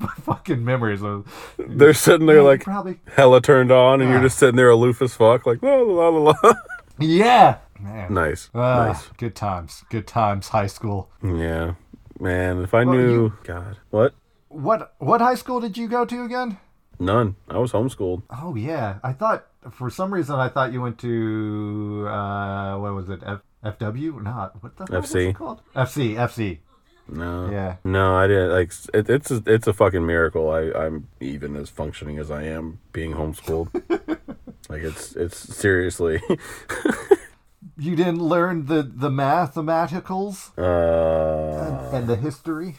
My 0.00 0.12
fucking 0.22 0.64
memories 0.64 1.02
of 1.02 1.26
They're 1.58 1.92
sitting 1.94 2.26
there 2.26 2.36
Yeah, 2.36 2.42
like 2.42 2.62
probably 2.62 3.00
hella 3.16 3.40
turned 3.40 3.72
on, 3.72 4.00
and 4.00 4.10
you're 4.10 4.20
Ah. 4.20 4.22
just 4.22 4.38
sitting 4.38 4.54
there 4.54 4.70
aloof 4.70 5.02
as 5.02 5.14
fuck, 5.16 5.44
like 5.44 5.60
la 5.60 5.74
la 5.74 6.08
la 6.08 6.34
la. 6.42 6.52
yeah 7.00 7.56
man 7.80 8.12
nice, 8.12 8.50
Ah, 8.54 8.86
nice. 8.88 9.08
good 9.18 9.34
times 9.34 9.84
good 9.90 10.06
times 10.06 10.48
high 10.48 10.66
school 10.66 11.10
Yeah, 11.22 11.74
man. 12.20 12.62
If 12.62 12.74
I 12.74 12.84
Well, 12.84 12.94
knew, 12.94 13.10
you- 13.12 13.32
God, 13.44 13.76
what? 13.90 14.14
what 14.48 14.94
what 14.98 15.20
high 15.20 15.34
school 15.36 15.60
did 15.60 15.76
you 15.76 15.88
go 15.88 16.04
to 16.04 16.24
again 16.24 16.58
None. 17.00 17.36
I 17.48 17.58
was 17.58 17.70
homeschooled. 17.70 18.22
Oh 18.28 18.56
yeah, 18.56 18.98
I 19.04 19.12
thought 19.12 19.46
for 19.70 19.88
some 19.88 20.12
reason 20.12 20.34
I 20.34 20.48
thought 20.48 20.72
you 20.72 20.82
went 20.82 20.98
to 20.98 22.06
uh 22.08 22.76
what 22.78 22.92
was 22.94 23.08
it 23.08 23.22
F- 23.24 23.42
FW? 23.78 24.20
Not 24.22 24.60
what 24.62 24.76
the 24.76 24.84
FC. 24.86 25.30
it 25.30 25.36
called? 25.36 25.62
FC 25.76 26.16
FC. 26.16 26.58
No. 27.10 27.48
Yeah. 27.50 27.76
No, 27.84 28.16
I 28.16 28.26
didn't. 28.26 28.50
Like, 28.50 28.72
it, 28.92 29.08
it's 29.08 29.30
a, 29.30 29.42
it's 29.46 29.66
a 29.68 29.72
fucking 29.72 30.04
miracle. 30.04 30.50
I 30.50 30.72
I'm 30.72 31.06
even 31.20 31.54
as 31.56 31.70
functioning 31.70 32.18
as 32.18 32.30
I 32.32 32.42
am 32.42 32.80
being 32.92 33.12
homeschooled. 33.14 33.68
like 34.68 34.82
it's 34.82 35.14
it's 35.14 35.38
seriously. 35.38 36.20
You 37.78 37.94
didn't 37.96 38.20
learn 38.20 38.66
the 38.66 38.82
the 38.82 39.08
mathematicals 39.10 40.50
uh, 40.58 41.96
and 41.96 42.06
the 42.06 42.16
history 42.16 42.76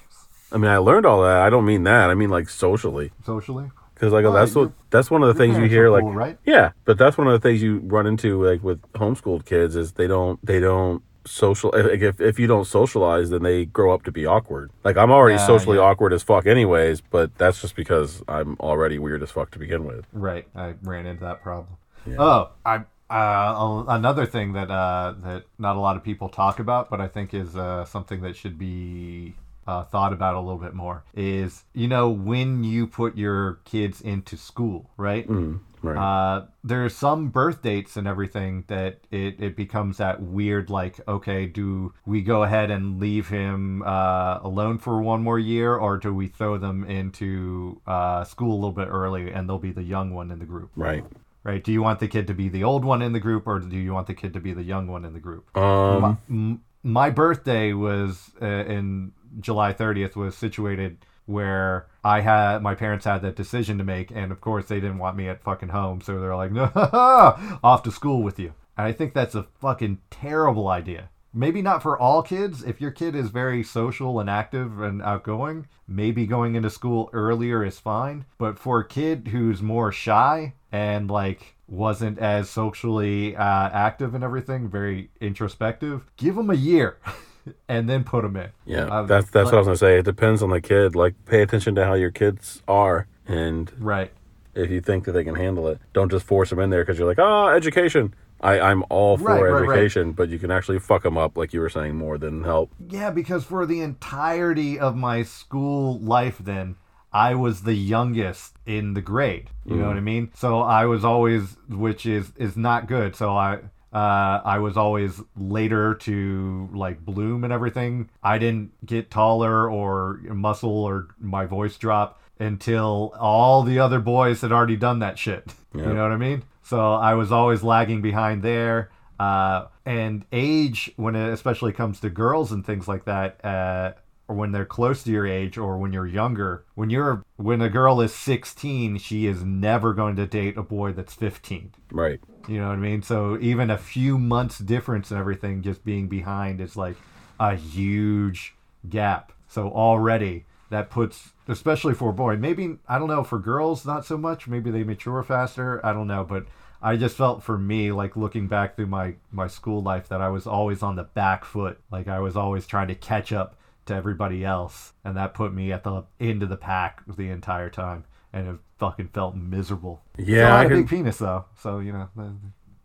I 0.51 0.57
mean, 0.57 0.71
I 0.71 0.77
learned 0.77 1.05
all 1.05 1.21
that. 1.21 1.37
I 1.41 1.49
don't 1.51 1.65
mean 1.65 1.83
that. 1.83 2.09
I 2.09 2.15
mean 2.15 2.29
like 2.29 2.49
socially, 2.49 3.11
socially. 3.23 3.69
because 3.93 4.11
like 4.11 4.23
Well, 4.23 4.33
that's 4.33 4.55
what 4.55 4.71
that's 4.89 5.11
one 5.11 5.21
of 5.21 5.27
the 5.27 5.35
things 5.35 5.57
you 5.57 5.65
hear. 5.65 5.91
were 5.91 6.01
Like, 6.01 6.15
right? 6.15 6.37
yeah, 6.43 6.71
but 6.85 6.97
that's 6.97 7.17
one 7.17 7.27
of 7.27 7.33
the 7.33 7.39
things 7.47 7.61
you 7.61 7.79
run 7.83 8.07
into 8.07 8.43
like 8.43 8.63
with 8.63 8.81
homeschooled 8.93 9.45
kids 9.45 9.75
is 9.75 9.93
they 9.93 10.07
don't 10.07 10.43
they 10.45 10.59
don't 10.59 11.03
social 11.25 11.69
like 11.75 12.01
if, 12.01 12.19
if 12.19 12.39
you 12.39 12.47
don't 12.47 12.65
socialize 12.65 13.29
then 13.29 13.43
they 13.43 13.63
grow 13.65 13.93
up 13.93 14.01
to 14.03 14.11
be 14.11 14.25
awkward 14.25 14.71
like 14.83 14.97
i'm 14.97 15.11
already 15.11 15.35
Yeah, 15.37 15.45
socially 15.45 15.77
yeah. 15.77 15.83
awkward 15.83 16.11
as 16.13 16.23
fuck 16.23 16.47
anyways 16.47 17.01
but 17.01 17.37
that's 17.37 17.61
just 17.61 17.75
because 17.75 18.23
i'm 18.27 18.55
already 18.59 18.97
weird 18.97 19.21
as 19.21 19.29
fuck 19.29 19.51
to 19.51 19.59
begin 19.59 19.83
with 19.85 20.05
Right. 20.13 20.47
I 20.55 20.73
ran 20.81 21.05
into 21.05 21.23
that 21.25 21.43
problem. 21.43 21.75
Yeah. 22.07 22.15
Oh, 22.19 22.49
I 22.65 22.85
uh, 23.09 23.83
another 23.87 24.25
thing 24.25 24.53
that 24.53 24.69
uh, 24.69 25.13
that 25.23 25.45
not 25.57 25.75
a 25.75 25.79
lot 25.79 25.95
of 25.95 26.03
people 26.03 26.29
talk 26.29 26.59
about, 26.59 26.89
but 26.89 27.01
I 27.01 27.07
think 27.07 27.33
is 27.33 27.55
uh, 27.55 27.85
something 27.85 28.21
that 28.21 28.35
should 28.35 28.57
be 28.57 29.35
uh, 29.69 29.83
thought 29.83 30.13
about 30.13 30.35
a 30.35 30.39
little 30.39 30.59
bit 30.59 30.73
more 30.73 31.03
is 31.13 31.63
you 31.73 31.87
know 31.87 32.09
when 32.09 32.63
you 32.63 32.87
put 32.87 33.17
your 33.17 33.59
kids 33.65 34.01
into 34.01 34.35
school, 34.37 34.89
right? 34.97 35.27
Mm, 35.27 35.59
right. 35.81 35.97
Uh, 35.97 36.45
there's 36.63 36.95
some 36.95 37.29
birth 37.29 37.61
dates 37.61 37.95
and 37.95 38.07
everything 38.07 38.63
that 38.67 38.99
it, 39.11 39.39
it 39.39 39.55
becomes 39.55 39.97
that 39.97 40.21
weird 40.21 40.69
like 40.69 40.99
okay 41.07 41.45
do 41.45 41.93
we 42.05 42.21
go 42.21 42.43
ahead 42.43 42.69
and 42.69 42.99
leave 42.99 43.29
him 43.29 43.81
uh, 43.83 44.39
alone 44.41 44.77
for 44.77 45.01
one 45.01 45.23
more 45.23 45.39
year 45.39 45.75
or 45.75 45.97
do 45.97 46.13
we 46.13 46.27
throw 46.27 46.57
them 46.57 46.83
into 46.83 47.79
uh, 47.87 48.23
school 48.23 48.53
a 48.53 48.55
little 48.55 48.71
bit 48.71 48.87
early 48.87 49.31
and 49.31 49.47
they'll 49.47 49.57
be 49.57 49.71
the 49.71 49.83
young 49.83 50.13
one 50.13 50.31
in 50.31 50.39
the 50.39 50.45
group? 50.45 50.71
Right 50.75 51.03
right 51.43 51.63
do 51.63 51.71
you 51.71 51.81
want 51.81 51.99
the 51.99 52.07
kid 52.07 52.27
to 52.27 52.33
be 52.33 52.49
the 52.49 52.63
old 52.63 52.83
one 52.83 53.01
in 53.01 53.13
the 53.13 53.19
group 53.19 53.47
or 53.47 53.59
do 53.59 53.77
you 53.77 53.93
want 53.93 54.07
the 54.07 54.13
kid 54.13 54.33
to 54.33 54.39
be 54.39 54.53
the 54.53 54.63
young 54.63 54.87
one 54.87 55.05
in 55.05 55.13
the 55.13 55.19
group 55.19 55.55
um 55.57 56.19
my, 56.27 56.57
my 56.83 57.09
birthday 57.09 57.73
was 57.73 58.31
uh, 58.41 58.45
in 58.45 59.11
July 59.39 59.73
30th 59.73 60.15
was 60.15 60.35
situated 60.35 60.97
where 61.25 61.85
I 62.03 62.21
had 62.21 62.63
my 62.63 62.73
parents 62.73 63.05
had 63.05 63.21
that 63.21 63.35
decision 63.35 63.77
to 63.77 63.83
make, 63.83 64.09
and 64.11 64.31
of 64.31 64.41
course 64.41 64.65
they 64.65 64.79
didn't 64.79 64.97
want 64.97 65.15
me 65.15 65.27
at 65.27 65.43
fucking 65.43 65.69
home, 65.69 66.01
so 66.01 66.19
they're 66.19 66.35
like, 66.35 66.51
no, 66.51 66.71
off 67.63 67.83
to 67.83 67.91
school 67.91 68.23
with 68.23 68.39
you. 68.39 68.53
And 68.77 68.87
I 68.87 68.93
think 68.93 69.13
that's 69.13 69.35
a 69.35 69.43
fucking 69.61 69.99
terrible 70.09 70.69
idea. 70.69 71.09
Maybe 71.33 71.61
not 71.61 71.83
for 71.83 71.97
all 71.97 72.21
kids. 72.23 72.63
If 72.63 72.81
your 72.81 72.91
kid 72.91 73.15
is 73.15 73.29
very 73.29 73.63
social 73.63 74.19
and 74.19 74.29
active 74.29 74.81
and 74.81 75.01
outgoing, 75.01 75.67
maybe 75.87 76.25
going 76.25 76.55
into 76.55 76.69
school 76.69 77.09
earlier 77.13 77.63
is 77.63 77.79
fine. 77.79 78.25
But 78.37 78.57
for 78.57 78.79
a 78.79 78.87
kid 78.87 79.29
who's 79.31 79.61
more 79.61 79.91
shy 79.91 80.53
and 80.71 81.09
like 81.09 81.55
wasn't 81.67 82.17
as 82.17 82.49
socially 82.49 83.35
uh, 83.35 83.69
active 83.69 84.15
and 84.15 84.23
everything, 84.23 84.69
very 84.69 85.11
introspective, 85.21 86.09
give 86.17 86.35
them 86.35 86.49
a 86.49 86.55
year 86.55 86.97
and 87.67 87.87
then 87.87 88.03
put 88.03 88.23
them 88.23 88.35
in. 88.35 88.49
yeah 88.65 88.85
Uh, 88.85 89.03
that's 89.03 89.29
that's 89.31 89.45
what 89.45 89.55
i 89.55 89.57
was 89.57 89.67
gonna 89.67 89.77
say 89.77 89.97
it 89.99 90.05
depends 90.05 90.43
on 90.43 90.49
the 90.49 90.59
kid 90.61 90.93
like 90.95 91.13
pay 91.25 91.41
attention 91.41 91.73
to 91.73 91.85
how 91.85 91.93
your 91.93 92.11
kids 92.11 92.61
are 92.67 93.07
and 93.27 93.71
Right. 93.79 94.11
if 94.53 94.69
you 94.69 94.81
think 94.81 95.05
that 95.05 95.13
they 95.13 95.23
can 95.23 95.35
handle 95.35 95.67
it 95.67 95.79
don't 95.93 96.11
just 96.11 96.25
force 96.25 96.49
them 96.51 96.59
in 96.59 96.69
there 96.69 96.83
because 96.83 96.99
you're 96.99 97.07
like 97.07 97.17
oh 97.17 97.47
education 97.47 98.13
I, 98.41 98.59
I'm 98.59 98.83
all 98.89 99.17
for 99.17 99.25
Right, 99.25 99.41
right, 99.41 99.49
right. 99.67 99.69
education, 99.77 100.11
but 100.13 100.29
you 100.29 100.39
can 100.39 100.51
actually 100.51 100.79
fuck 100.79 101.03
them 101.03 101.17
up, 101.17 101.37
like 101.37 101.53
you 101.53 101.59
were 101.59 101.69
saying, 101.69 101.95
more 101.95 102.17
than 102.17 102.43
help. 102.43 102.71
Yeah, 102.87 103.11
because 103.11 103.43
for 103.43 103.65
the 103.65 103.81
entirety 103.81 104.79
of 104.79 104.95
my 104.95 105.23
school 105.23 105.99
life, 105.99 106.37
then 106.39 106.75
I 107.11 107.35
was 107.35 107.63
the 107.63 107.73
youngest 107.73 108.55
in 108.65 108.93
the 108.93 109.01
grade. 109.01 109.49
You 109.65 109.75
know 109.75 109.87
what 109.87 109.97
I 109.97 110.01
mean? 110.01 110.31
So 110.35 110.61
I 110.61 110.85
was 110.85 111.03
always, 111.03 111.57
which 111.67 112.05
is 112.05 112.31
is 112.37 112.55
not 112.57 112.87
good. 112.87 113.15
So 113.15 113.35
I. 113.35 113.59
Uh, 113.91 114.39
I 114.45 114.59
was 114.59 114.77
always 114.77 115.19
later 115.35 115.95
to 115.95 116.69
like 116.71 117.03
bloom 117.03 117.43
and 117.43 117.51
everything. 117.51 118.11
I 118.21 118.37
didn't 118.37 118.69
get 118.85 119.09
taller 119.09 119.67
or 119.67 120.19
muscle 120.25 120.83
or 120.83 121.07
my 121.19 121.47
voice 121.47 121.75
drop 121.75 122.21
until 122.39 123.15
all 123.19 123.63
the 123.63 123.79
other 123.79 123.99
boys 123.99 124.41
had 124.41 124.51
already 124.51 124.75
done 124.75 124.99
that 124.99 125.17
shit. 125.17 125.55
Yeah. 125.73 125.87
You 125.87 125.93
know 125.95 126.03
what 126.03 126.11
I 126.11 126.17
mean? 126.17 126.43
So 126.69 126.93
I 126.93 127.15
was 127.15 127.31
always 127.31 127.63
lagging 127.63 128.03
behind 128.03 128.43
there. 128.43 128.91
Uh, 129.19 129.65
and 129.87 130.23
age, 130.31 130.91
when 130.97 131.15
it 131.15 131.33
especially 131.33 131.73
comes 131.73 131.99
to 132.01 132.11
girls 132.11 132.51
and 132.51 132.63
things 132.63 132.87
like 132.87 133.05
that, 133.05 133.43
uh, 133.43 133.93
or 134.27 134.35
when 134.35 134.51
they're 134.51 134.65
close 134.65 135.01
to 135.01 135.11
your 135.11 135.25
age, 135.25 135.57
or 135.57 135.79
when 135.79 135.91
you're 135.91 136.05
younger, 136.05 136.63
when 136.75 136.91
you're 136.91 137.23
when 137.37 137.59
a 137.59 137.69
girl 137.69 137.99
is 138.01 138.13
16, 138.13 138.99
she 138.99 139.25
is 139.25 139.43
never 139.43 139.95
going 139.95 140.15
to 140.17 140.27
date 140.27 140.57
a 140.57 140.61
boy 140.61 140.93
that's 140.93 141.15
15. 141.15 141.71
Right. 141.91 142.19
You 142.47 142.59
know 142.59 142.67
what 142.67 142.73
I 142.73 142.77
mean? 142.77 143.01
So 143.01 143.39
even 143.41 143.71
a 143.71 143.77
few 143.77 144.19
months 144.19 144.59
difference 144.59 145.09
and 145.09 145.19
everything, 145.19 145.63
just 145.63 145.83
being 145.83 146.07
behind 146.07 146.61
is 146.61 146.75
like 146.75 146.97
a 147.39 147.55
huge 147.55 148.53
gap. 148.87 149.31
So 149.47 149.69
already 149.69 150.45
that 150.69 150.91
puts 150.91 151.31
especially 151.47 151.93
for 151.93 152.09
a 152.09 152.13
boy 152.13 152.35
maybe 152.37 152.77
i 152.87 152.99
don't 152.99 153.07
know 153.07 153.23
for 153.23 153.39
girls 153.39 153.85
not 153.85 154.05
so 154.05 154.17
much 154.17 154.47
maybe 154.47 154.69
they 154.69 154.83
mature 154.83 155.23
faster 155.23 155.83
i 155.83 155.91
don't 155.91 156.07
know 156.07 156.23
but 156.23 156.45
i 156.81 156.95
just 156.95 157.15
felt 157.17 157.43
for 157.43 157.57
me 157.57 157.91
like 157.91 158.15
looking 158.15 158.47
back 158.47 158.75
through 158.75 158.87
my 158.87 159.15
my 159.31 159.47
school 159.47 159.81
life 159.81 160.07
that 160.09 160.21
i 160.21 160.29
was 160.29 160.47
always 160.47 160.81
on 160.83 160.95
the 160.95 161.03
back 161.03 161.43
foot. 161.45 161.79
Like 161.91 162.07
i 162.07 162.19
was 162.19 162.35
always 162.37 162.65
trying 162.67 162.87
to 162.89 162.95
catch 162.95 163.31
up 163.33 163.55
to 163.85 163.95
everybody 163.95 164.45
else. 164.45 164.93
And 165.03 165.17
that 165.17 165.33
put 165.33 165.51
me 165.53 165.71
at 165.71 165.83
the 165.83 166.03
end 166.19 166.43
of 166.43 166.49
the 166.49 166.57
pack 166.57 167.01
the 167.17 167.29
entire 167.29 167.69
time. 167.71 168.03
And 168.31 168.47
it 168.47 168.55
fucking 168.77 169.09
felt 169.15 169.35
miserable. 169.35 170.01
Yeah, 170.17 170.25
Still 170.45 170.45
I 170.53 170.57
had 170.57 170.65
a 170.65 170.69
can- 170.69 170.81
big 170.81 170.89
penis 170.89 171.17
though. 171.17 171.45
So 171.57 171.79
you 171.79 171.91
know 171.93 172.07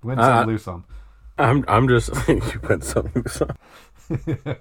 win 0.03 0.19
Uh, 0.19 0.45
lose 0.47 0.63
some. 0.63 0.85
I'm 1.37 1.65
I'm 1.69 1.89
just 1.89 2.11
you 2.29 2.41
went 2.69 2.85
some. 2.85 3.11
I 4.11 4.57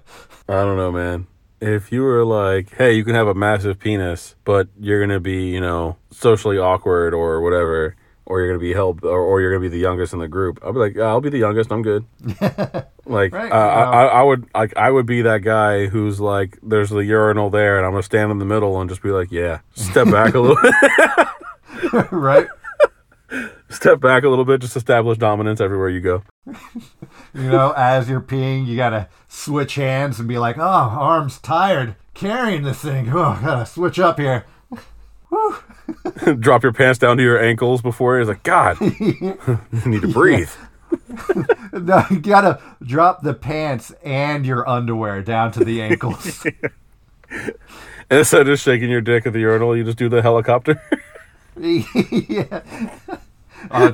don't 0.48 0.76
know, 0.76 0.92
man. 0.92 1.26
If 1.60 1.92
you 1.92 2.02
were 2.02 2.24
like, 2.24 2.74
hey, 2.74 2.92
you 2.92 3.04
can 3.04 3.14
have 3.14 3.26
a 3.28 3.34
massive 3.34 3.78
penis, 3.78 4.34
but 4.44 4.68
you're 4.78 5.00
gonna 5.00 5.20
be, 5.20 5.48
you 5.50 5.60
know, 5.60 5.96
socially 6.10 6.58
awkward 6.58 7.14
or 7.14 7.40
whatever, 7.40 7.96
or 8.26 8.40
you're 8.40 8.48
gonna 8.48 8.58
be 8.58 8.72
held, 8.72 9.04
or, 9.04 9.20
or 9.20 9.40
you're 9.40 9.50
gonna 9.50 9.60
be 9.60 9.68
the 9.68 9.78
youngest 9.78 10.12
in 10.12 10.18
the 10.18 10.28
group, 10.28 10.58
I'll 10.62 10.72
be 10.72 10.78
like, 10.78 10.94
yeah, 10.94 11.04
I'll 11.04 11.20
be 11.20 11.30
the 11.30 11.38
youngest. 11.38 11.70
I'm 11.70 11.82
good. 11.82 12.04
like, 13.06 13.32
Right, 13.32 13.52
uh, 13.52 13.54
I. 13.54 13.82
I, 13.82 14.04
I 14.06 14.22
would 14.22 14.46
like, 14.54 14.76
I 14.76 14.90
would 14.90 15.06
be 15.06 15.22
that 15.22 15.42
guy 15.42 15.86
who's 15.86 16.20
like, 16.20 16.58
there's 16.62 16.90
the 16.90 17.04
urinal 17.04 17.50
there, 17.50 17.76
and 17.76 17.84
I'm 17.86 17.92
gonna 17.92 18.02
stand 18.02 18.30
in 18.30 18.38
the 18.38 18.44
middle 18.44 18.80
and 18.80 18.88
just 18.88 19.02
be 19.02 19.10
like, 19.10 19.30
yeah, 19.30 19.60
step 19.74 20.10
back 20.10 20.34
a 20.34 20.40
little, 20.40 20.56
right 22.10 22.48
step 23.68 24.00
back 24.00 24.24
a 24.24 24.28
little 24.28 24.44
bit, 24.44 24.60
just 24.60 24.76
establish 24.76 25.18
dominance 25.18 25.60
everywhere 25.60 25.88
you 25.88 26.00
go. 26.00 26.22
You 26.46 27.50
know, 27.50 27.72
as 27.76 28.08
you're 28.08 28.20
peeing, 28.20 28.66
you 28.66 28.76
gotta 28.76 29.08
switch 29.28 29.74
hands 29.74 30.18
and 30.18 30.28
be 30.28 30.38
like, 30.38 30.56
"Oh, 30.58 30.62
arms 30.62 31.38
tired 31.38 31.96
carrying 32.14 32.62
this 32.62 32.80
thing. 32.80 33.08
Oh, 33.10 33.38
gotta 33.42 33.66
switch 33.66 33.98
up 33.98 34.18
here." 34.18 34.46
Drop 36.38 36.62
your 36.62 36.72
pants 36.72 36.98
down 36.98 37.16
to 37.18 37.22
your 37.22 37.42
ankles 37.42 37.82
before. 37.82 38.18
It's 38.20 38.28
like, 38.28 38.42
God, 38.42 38.80
you 38.80 39.38
need 39.86 40.02
to 40.02 40.08
breathe. 40.12 40.50
No, 41.72 42.04
you 42.10 42.20
gotta 42.20 42.60
drop 42.82 43.22
the 43.22 43.34
pants 43.34 43.92
and 44.04 44.46
your 44.46 44.68
underwear 44.68 45.22
down 45.22 45.50
to 45.52 45.64
the 45.64 45.82
ankles. 45.82 46.46
Instead 48.10 48.40
of 48.42 48.46
just 48.46 48.62
shaking 48.62 48.90
your 48.90 49.00
dick 49.00 49.26
at 49.26 49.32
the 49.32 49.40
urinal, 49.40 49.76
you 49.76 49.82
just 49.84 49.98
do 49.98 50.08
the 50.08 50.22
helicopter. 50.22 50.80
yeah. 51.56 52.62
Uh, 53.70 53.92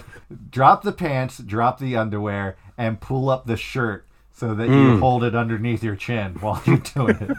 drop 0.50 0.82
the 0.82 0.92
pants, 0.92 1.38
drop 1.38 1.78
the 1.78 1.96
underwear, 1.96 2.56
and 2.76 3.00
pull 3.00 3.30
up 3.30 3.46
the 3.46 3.56
shirt 3.56 4.06
so 4.32 4.54
that 4.54 4.68
you 4.68 4.98
hold 4.98 5.22
it 5.24 5.34
underneath 5.34 5.82
your 5.82 5.96
chin 5.96 6.34
while 6.40 6.62
you're 6.66 6.76
doing 6.78 7.16
it. 7.20 7.36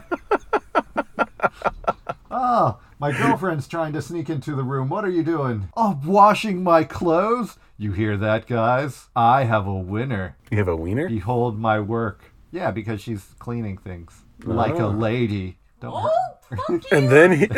Oh, 2.41 2.79
my 2.99 3.11
girlfriend's 3.11 3.67
trying 3.67 3.93
to 3.93 4.01
sneak 4.01 4.29
into 4.29 4.55
the 4.55 4.63
room. 4.63 4.89
What 4.89 5.05
are 5.05 5.09
you 5.09 5.23
doing? 5.23 5.69
Oh, 5.77 5.99
washing 6.05 6.63
my 6.63 6.83
clothes. 6.83 7.57
You 7.77 7.91
hear 7.93 8.17
that, 8.17 8.47
guys? 8.47 9.07
I 9.15 9.43
have 9.43 9.67
a 9.67 9.73
winner. 9.75 10.35
you 10.51 10.57
have 10.57 10.67
a 10.67 10.75
wiener? 10.75 11.07
Behold 11.07 11.57
my 11.59 11.79
work. 11.79 12.31
Yeah, 12.51 12.71
because 12.71 13.01
she's 13.01 13.23
cleaning 13.39 13.77
things 13.77 14.11
like 14.43 14.75
a 14.79 14.85
Oh. 14.85 14.89
lady. 14.89 15.57
Don't 15.79 15.93
Oh, 15.95 16.09
fuck 16.41 16.69
you. 16.69 16.81
And 16.97 17.09
then 17.09 17.31
he. 17.31 17.47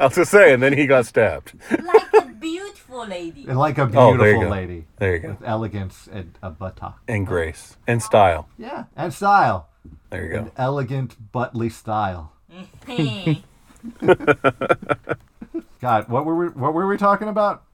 I 0.00 0.06
was 0.06 0.14
just 0.14 0.30
saying, 0.30 0.60
then 0.60 0.76
he 0.76 0.86
got 0.86 1.06
stabbed. 1.06 1.52
like 1.70 2.12
a 2.14 2.26
beautiful 2.40 3.06
lady. 3.06 3.46
And 3.48 3.58
like 3.58 3.78
a 3.78 3.82
Oh, 3.82 3.86
there 3.88 4.10
you 4.10 4.16
beautiful 4.18 4.42
go. 4.42 4.48
lady 4.50 4.86
There 4.98 5.14
you 5.16 5.18
go. 5.20 5.28
with 5.30 5.42
elegance 5.44 6.08
and 6.12 6.38
a 6.42 6.50
buttock. 6.50 7.00
And 7.08 7.26
grace. 7.26 7.76
And 7.86 8.00
style. 8.02 8.48
Yeah, 8.58 8.84
and 8.96 9.12
style. 9.12 9.68
There 10.10 10.24
you 10.24 10.30
go. 10.32 10.38
An 10.38 10.50
elegant 10.56 11.32
buttly 11.32 11.70
style. 11.72 12.32
God, 15.80 16.08
what 16.08 16.24
were 16.24 16.36
we 16.36 16.46
what 16.48 16.74
were 16.74 16.86
we 16.86 16.96
talking 16.96 17.28
about? 17.28 17.64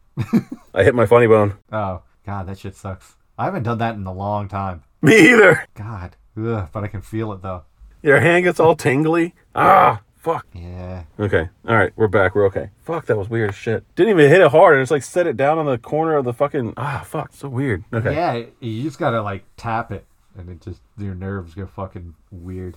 I 0.74 0.82
hit 0.82 0.94
my 0.94 1.06
funny 1.06 1.26
bone. 1.26 1.54
Oh, 1.70 2.02
God, 2.26 2.46
that 2.48 2.58
shit 2.58 2.74
sucks. 2.74 3.14
I 3.38 3.44
haven't 3.44 3.62
done 3.62 3.78
that 3.78 3.94
in 3.94 4.04
a 4.06 4.12
long 4.12 4.48
time. 4.48 4.82
Me 5.02 5.30
either. 5.32 5.64
God. 5.74 6.16
Ugh, 6.36 6.68
but 6.72 6.84
I 6.84 6.88
can 6.88 7.02
feel 7.02 7.32
it 7.32 7.42
though. 7.42 7.62
Your 8.02 8.20
hand 8.20 8.44
gets 8.44 8.60
all 8.60 8.74
tingly. 8.76 9.34
Ah, 9.54 10.00
fuck. 10.16 10.46
Yeah. 10.52 11.04
Okay. 11.18 11.48
All 11.68 11.76
right. 11.76 11.92
We're 11.96 12.08
back. 12.08 12.34
We're 12.34 12.46
okay. 12.46 12.70
Fuck, 12.82 13.06
that 13.06 13.16
was 13.18 13.28
weird 13.28 13.50
as 13.50 13.56
shit. 13.56 13.84
Didn't 13.96 14.10
even 14.10 14.30
hit 14.30 14.40
it 14.40 14.50
hard. 14.50 14.74
and 14.74 14.82
It's 14.82 14.90
like 14.90 15.02
set 15.02 15.26
it 15.26 15.36
down 15.36 15.58
on 15.58 15.66
the 15.66 15.78
corner 15.78 16.16
of 16.16 16.24
the 16.24 16.32
fucking. 16.32 16.74
Ah, 16.76 17.02
fuck. 17.06 17.32
So 17.32 17.48
weird. 17.48 17.84
Okay. 17.92 18.14
Yeah, 18.14 18.44
you 18.60 18.82
just 18.84 18.98
gotta 18.98 19.20
like 19.22 19.44
tap 19.56 19.90
it 19.92 20.06
and 20.36 20.48
it 20.48 20.60
just 20.60 20.80
your 20.96 21.14
nerves 21.14 21.54
go 21.54 21.66
fucking 21.66 22.14
weird. 22.30 22.76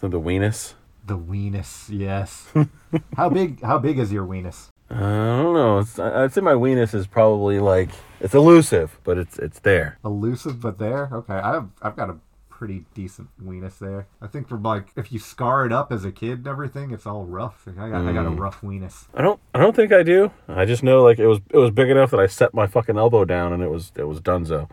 So 0.00 0.08
the 0.08 0.20
weenus. 0.20 0.74
The 1.06 1.16
weenus, 1.18 1.86
yes. 1.88 2.52
how 3.16 3.28
big 3.28 3.62
how 3.62 3.78
big 3.78 3.98
is 3.98 4.12
your 4.12 4.26
weenus? 4.26 4.68
Uh, 4.90 4.94
I 4.94 5.42
don't 5.42 5.54
know. 5.54 5.78
It's, 5.78 5.98
I'd 5.98 6.32
say 6.32 6.40
my 6.40 6.52
weenus 6.54 6.94
is 6.94 7.06
probably 7.06 7.58
like 7.60 7.90
it's 8.20 8.34
elusive, 8.34 8.98
but 9.04 9.16
it's 9.18 9.38
it's 9.38 9.60
there. 9.60 9.98
Elusive 10.04 10.60
but 10.60 10.78
there? 10.78 11.08
Okay. 11.12 11.34
I've 11.34 11.68
I've 11.82 11.96
got 11.96 12.10
a 12.10 12.16
pretty 12.50 12.84
decent 12.94 13.28
weenus 13.44 13.78
there. 13.78 14.06
I 14.22 14.26
think 14.26 14.48
from 14.48 14.62
like 14.62 14.88
if 14.96 15.12
you 15.12 15.18
scar 15.18 15.64
it 15.66 15.72
up 15.72 15.92
as 15.92 16.04
a 16.04 16.10
kid 16.10 16.38
and 16.38 16.46
everything, 16.48 16.90
it's 16.90 17.06
all 17.06 17.24
rough. 17.24 17.66
I 17.68 17.88
got 17.90 18.06
I 18.06 18.12
got 18.12 18.26
a 18.26 18.30
Mm. 18.30 18.38
rough 18.40 18.60
weenus. 18.62 19.06
I 19.14 19.22
don't 19.22 19.38
I 19.54 19.60
don't 19.60 19.76
think 19.76 19.92
I 19.92 20.02
do. 20.02 20.30
I 20.48 20.64
just 20.64 20.82
know 20.82 21.02
like 21.04 21.18
it 21.18 21.26
was 21.28 21.38
it 21.50 21.58
was 21.58 21.70
big 21.70 21.90
enough 21.90 22.10
that 22.12 22.20
I 22.20 22.26
set 22.26 22.52
my 22.54 22.66
fucking 22.66 22.96
elbow 22.96 23.24
down 23.24 23.52
and 23.52 23.62
it 23.62 23.70
was 23.70 23.92
it 23.96 24.04
was 24.08 24.20
donezo. 24.20 24.68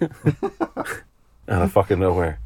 Out 1.48 1.62
of 1.62 1.72
fucking 1.72 1.98
nowhere. 1.98 2.38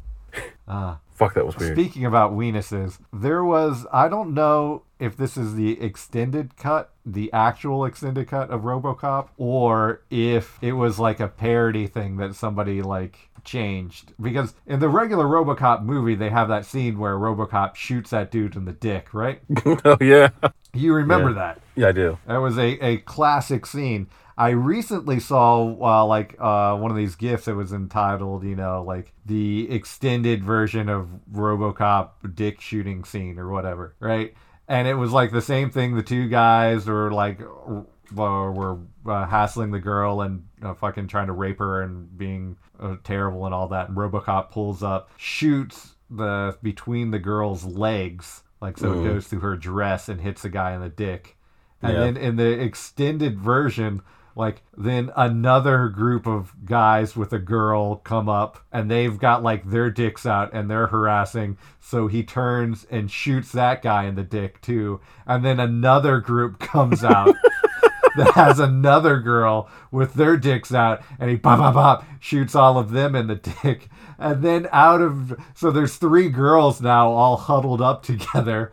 Ah. 0.67 0.97
Fuck 1.17 1.33
that 1.33 1.45
was 1.47 1.57
weird. 1.57 1.75
Speaking 1.75 2.05
about 2.05 2.33
weenuses, 2.33 2.99
there 3.11 3.43
was 3.43 3.87
I 3.91 4.07
don't 4.07 4.35
know 4.35 4.83
if 4.99 5.17
this 5.17 5.35
is 5.35 5.55
the 5.55 5.81
extended 5.81 6.55
cut, 6.57 6.91
the 7.03 7.33
actual 7.33 7.85
extended 7.85 8.27
cut 8.27 8.51
of 8.51 8.61
RoboCop, 8.61 9.29
or 9.37 10.01
if 10.11 10.59
it 10.61 10.73
was 10.73 10.99
like 10.99 11.19
a 11.19 11.27
parody 11.27 11.87
thing 11.87 12.17
that 12.17 12.35
somebody 12.35 12.83
like 12.83 13.29
changed. 13.43 14.13
Because 14.21 14.53
in 14.67 14.79
the 14.79 14.89
regular 14.89 15.25
RoboCop 15.25 15.83
movie, 15.83 16.13
they 16.13 16.29
have 16.29 16.49
that 16.49 16.65
scene 16.65 16.99
where 16.99 17.15
RoboCop 17.15 17.73
shoots 17.75 18.11
that 18.11 18.29
dude 18.29 18.55
in 18.55 18.65
the 18.65 18.73
dick, 18.73 19.11
right? 19.11 19.41
oh 19.65 19.97
yeah. 19.99 20.29
You 20.73 20.93
remember 20.93 21.29
Yeah. 21.29 21.35
that? 21.35 21.61
Yeah, 21.75 21.87
I 21.87 21.91
do. 21.93 22.17
That 22.27 22.37
was 22.37 22.59
a, 22.59 22.77
a 22.85 22.97
classic 22.97 23.65
scene. 23.65 24.07
I 24.37 24.49
recently 24.49 25.19
saw 25.19 25.75
uh, 25.81 26.05
like 26.05 26.35
uh, 26.39 26.77
one 26.77 26.91
of 26.91 26.97
these 26.97 27.15
gifs 27.15 27.45
that 27.45 27.55
was 27.55 27.73
entitled, 27.73 28.43
you 28.43 28.55
know, 28.55 28.83
like 28.83 29.13
the 29.25 29.69
extended 29.71 30.43
version 30.43 30.89
of 30.89 31.09
RoboCop 31.33 32.35
dick 32.35 32.61
shooting 32.61 33.03
scene 33.03 33.39
or 33.39 33.49
whatever, 33.49 33.95
right? 33.99 34.33
And 34.67 34.87
it 34.87 34.93
was 34.93 35.11
like 35.11 35.31
the 35.31 35.41
same 35.41 35.71
thing. 35.71 35.95
The 35.95 36.03
two 36.03 36.27
guys 36.29 36.85
were 36.85 37.11
like 37.11 37.41
uh, 37.41 37.81
were 38.15 38.77
uh, 39.05 39.25
hassling 39.25 39.71
the 39.71 39.79
girl 39.79 40.21
and 40.21 40.45
uh, 40.61 40.73
fucking 40.75 41.07
trying 41.07 41.27
to 41.27 41.33
rape 41.33 41.59
her 41.59 41.81
and 41.81 42.15
being 42.17 42.57
uh, 42.79 42.97
terrible 43.03 43.45
and 43.45 43.55
all 43.55 43.67
that. 43.69 43.87
And 43.89 43.97
RoboCop 43.97 44.51
pulls 44.51 44.83
up, 44.83 45.09
shoots 45.17 45.95
the 46.09 46.57
between 46.61 47.11
the 47.11 47.19
girl's 47.19 47.65
legs, 47.65 48.43
like 48.61 48.77
so 48.77 48.91
it 48.91 49.03
goes 49.03 49.27
through 49.27 49.39
her 49.39 49.55
dress 49.55 50.09
and 50.09 50.21
hits 50.21 50.43
the 50.43 50.49
guy 50.49 50.73
in 50.73 50.81
the 50.81 50.89
dick. 50.89 51.37
And 51.81 51.93
Yeah. 51.93 51.99
then 52.01 52.17
in 52.17 52.35
the 52.35 52.59
extended 52.61 53.39
version, 53.39 54.01
like 54.37 54.61
then 54.77 55.11
another 55.15 55.89
group 55.89 56.27
of 56.27 56.53
guys 56.63 57.15
with 57.15 57.33
a 57.33 57.39
girl 57.39 57.95
come 57.97 58.29
up 58.29 58.59
and 58.71 58.89
they've 58.89 59.17
got 59.17 59.41
like 59.41 59.69
their 59.69 59.89
dicks 59.89 60.25
out 60.25 60.53
and 60.53 60.69
they're 60.69 60.87
harassing. 60.87 61.57
So 61.79 62.07
he 62.07 62.23
turns 62.23 62.85
and 62.91 63.09
shoots 63.09 63.51
that 63.53 63.81
guy 63.81 64.05
in 64.05 64.15
the 64.15 64.23
dick 64.23 64.61
too. 64.61 65.01
And 65.25 65.43
then 65.43 65.59
another 65.59 66.19
group 66.19 66.59
comes 66.59 67.03
out 67.03 67.35
that 68.15 68.33
has 68.35 68.59
another 68.59 69.19
girl 69.19 69.69
with 69.91 70.13
their 70.13 70.37
dicks 70.37 70.71
out 70.73 71.01
and 71.19 71.31
he 71.31 71.37
pop 71.37 71.59
pop 71.59 71.73
pop 71.73 72.05
shoots 72.19 72.53
all 72.53 72.77
of 72.77 72.91
them 72.91 73.15
in 73.15 73.27
the 73.27 73.35
dick. 73.63 73.89
And 74.19 74.43
then 74.43 74.69
out 74.71 75.01
of 75.01 75.35
so 75.55 75.71
there's 75.71 75.95
three 75.95 76.29
girls 76.29 76.79
now 76.79 77.09
all 77.09 77.37
huddled 77.37 77.81
up 77.81 78.03
together 78.03 78.71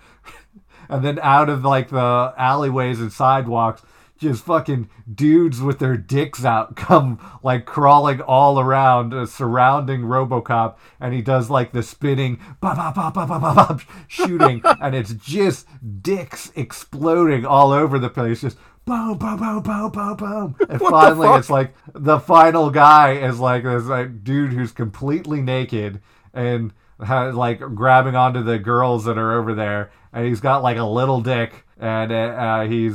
and 0.88 1.02
then 1.02 1.18
out 1.20 1.48
of 1.48 1.64
like 1.64 1.88
the 1.88 2.34
alleyways 2.36 3.00
and 3.00 3.12
sidewalks 3.12 3.82
just 4.18 4.44
fucking 4.44 4.88
dudes 5.12 5.60
with 5.60 5.78
their 5.78 5.96
dicks 5.96 6.44
out 6.44 6.76
come 6.76 7.18
like 7.42 7.66
crawling 7.66 8.20
all 8.20 8.58
around 8.60 9.12
uh, 9.12 9.26
surrounding 9.26 10.02
robocop 10.02 10.76
and 11.00 11.12
he 11.14 11.20
does 11.20 11.50
like 11.50 11.72
the 11.72 11.82
spinning 11.82 12.38
bop, 12.60 12.76
bop, 12.76 12.94
bop, 12.94 13.14
bop, 13.14 13.28
bop, 13.28 13.56
bop, 13.56 13.80
shooting 14.06 14.62
and 14.80 14.94
it's 14.94 15.14
just 15.14 15.66
dicks 16.02 16.52
exploding 16.56 17.44
all 17.44 17.72
over 17.72 17.98
the 17.98 18.10
place 18.10 18.40
just 18.40 18.56
boom 18.84 19.16
boom 19.18 19.36
boom 19.38 19.62
boom 19.62 19.90
boom 19.90 20.16
boom. 20.16 20.56
And 20.68 20.80
What 20.80 20.90
finally 20.90 21.28
it's 21.38 21.50
like 21.50 21.74
the 21.94 22.20
final 22.20 22.70
guy 22.70 23.12
is 23.12 23.40
like 23.40 23.64
this 23.64 23.84
like 23.84 24.22
dude 24.22 24.52
who's 24.52 24.72
completely 24.72 25.40
naked 25.40 26.00
and 26.32 26.72
ha- 27.00 27.30
like 27.30 27.60
grabbing 27.74 28.14
onto 28.14 28.42
the 28.42 28.58
girls 28.58 29.04
that 29.04 29.18
are 29.18 29.38
over 29.38 29.54
there 29.54 29.90
and 30.12 30.26
he's 30.26 30.40
got 30.40 30.62
like 30.62 30.76
a 30.76 30.84
little 30.84 31.20
dick 31.20 31.63
and 31.78 32.12
uh, 32.12 32.14
uh, 32.14 32.66
he's 32.66 32.94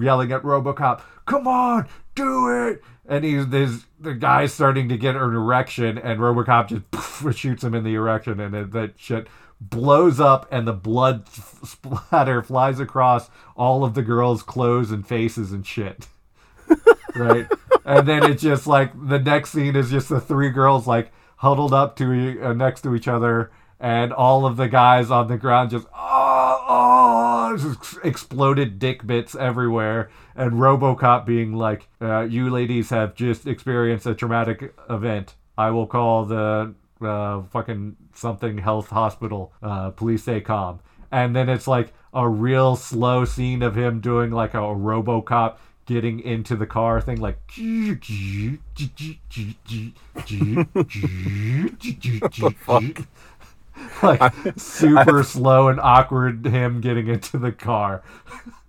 yelling 0.00 0.32
at 0.32 0.42
robocop 0.42 1.02
come 1.26 1.46
on 1.46 1.88
do 2.14 2.66
it. 2.68 2.82
And 3.06 3.24
he's 3.24 3.48
there's 3.48 3.86
the 4.00 4.14
guy's 4.14 4.52
starting 4.52 4.88
to 4.88 4.96
get 4.96 5.16
an 5.16 5.22
erection, 5.22 5.98
and 5.98 6.20
RoboCop 6.20 6.68
just 6.68 6.90
poof, 6.90 7.36
shoots 7.36 7.64
him 7.64 7.74
in 7.74 7.84
the 7.84 7.94
erection, 7.94 8.40
and 8.40 8.54
it, 8.54 8.72
that 8.72 8.92
shit 8.96 9.26
blows 9.60 10.20
up, 10.20 10.46
and 10.50 10.66
the 10.66 10.72
blood 10.72 11.28
splatter 11.64 12.42
flies 12.42 12.80
across 12.80 13.28
all 13.56 13.84
of 13.84 13.94
the 13.94 14.02
girls' 14.02 14.42
clothes 14.42 14.90
and 14.90 15.06
faces 15.06 15.52
and 15.52 15.66
shit. 15.66 16.06
right, 17.16 17.46
and 17.84 18.06
then 18.06 18.30
it's 18.30 18.42
just 18.42 18.66
like 18.66 18.92
the 19.08 19.18
next 19.18 19.50
scene 19.50 19.74
is 19.74 19.90
just 19.90 20.08
the 20.08 20.20
three 20.20 20.50
girls 20.50 20.86
like 20.86 21.12
huddled 21.36 21.74
up 21.74 21.96
to 21.96 22.40
uh, 22.40 22.52
next 22.52 22.82
to 22.82 22.94
each 22.94 23.08
other, 23.08 23.50
and 23.82 24.12
all 24.12 24.46
of 24.46 24.56
the 24.56 24.68
guys 24.68 25.10
on 25.10 25.26
the 25.26 25.36
ground 25.36 25.70
just 25.70 25.86
oh 25.94 26.64
oh 26.68 27.56
just 27.58 27.98
exploded 28.02 28.78
dick 28.78 29.06
bits 29.06 29.34
everywhere. 29.34 30.10
And 30.34 30.52
robocop 30.52 31.26
being 31.26 31.52
like 31.52 31.88
uh, 32.00 32.22
you 32.22 32.48
ladies 32.48 32.88
have 32.88 33.14
just 33.14 33.46
experienced 33.46 34.06
a 34.06 34.14
traumatic 34.14 34.74
event. 34.88 35.34
I 35.58 35.70
will 35.70 35.86
call 35.86 36.24
the 36.24 36.74
uh, 37.02 37.42
fucking 37.42 37.96
something 38.14 38.58
health 38.58 38.88
hospital 38.88 39.52
uh, 39.62 39.90
stay 40.16 40.40
calm 40.40 40.80
and 41.12 41.36
then 41.36 41.48
it's 41.48 41.68
like 41.68 41.92
a 42.14 42.28
real 42.28 42.74
slow 42.74 43.24
scene 43.24 43.62
of 43.62 43.76
him 43.76 44.00
doing 44.00 44.32
like 44.32 44.54
a 44.54 44.58
robocop 44.58 45.58
getting 45.84 46.20
into 46.20 46.56
the 46.56 46.66
car 46.66 47.00
thing 47.00 47.20
like 47.20 47.38
like 54.02 54.32
super 54.56 55.22
slow 55.22 55.68
and 55.68 55.80
awkward 55.80 56.46
him 56.46 56.80
getting 56.80 57.08
into 57.08 57.38
the 57.38 57.52
car. 57.52 58.02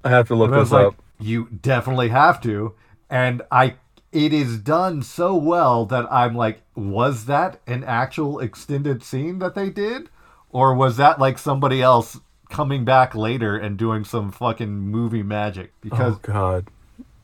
I 0.03 0.09
have 0.09 0.27
to 0.27 0.35
look 0.35 0.47
And 0.47 0.55
I 0.55 0.59
was 0.59 0.69
this 0.69 0.73
like, 0.73 0.87
up. 0.87 0.95
you 1.19 1.47
definitely 1.61 2.09
have 2.09 2.41
to. 2.41 2.73
And 3.09 3.41
I 3.51 3.75
it 4.11 4.31
is 4.33 4.59
done 4.59 5.01
so 5.01 5.35
well 5.35 5.85
that 5.87 6.11
I'm 6.11 6.35
like, 6.35 6.61
was 6.75 7.25
that 7.25 7.59
an 7.65 7.83
actual 7.83 8.39
extended 8.39 9.03
scene 9.03 9.39
that 9.39 9.55
they 9.55 9.69
did? 9.69 10.09
Or 10.51 10.75
was 10.75 10.97
that 10.97 11.19
like 11.19 11.39
somebody 11.39 11.81
else 11.81 12.19
coming 12.51 12.85
back 12.85 13.15
later 13.15 13.57
and 13.57 13.75
doing 13.77 14.03
some 14.03 14.31
fucking 14.31 14.69
movie 14.71 15.23
magic? 15.23 15.71
Because 15.81 16.15
Oh 16.15 16.19
God. 16.21 16.67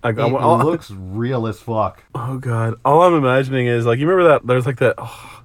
I, 0.02 0.10
it 0.12 0.18
I- 0.20 0.64
looks 0.64 0.90
real 0.90 1.46
as 1.46 1.60
fuck. 1.60 2.04
Oh 2.16 2.38
god! 2.38 2.76
All 2.86 3.02
I'm 3.04 3.14
imagining 3.16 3.68
is 3.68 3.86
like 3.86 4.00
you 4.00 4.08
remember 4.08 4.30
that 4.32 4.48
there's 4.48 4.66
like 4.66 4.78
that. 4.80 4.96
Oh, 4.98 5.44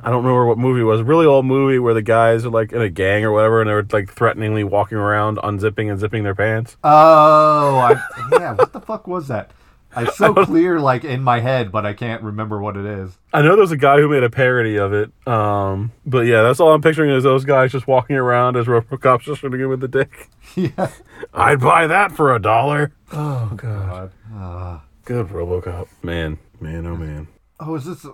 I 0.00 0.10
don't 0.10 0.24
remember 0.24 0.46
what 0.46 0.58
movie 0.58 0.80
it 0.80 0.84
was. 0.84 1.02
Really 1.02 1.26
old 1.26 1.44
movie 1.46 1.78
where 1.78 1.94
the 1.94 2.02
guys 2.02 2.44
are 2.44 2.50
like 2.50 2.72
in 2.72 2.80
a 2.80 2.88
gang 2.88 3.24
or 3.24 3.32
whatever, 3.32 3.60
and 3.60 3.68
they're 3.68 3.86
like 3.92 4.12
threateningly 4.12 4.64
walking 4.64 4.98
around, 4.98 5.38
unzipping 5.38 5.90
and 5.90 5.98
zipping 5.98 6.22
their 6.22 6.34
pants. 6.34 6.76
Oh, 6.84 7.78
I, 7.78 8.00
yeah. 8.32 8.54
What 8.54 8.72
the 8.72 8.80
fuck 8.80 9.06
was 9.06 9.28
that? 9.28 9.50
It's 9.96 10.16
so 10.18 10.34
clear, 10.34 10.78
like 10.78 11.04
in 11.04 11.22
my 11.22 11.40
head, 11.40 11.72
but 11.72 11.86
I 11.86 11.94
can't 11.94 12.22
remember 12.22 12.60
what 12.60 12.76
it 12.76 12.84
is. 12.84 13.18
I 13.32 13.42
know 13.42 13.56
there's 13.56 13.72
a 13.72 13.76
guy 13.76 13.96
who 13.96 14.08
made 14.08 14.22
a 14.22 14.30
parody 14.30 14.78
of 14.78 14.92
it. 14.92 15.10
Um, 15.26 15.92
but 16.06 16.26
yeah, 16.26 16.42
that's 16.42 16.60
all 16.60 16.72
I'm 16.72 16.82
picturing 16.82 17.10
is 17.10 17.24
those 17.24 17.44
guys 17.44 17.72
just 17.72 17.86
walking 17.88 18.14
around 18.16 18.56
as 18.56 18.66
RoboCop's 18.66 19.24
just 19.24 19.40
shooting 19.40 19.60
him 19.60 19.70
with 19.70 19.80
the 19.80 19.88
dick. 19.88 20.28
yeah. 20.54 20.90
I'd 21.32 21.60
buy 21.60 21.86
that 21.86 22.12
for 22.12 22.34
a 22.34 22.38
dollar. 22.40 22.92
Oh 23.12 23.50
god! 23.56 24.12
Uh, 24.32 24.80
Good 25.06 25.28
RoboCop, 25.28 25.88
man, 26.02 26.38
man, 26.60 26.86
oh 26.86 26.96
man. 26.96 27.26
oh, 27.58 27.74
is 27.74 27.86
this? 27.86 28.06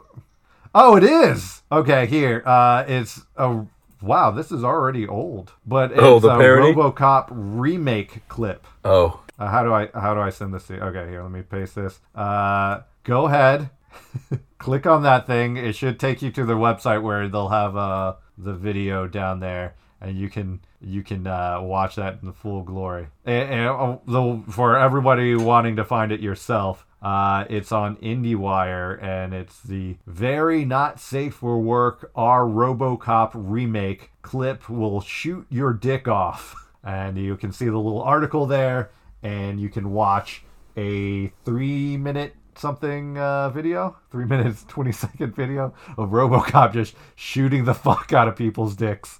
Oh, 0.75 0.97
it 0.97 1.05
is. 1.05 1.62
Okay, 1.70 2.07
here. 2.07 2.43
Uh, 2.45 2.85
it's 2.87 3.22
a. 3.37 3.64
Wow, 4.03 4.33
this 4.33 4.53
is 4.53 4.62
already 4.64 5.07
old, 5.07 5.53
but 5.64 5.93
it's 5.93 6.01
Oh, 6.03 6.18
the 6.18 6.29
a 6.31 6.39
parody? 6.39 6.75
RoboCop 6.75 7.29
remake 7.31 8.27
clip. 8.29 8.66
Oh, 8.85 9.20
Uh, 9.39 9.49
how 9.49 9.62
do 9.64 9.72
I 9.72 9.89
how 9.95 10.12
do 10.14 10.20
I 10.20 10.31
send 10.31 10.53
this 10.53 10.66
to 10.66 10.75
you? 10.75 10.81
Okay, 10.81 11.09
here, 11.11 11.22
let 11.22 11.31
me 11.31 11.41
paste 11.43 11.75
this. 11.75 12.01
Uh, 12.14 12.81
go 13.05 13.27
ahead, 13.27 13.70
click 14.59 14.87
on 14.87 15.03
that 15.05 15.27
thing. 15.27 15.57
It 15.57 15.75
should 15.75 15.99
take 15.99 16.20
you 16.22 16.31
to 16.33 16.45
their 16.45 16.57
website 16.57 17.03
where 17.03 17.29
they'll 17.29 17.49
have 17.49 17.77
uh, 17.77 18.14
the 18.37 18.53
video 18.53 19.07
down 19.09 19.41
there, 19.41 19.75
and 20.03 20.18
you 20.18 20.29
can 20.29 20.61
you 20.83 21.03
can 21.03 21.27
uh, 21.27 21.61
watch 21.62 21.95
that 21.97 22.18
in 22.20 22.27
the 22.29 22.35
full 22.35 22.62
glory. 22.62 23.07
And, 23.25 23.51
and 23.55 23.68
uh, 23.68 23.97
though 24.07 24.45
for 24.51 24.77
everybody 24.77 25.35
wanting 25.35 25.77
to 25.77 25.85
find 25.85 26.12
it 26.12 26.20
yourself, 26.20 26.85
uh, 27.05 27.45
it's 27.51 27.71
on 27.71 27.97
IndieWire, 27.97 29.01
and 29.03 29.35
it's 29.35 29.61
the 29.61 29.97
very 30.07 30.65
not 30.65 30.99
safe 30.99 31.35
for 31.35 31.61
work 31.61 32.11
our 32.17 32.45
RoboCop 32.45 33.33
remake 33.35 34.11
clip 34.23 34.71
will 34.71 35.03
shoot 35.03 35.47
your 35.51 35.73
dick 35.73 36.09
off. 36.09 36.57
And 36.87 37.17
you 37.17 37.39
can 37.39 37.51
see 37.51 37.65
the 37.65 37.79
little 37.79 38.03
article 38.03 38.45
there, 38.45 38.91
and 39.23 39.59
you 39.59 39.71
can 39.71 39.91
watch 39.91 40.45
a 40.77 41.29
three 41.43 41.97
minute 41.97 42.35
something 42.57 43.17
uh, 43.17 43.49
video, 43.49 43.97
three 44.11 44.25
minutes, 44.35 44.67
20 44.69 44.93
second 44.93 45.35
video 45.35 45.73
of 45.97 46.11
Robocop 46.11 46.75
just 46.75 46.95
shooting 47.15 47.65
the 47.65 47.73
fuck 47.87 48.13
out 48.13 48.29
of 48.29 48.37
people's 48.37 48.77
dicks. 48.77 49.19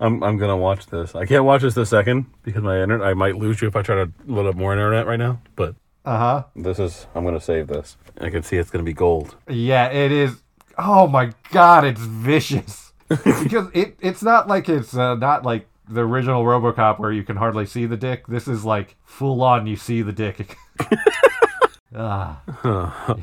I'm 0.00 0.24
I'm 0.24 0.38
gonna 0.38 0.56
watch 0.56 0.86
this. 0.86 1.14
I 1.14 1.24
can't 1.24 1.44
watch 1.44 1.62
this 1.62 1.74
the 1.74 1.86
second 1.86 2.26
because 2.42 2.64
my 2.64 2.82
internet. 2.82 3.06
I 3.06 3.14
might 3.14 3.36
lose 3.36 3.62
you 3.62 3.68
if 3.68 3.76
I 3.76 3.82
try 3.82 3.94
to 3.94 4.10
load 4.26 4.46
up 4.46 4.56
more 4.56 4.72
internet 4.72 5.06
right 5.06 5.20
now. 5.20 5.40
But 5.54 5.76
Uh 6.06 6.18
huh. 6.18 6.44
this 6.54 6.78
is. 6.78 7.06
I'm 7.14 7.24
gonna 7.24 7.40
save 7.40 7.66
this. 7.66 7.96
I 8.20 8.30
can 8.30 8.42
see 8.44 8.56
it's 8.56 8.70
gonna 8.70 8.84
be 8.84 8.92
gold. 8.92 9.34
Yeah, 9.48 9.88
it 9.88 10.12
is. 10.12 10.36
Oh 10.78 11.08
my 11.08 11.32
god, 11.50 11.84
it's 11.84 12.00
vicious. 12.00 12.92
because 13.08 13.68
it 13.74 13.96
it's 14.00 14.22
not 14.22 14.46
like 14.46 14.68
it's 14.68 14.96
uh, 14.96 15.16
not 15.16 15.44
like 15.44 15.66
the 15.88 16.02
original 16.02 16.44
RoboCop 16.44 16.98
where 16.98 17.12
you 17.12 17.22
can 17.24 17.36
hardly 17.36 17.66
see 17.66 17.86
the 17.86 17.96
dick. 17.96 18.26
This 18.28 18.46
is 18.48 18.64
like 18.64 18.94
full 19.04 19.42
on. 19.42 19.66
You 19.66 19.76
see 19.76 20.02
the 20.02 20.12
dick. 20.12 20.56
ah. 21.94 22.40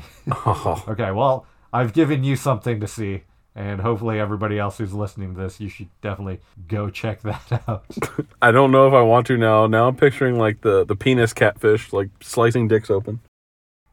Okay, 0.88 1.10
well, 1.10 1.46
I've 1.72 1.92
given 1.92 2.22
you 2.24 2.36
something 2.36 2.80
to 2.80 2.86
see, 2.86 3.22
and 3.56 3.80
hopefully 3.80 4.18
everybody 4.18 4.58
else 4.58 4.78
who's 4.78 4.92
listening 4.92 5.34
to 5.34 5.40
this, 5.40 5.60
you 5.60 5.68
should 5.68 5.88
definitely 6.00 6.40
go 6.66 6.90
check 6.90 7.22
that 7.22 7.62
out. 7.68 7.84
I 8.42 8.50
don't 8.50 8.72
know 8.72 8.88
if 8.88 8.94
I 8.94 9.02
want 9.02 9.26
to 9.28 9.36
now. 9.36 9.66
Now 9.66 9.88
I'm 9.88 9.96
picturing 9.96 10.38
like 10.38 10.62
the 10.62 10.84
the 10.84 10.96
penis 10.96 11.32
catfish, 11.32 11.92
like 11.92 12.10
slicing 12.20 12.68
dicks 12.68 12.90
open. 12.90 13.20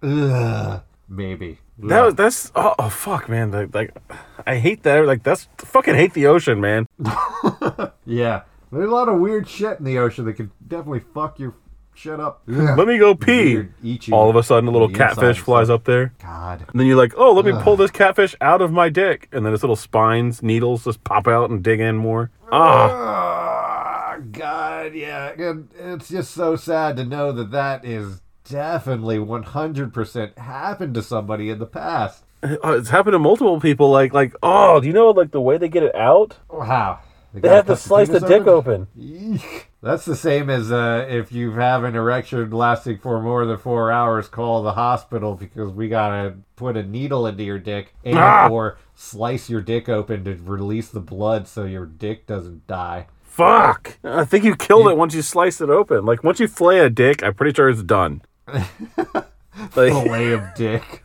Ugh, 0.01 0.82
maybe. 1.07 1.59
That 1.78 2.05
was 2.05 2.16
that's 2.16 2.51
oh, 2.55 2.76
oh 2.78 2.89
fuck 2.89 3.30
man. 3.30 3.51
Like, 3.51 3.74
like 3.74 3.97
I 4.45 4.57
hate 4.57 4.84
that. 4.84 5.05
Like 5.05 5.24
that's 5.24 5.47
fucking 5.57 5.95
hate 5.95 6.14
the 6.14 6.28
ocean, 6.28 6.62
man. 6.62 6.88
yeah, 8.05 8.43
there's 8.72 8.89
a 8.89 8.93
lot 8.93 9.09
of 9.09 9.20
weird 9.20 9.47
shit 9.47 9.80
in 9.80 9.86
the 9.86 9.97
ocean 9.97 10.26
that 10.26 10.34
could 10.34 10.51
definitely 10.68 11.01
fuck 11.14 11.39
your 11.39 11.55
shit 11.93 12.19
up. 12.19 12.41
Let 12.47 12.87
me 12.87 12.97
go 12.97 13.13
pee. 13.15 13.55
Weird, 13.55 13.73
eat 13.83 14.07
you. 14.07 14.13
All 14.15 14.29
of 14.29 14.35
a 14.35 14.43
sudden, 14.43 14.67
a 14.67 14.71
little 14.71 14.87
The 14.87 14.97
catfish 14.97 15.37
and 15.37 15.45
flies 15.45 15.67
stuff. 15.67 15.81
up 15.81 15.83
there. 15.85 16.13
God. 16.21 16.65
And 16.71 16.79
then 16.79 16.87
you're 16.87 16.97
like, 16.97 17.13
oh, 17.17 17.31
let 17.33 17.45
me 17.45 17.51
Ugh. 17.51 17.63
pull 17.63 17.75
this 17.75 17.91
catfish 17.91 18.35
out 18.41 18.61
of 18.61 18.71
my 18.71 18.89
dick. 18.89 19.27
And 19.31 19.45
then 19.45 19.53
its 19.53 19.63
little 19.63 19.75
spines, 19.75 20.41
needles 20.41 20.83
just 20.85 21.03
pop 21.03 21.27
out 21.27 21.49
and 21.49 21.63
dig 21.63 21.79
in 21.79 21.97
more. 21.97 22.31
Ah, 22.51 24.13
Ah, 24.13 24.17
God, 24.31 24.93
yeah. 24.93 25.31
And 25.37 25.69
it's 25.79 26.09
just 26.09 26.31
so 26.31 26.55
sad 26.55 26.97
to 26.97 27.05
know 27.05 27.31
that 27.31 27.51
that 27.51 27.85
is 27.85 28.21
definitely 28.47 29.17
100% 29.17 30.37
happened 30.37 30.93
to 30.95 31.01
somebody 31.01 31.49
in 31.49 31.59
the 31.59 31.65
past. 31.65 32.23
Uh, 32.43 32.57
it's 32.77 32.89
happened 32.89 33.13
to 33.13 33.19
multiple 33.19 33.59
people. 33.61 33.89
Like, 33.91 34.13
like, 34.13 34.33
oh, 34.43 34.79
do 34.81 34.87
you 34.87 34.93
know 34.93 35.11
like 35.11 35.31
the 35.31 35.39
way 35.41 35.57
they 35.57 35.69
get 35.69 35.83
it 35.83 35.95
out? 35.95 36.37
Wow. 36.49 36.99
They 37.33 37.47
have 37.47 37.67
to 37.67 37.77
slice 37.77 38.09
the 38.09 38.19
dick 38.19 38.47
open. 38.47 38.87
Eek. 38.99 39.69
That's 39.84 40.05
the 40.05 40.15
same 40.15 40.51
as 40.51 40.71
uh, 40.71 41.07
if 41.09 41.32
you 41.32 41.53
have 41.53 41.84
an 41.84 41.95
erection 41.95 42.51
lasting 42.51 42.99
for 42.99 43.19
more 43.19 43.45
than 43.47 43.57
four 43.57 43.91
hours, 43.91 44.27
call 44.27 44.61
the 44.61 44.73
hospital 44.73 45.34
because 45.34 45.71
we 45.71 45.89
gotta 45.89 46.36
put 46.55 46.77
a 46.77 46.84
needle 46.84 47.25
into 47.25 47.43
your 47.43 47.57
dick 47.57 47.95
and 48.03 48.15
Ah! 48.15 48.47
or 48.47 48.77
slice 48.93 49.49
your 49.49 49.61
dick 49.61 49.89
open 49.89 50.23
to 50.25 50.36
release 50.36 50.89
the 50.89 50.99
blood 50.99 51.47
so 51.47 51.65
your 51.65 51.88
dick 51.88 52.27
doesn't 52.27 52.67
die. 52.67 53.07
Fuck! 53.23 53.97
I 54.03 54.23
think 54.23 54.43
you 54.43 54.55
killed 54.55 54.88
it 54.88 54.97
once 54.97 55.15
you 55.15 55.23
sliced 55.23 55.61
it 55.61 55.69
open. 55.71 56.05
Like 56.05 56.23
once 56.23 56.39
you 56.39 56.47
flay 56.47 56.77
a 56.79 56.89
dick, 56.89 57.23
I'm 57.23 57.34
pretty 57.34 57.55
sure 57.55 57.67
it's 57.69 57.82
done. 57.82 58.21
like, 58.47 59.25
Fillet 59.73 60.34
of 60.34 60.43
dick. 60.53 61.03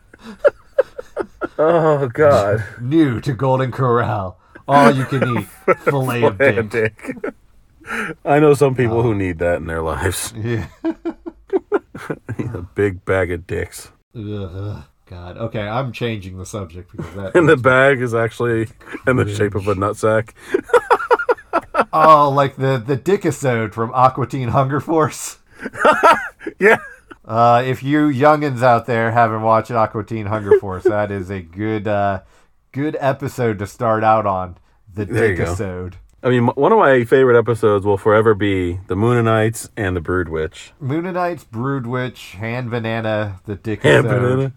oh 1.57 2.07
god, 2.09 2.63
New 2.79 3.21
to 3.21 3.33
Golden 3.33 3.71
Corral. 3.71 4.37
All 4.67 4.91
you 4.91 5.05
can 5.05 5.37
eat. 5.39 5.47
Fillet 5.79 6.23
of 6.23 6.37
Flay 6.37 6.57
a 6.57 6.63
dick. 6.63 7.15
I 8.25 8.39
know 8.39 8.53
some 8.53 8.75
people 8.75 9.01
who 9.03 9.13
need 9.15 9.39
that 9.39 9.57
in 9.57 9.67
their 9.67 9.81
lives. 9.81 10.33
Yeah. 10.43 10.67
a 12.53 12.61
big 12.75 13.03
bag 13.05 13.31
of 13.31 13.47
dicks, 13.47 13.91
Ugh, 14.15 14.83
God. 15.07 15.37
Okay, 15.37 15.61
I'm 15.67 15.91
changing 15.91 16.37
the 16.37 16.45
subject 16.45 16.91
because 16.91 17.13
that. 17.15 17.35
and 17.35 17.49
the 17.49 17.57
bag 17.57 18.01
is 18.01 18.13
actually 18.13 18.67
in 19.07 19.15
the 19.17 19.33
shape 19.33 19.55
of 19.55 19.67
a 19.67 19.73
nutsack. 19.75 20.31
oh, 21.93 22.29
like 22.29 22.55
the 22.55 22.77
the 22.77 22.97
Dickisode 22.97 23.73
from 23.73 23.91
Aqua 23.93 24.27
Teen 24.27 24.49
Hunger 24.49 24.79
Force. 24.79 25.39
Yeah. 26.59 26.77
Uh, 27.25 27.61
if 27.65 27.83
you 27.83 28.07
youngins 28.07 28.61
out 28.61 28.85
there 28.85 29.11
haven't 29.11 29.41
watched 29.41 29.71
Aqua 29.71 30.03
Teen 30.05 30.27
Hunger 30.27 30.59
Force, 30.59 30.83
that 30.83 31.11
is 31.11 31.29
a 31.29 31.41
good 31.41 31.87
uh, 31.87 32.21
good 32.71 32.95
episode 32.99 33.59
to 33.59 33.67
start 33.67 34.03
out 34.03 34.25
on. 34.25 34.57
The 34.93 35.05
There. 35.05 35.35
Dickisode. 35.35 35.95
I 36.23 36.29
mean, 36.29 36.47
one 36.47 36.71
of 36.71 36.79
my 36.79 37.03
favorite 37.03 37.37
episodes 37.37 37.85
will 37.85 37.97
forever 37.97 38.33
be 38.33 38.79
the 38.87 38.95
Mooninites 38.95 39.69
and 39.77 39.95
the 39.95 40.01
Brood 40.01 40.29
Witch. 40.29 40.73
Mooninites, 40.81 41.47
Broodwich, 41.49 42.31
Hand 42.31 42.71
Banana, 42.71 43.39
the 43.45 43.55
Dick 43.55 43.83
Hand 43.83 44.05
banana. 44.05 44.51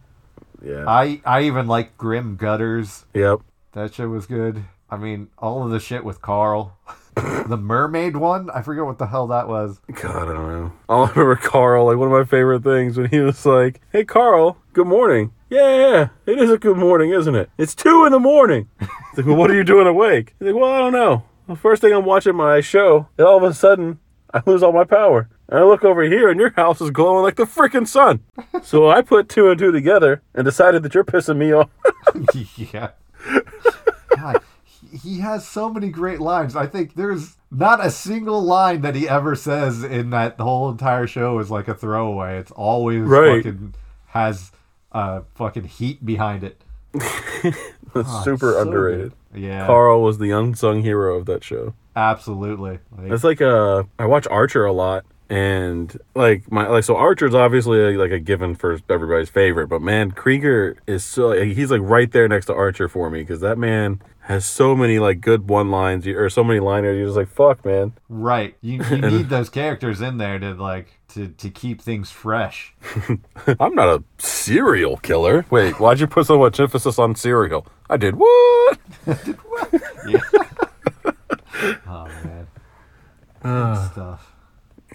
Yeah. 0.65 0.85
I 0.87 1.21
I 1.25 1.43
even 1.43 1.67
like 1.67 1.97
Grim 1.97 2.37
Gutters. 2.37 3.05
yep. 3.15 3.41
That 3.73 3.95
shit 3.95 4.09
was 4.09 4.27
good. 4.27 4.65
I 4.91 4.97
mean, 4.97 5.29
all 5.39 5.65
of 5.65 5.71
the 5.71 5.79
shit 5.81 6.05
with 6.05 6.21
Carl. 6.21 6.77
the 7.15 7.57
mermaid 7.57 8.17
one, 8.17 8.51
I 8.51 8.63
forget 8.63 8.85
what 8.85 8.99
the 8.99 9.07
hell 9.07 9.27
that 9.29 9.47
was. 9.49 9.81
God, 9.93 10.29
I 10.29 10.33
don't 10.33 10.49
know. 10.49 10.73
All 10.89 11.05
I 11.05 11.11
remember 11.11 11.37
Carl, 11.37 11.87
like 11.87 11.97
one 11.97 12.07
of 12.07 12.13
my 12.13 12.25
favorite 12.25 12.63
things 12.63 12.97
when 12.97 13.11
he 13.11 13.19
was 13.19 13.45
like, 13.45 13.81
"Hey, 13.93 14.05
Carl, 14.05 14.57
good 14.73 14.87
morning." 14.87 15.33
Yeah, 15.51 15.77
yeah, 15.77 16.09
it 16.27 16.39
is 16.39 16.51
a 16.51 16.59
good 16.59 16.77
morning, 16.77 17.11
isn't 17.11 17.35
it? 17.35 17.51
It's 17.59 17.75
two 17.75 18.05
in 18.07 18.13
the 18.13 18.21
morning. 18.21 18.69
Like, 19.17 19.27
well, 19.27 19.35
what 19.35 19.51
are 19.51 19.55
you 19.57 19.65
doing 19.65 19.89
awake? 19.89 20.37
He's 20.39 20.47
like, 20.47 20.55
well, 20.55 20.71
I 20.71 20.79
don't 20.79 20.93
know. 20.93 21.25
The 21.51 21.57
first 21.57 21.83
thing 21.83 21.93
I'm 21.93 22.05
watching 22.05 22.37
my 22.37 22.61
show, 22.61 23.09
and 23.19 23.27
all 23.27 23.37
of 23.37 23.43
a 23.43 23.53
sudden, 23.53 23.99
I 24.33 24.41
lose 24.47 24.63
all 24.63 24.71
my 24.73 24.85
power. 24.85 25.29
And 25.49 25.59
I 25.59 25.65
look 25.65 25.83
over 25.85 26.05
here, 26.05 26.29
and 26.29 26.39
your 26.39 26.51
house 26.51 26.81
is 26.81 26.91
glowing 26.93 27.25
like 27.25 27.35
the 27.35 27.43
freaking 27.43 27.89
sun. 27.89 28.21
so 28.63 28.89
I 28.89 29.03
put 29.03 29.29
two 29.29 29.51
and 29.51 29.59
two 29.59 29.73
together 29.73 30.23
and 30.33 30.45
decided 30.45 30.85
that 30.85 30.95
you're 30.95 31.03
pissing 31.03 31.39
me 31.39 31.51
off. 31.53 31.69
yeah. 32.57 32.91
God, 34.17 34.41
he- 34.65 34.97
he 34.97 35.19
has 35.21 35.47
so 35.47 35.69
many 35.69 35.89
great 35.89 36.21
lines. 36.21 36.55
I 36.55 36.67
think 36.69 36.95
there's 36.95 37.37
not 37.51 37.85
a 37.85 37.91
single 37.91 38.41
line 38.43 38.83
that 38.83 38.95
he 38.95 39.09
ever 39.09 39.35
says 39.35 39.83
in 39.83 40.11
that 40.11 40.37
the 40.39 40.45
whole 40.45 40.71
entire 40.71 41.09
show 41.09 41.41
is 41.41 41.51
like 41.51 41.67
a 41.67 41.75
throwaway. 41.75 42.39
It's 42.39 42.53
always 42.53 43.03
Right. 43.03 43.43
fucking 43.45 43.75
has 44.07 44.53
uh 44.93 45.23
fucking 45.35 45.65
heat 45.65 46.05
behind 46.07 46.45
it. 46.45 46.63
Oh, 47.95 48.20
super 48.24 48.53
so 48.53 48.61
underrated. 48.62 49.12
good. 49.32 49.43
Yeah. 49.43 49.66
Carl 49.66 50.03
was 50.03 50.18
the 50.18 50.30
unsung 50.30 50.82
hero 50.82 51.16
of 51.16 51.26
that 51.26 51.45
show. 51.45 51.74
Absolutely. 51.97 52.78
Like, 52.97 53.12
It's 53.12 53.24
like 53.24 53.41
uh 53.41 53.84
I 53.99 54.07
watch 54.07 54.26
Archer 54.28 54.64
a 54.64 54.72
lot 54.72 55.05
and 55.28 55.97
like 56.16 56.51
my 56.51 56.66
like 56.66 56.82
so 56.84 56.97
Archer's 56.97 57.34
obviously 57.34 57.78
a, 57.95 57.99
like 57.99 58.11
a 58.11 58.18
given 58.18 58.55
for 58.57 58.78
everybody's 58.88 59.30
favorite, 59.30 59.68
but 59.68 59.80
man, 59.82 60.11
Krieger 60.11 60.76
is 60.86 61.05
so 61.05 61.32
he's 61.32 61.70
like 61.70 61.82
right 61.84 62.11
there 62.11 62.26
next 62.28 62.47
to 62.47 62.55
Archer 62.55 62.88
for 62.88 63.11
me 63.11 63.20
because 63.20 63.41
that 63.41 63.57
man 63.59 64.01
has 64.22 64.45
so 64.45 64.74
many 64.76 64.99
like 64.99 65.20
good 65.20 65.49
one 65.49 65.70
lines 65.70 66.07
or 66.07 66.28
so 66.30 66.43
many 66.45 66.59
liners. 66.61 66.97
You're 66.97 67.07
just 67.07 67.16
like 67.16 67.28
fuck, 67.28 67.64
man. 67.64 67.93
right. 68.09 68.57
You 68.61 68.82
you 68.91 68.99
need 69.11 69.28
those 69.28 69.49
characters 69.49 70.01
in 70.01 70.18
there 70.18 70.38
to 70.41 70.55
like 70.55 70.99
to 71.11 71.28
to 71.28 71.51
keep 71.51 71.80
things 71.80 72.11
fresh. 72.11 72.74
I'm 73.61 73.74
not 73.74 73.88
a 73.88 74.03
serial 74.18 74.97
killer. 74.99 75.45
Wait, 75.51 75.78
why'd 75.80 76.01
you 76.01 76.07
put 76.09 76.26
so 76.26 76.38
much 76.38 76.59
emphasis 76.59 76.99
on 76.99 77.14
serial? 77.14 77.66
I 77.93 77.97
did 77.97 78.14
what? 78.14 78.78
Yeah. 80.07 80.20
oh 81.88 82.05
man. 82.24 82.47
Good 83.43 83.91
stuff. 83.91 84.32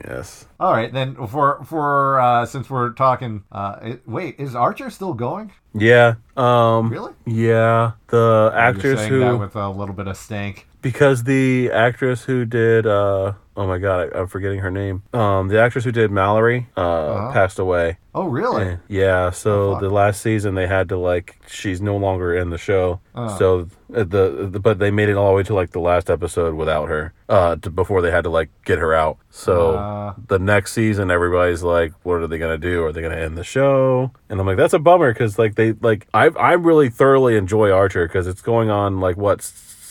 Yes. 0.02 0.46
All 0.62 0.72
right, 0.72 0.94
then 0.94 1.16
for 1.28 1.62
for 1.66 2.22
uh, 2.22 2.46
since 2.46 2.70
we're 2.70 2.92
talking, 2.92 3.44
uh, 3.52 3.80
it, 3.82 4.08
wait, 4.08 4.40
is 4.40 4.56
Archer 4.56 4.90
still 4.90 5.14
going? 5.14 5.52
Yeah. 5.74 6.16
Um. 6.38 6.90
Really? 6.90 7.12
Yeah. 7.26 7.92
The 8.08 8.52
saying 8.96 9.12
who 9.12 9.20
that 9.20 9.38
with 9.38 9.58
a 9.58 9.70
little 9.70 9.96
bit 9.96 10.08
of 10.08 10.16
stank. 10.16 10.66
Because 10.86 11.24
the 11.24 11.72
actress 11.72 12.24
who 12.26 12.46
did 12.46 12.86
uh 12.86 13.34
oh 13.58 13.66
my 13.66 13.80
god 13.80 13.98
I, 14.14 14.20
i'm 14.20 14.28
forgetting 14.28 14.60
her 14.60 14.70
name 14.70 15.02
um 15.14 15.48
the 15.48 15.60
actress 15.60 15.84
who 15.84 15.92
did 15.92 16.12
mallory 16.12 16.68
uh 16.78 16.82
Uh-huh. 16.82 17.32
passed 17.34 17.58
away 17.60 17.98
Oh, 18.18 18.28
really? 18.28 18.66
And, 18.70 18.80
yeah 18.88 19.30
so 19.32 19.76
Oh, 19.76 19.80
the 19.82 19.90
last 19.90 20.22
season 20.22 20.56
they 20.56 20.68
had 20.68 20.88
to 20.90 20.98
like 20.98 21.36
she's 21.48 21.82
no 21.82 21.98
longer 21.98 22.34
in 22.34 22.50
the 22.50 22.58
show 22.58 23.02
Oh. 23.14 23.38
so 23.40 23.68
uh, 23.94 24.04
the, 24.16 24.48
the 24.52 24.60
but 24.60 24.80
they 24.80 24.90
made 24.92 25.10
it 25.10 25.18
all 25.18 25.32
the 25.32 25.36
way 25.36 25.44
to 25.44 25.54
like 25.56 25.72
the 25.72 25.82
last 25.82 26.10
episode 26.10 26.54
without 26.56 26.88
her 26.88 27.14
uh 27.28 27.56
to, 27.58 27.70
before 27.70 28.02
they 28.02 28.12
had 28.12 28.24
to 28.24 28.30
like 28.30 28.50
get 28.64 28.78
her 28.80 28.94
out 28.94 29.18
so 29.32 29.76
Uh. 29.78 30.14
the 30.28 30.40
next 30.40 30.72
season 30.74 31.10
everybody's 31.12 31.64
like 31.64 31.92
what 32.04 32.16
are 32.22 32.28
they 32.28 32.38
gonna 32.38 32.58
do 32.72 32.86
are 32.86 32.94
they 32.94 33.02
gonna 33.02 33.18
end 33.28 33.36
the 33.38 33.44
show 33.44 34.12
and 34.30 34.40
i'm 34.40 34.46
like 34.48 34.58
that's 34.58 34.74
a 34.74 34.80
bummer 34.80 35.12
because 35.12 35.38
like 35.40 35.56
they 35.56 35.74
like 35.90 36.08
i 36.14 36.26
i 36.40 36.54
really 36.54 36.90
thoroughly 36.90 37.36
enjoy 37.36 37.70
archer 37.72 38.08
because 38.08 38.28
it's 38.28 38.42
going 38.42 38.70
on 38.70 39.00
like 39.02 39.18
what 39.18 39.42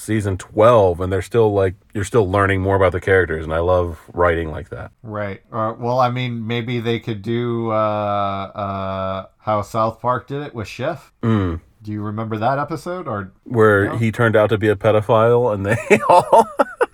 season 0.04 0.36
12 0.38 1.00
and 1.00 1.12
they're 1.12 1.22
still 1.22 1.52
like 1.52 1.74
you're 1.94 2.04
still 2.04 2.30
learning 2.30 2.60
more 2.60 2.76
about 2.76 2.92
the 2.92 3.00
characters 3.00 3.44
and 3.44 3.52
i 3.54 3.58
love 3.58 3.98
writing 4.12 4.50
like 4.50 4.68
that 4.68 4.90
Right. 5.02 5.42
Uh, 5.52 5.74
well, 5.78 5.98
I 6.00 6.10
mean, 6.10 6.46
maybe 6.46 6.80
they 6.80 6.98
could 7.00 7.22
do 7.22 7.70
uh, 7.70 7.74
uh, 7.74 9.26
how 9.38 9.62
South 9.62 10.00
Park 10.00 10.26
did 10.26 10.42
it 10.42 10.54
with 10.54 10.66
Chef. 10.68 11.12
mm. 11.22 11.60
Do 11.82 11.92
you 11.92 12.00
remember 12.02 12.38
that 12.38 12.58
episode? 12.58 13.06
Or 13.06 13.32
where 13.44 13.84
No. 13.86 13.96
he 13.98 14.10
turned 14.10 14.36
out 14.36 14.48
to 14.48 14.58
be 14.58 14.68
a 14.68 14.76
pedophile 14.76 15.52
and 15.52 15.66
they 15.66 15.98
all 16.08 16.48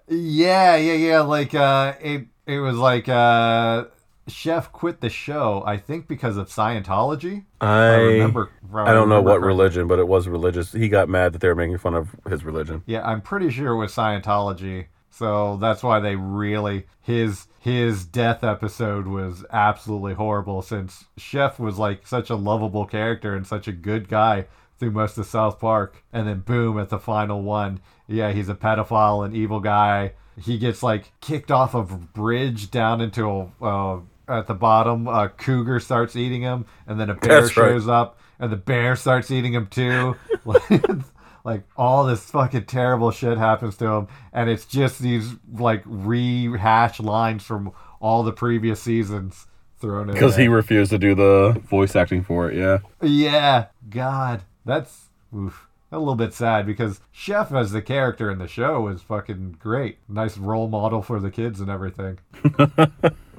yeah, 0.09 0.75
yeah, 0.77 0.95
yeah. 0.95 1.21
Like 1.21 1.55
uh, 1.55 1.95
it, 2.01 2.27
it 2.47 2.59
was 2.59 2.77
like 2.77 3.09
uh, 3.09 3.85
Chef 4.29 4.71
quit 4.73 5.01
the 5.01 5.09
show. 5.09 5.63
I 5.67 5.77
think 5.77 6.07
because 6.07 6.37
of 6.37 6.49
Scientology. 6.49 7.45
i 7.61 7.67
I 7.67 7.97
remember. 7.97 8.51
if 8.63 8.75
I 8.75 8.93
don't 8.93 9.09
know 9.09 9.23
what 9.23 9.41
religion, 9.41 9.87
but 9.87 9.99
it 9.99 10.09
was 10.09 10.29
religious. 10.29 10.73
He 10.73 10.89
got 10.89 11.09
mad 11.09 11.33
that 11.33 11.41
they 11.41 11.49
were 11.49 11.55
making 11.55 11.79
fun 11.79 11.95
of 11.95 12.09
his 12.29 12.45
religion. 12.45 12.83
Yeah, 12.87 13.07
I'm 13.07 13.21
pretty 13.21 13.51
sure 13.51 13.73
it 13.73 13.79
was 13.79 13.93
Scientology. 13.93 14.87
So 15.11 15.57
that's 15.57 15.83
why 15.83 16.01
they 16.01 16.17
really 16.17 16.87
his 17.01 17.49
his 17.59 18.05
death 18.05 18.45
episode 18.45 19.07
was 19.07 19.45
absolutely 19.51 20.15
horrible 20.15 20.63
since 20.63 21.07
Chef 21.19 21.59
was 21.59 21.79
like 21.79 22.07
such 22.07 22.31
a 22.31 22.37
lovable 22.37 22.87
character 22.87 23.35
and 23.35 23.47
such 23.47 23.69
a 23.69 23.73
good 23.73 24.09
guy 24.09 24.47
through 24.79 24.93
most 24.93 25.19
of 25.19 25.27
South 25.27 25.61
Park 25.61 26.03
and 26.13 26.27
then 26.27 26.41
boom 26.41 26.79
at 26.79 26.89
the 26.89 26.99
final 26.99 27.43
one, 27.43 27.81
yeah, 28.09 28.33
he's 28.33 28.49
a 28.49 28.55
pedophile 28.55 29.25
and 29.25 29.37
evil 29.37 29.61
guy. 29.61 30.13
He 30.41 30.57
gets 30.57 30.83
like 30.83 31.13
kicked 31.21 31.51
off 31.51 31.75
of 31.75 31.93
a 31.93 31.97
bridge 31.97 32.71
down 32.71 33.01
into 33.03 33.29
a 33.29 33.65
uh, 33.65 34.01
at 34.31 34.47
the 34.47 34.55
bottom, 34.55 35.07
a 35.09 35.29
cougar 35.29 35.81
starts 35.81 36.17
eating 36.17 36.43
him 36.43 36.67
and 36.87 37.01
then 37.01 37.11
a 37.11 37.15
bear 37.15 37.43
That's 37.43 37.57
right. 37.57 37.71
shows 37.71 37.89
up 37.89 38.19
and 38.39 38.51
the 38.51 38.57
bear 38.57 38.97
starts 38.97 39.31
eating 39.31 39.53
him 39.53 39.67
too. 39.67 40.17
like 41.45 41.63
all 41.77 42.05
this 42.05 42.25
fucking 42.31 42.65
terrible 42.65 43.11
shit 43.11 43.39
happens 43.39 43.77
to 43.77 43.87
him, 43.87 44.09
and 44.33 44.51
it's 44.51 44.65
just 44.65 44.99
these 44.99 45.35
like 45.53 45.83
rehashed 45.85 47.01
lines 47.01 47.45
from 47.45 47.73
all 48.01 48.23
the 48.23 48.33
previous 48.33 48.81
seasons 48.81 49.47
thrown 49.79 50.09
in. 50.09 50.15
Because 50.15 50.37
he 50.37 50.49
refused 50.49 50.91
to 50.91 50.99
do 50.99 51.15
the 51.15 51.61
voice 51.69 51.95
acting 51.95 52.25
for 52.25 52.51
it, 52.51 52.57
yeah. 52.57 52.79
yeah, 53.03 53.67
God, 53.89 54.43
that's 54.65 55.07
oof. 55.37 55.67
A 55.93 55.99
little 55.99 56.15
bit 56.15 56.33
sad 56.33 56.67
because 56.67 57.01
Chef 57.11 57.53
as 57.53 57.73
the 57.73 57.83
character 57.83 58.31
in 58.31 58.39
the 58.39 58.47
show 58.47 58.87
is 58.87 59.03
fucking 59.03 59.57
great. 59.59 59.99
Nice 60.09 60.39
role 60.39 60.69
model 60.69 61.03
for 61.03 61.19
the 61.19 61.33
kids 61.33 61.61
and 61.61 61.69
everything. 61.69 62.21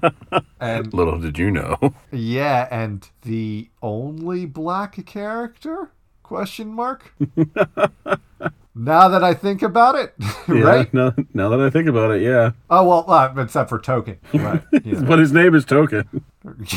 and 0.60 0.93
Little 0.93 1.20
did 1.20 1.38
you 1.38 1.52
know. 1.52 1.78
Yeah, 2.12 2.68
and 2.72 3.08
the 3.22 3.70
only 3.82 4.45
black 4.45 5.06
character? 5.06 5.91
Question 6.24 6.70
mark. 6.70 7.14
now 8.76 9.08
that 9.10 9.24
I 9.24 9.34
think 9.34 9.62
about 9.62 9.95
it, 9.95 10.14
Yeah, 10.47 10.62
right? 10.62 10.93
Now, 10.93 11.14
now 11.34 11.49
that 11.49 11.60
I 11.60 11.70
think 11.70 11.88
about 11.89 12.12
it, 12.12 12.22
yeah. 12.22 12.52
Oh 12.70 12.88
well, 12.88 13.06
uh, 13.10 13.34
except 13.38 13.70
for 13.70 13.80
Token. 13.80 14.18
Right. 14.34 14.62
you 14.84 14.93
know. 14.93 15.08
But 15.08 15.20
his 15.20 15.32
name 15.34 15.56
is 15.56 15.66
Token. 15.66 16.24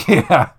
yeah. 0.09 0.51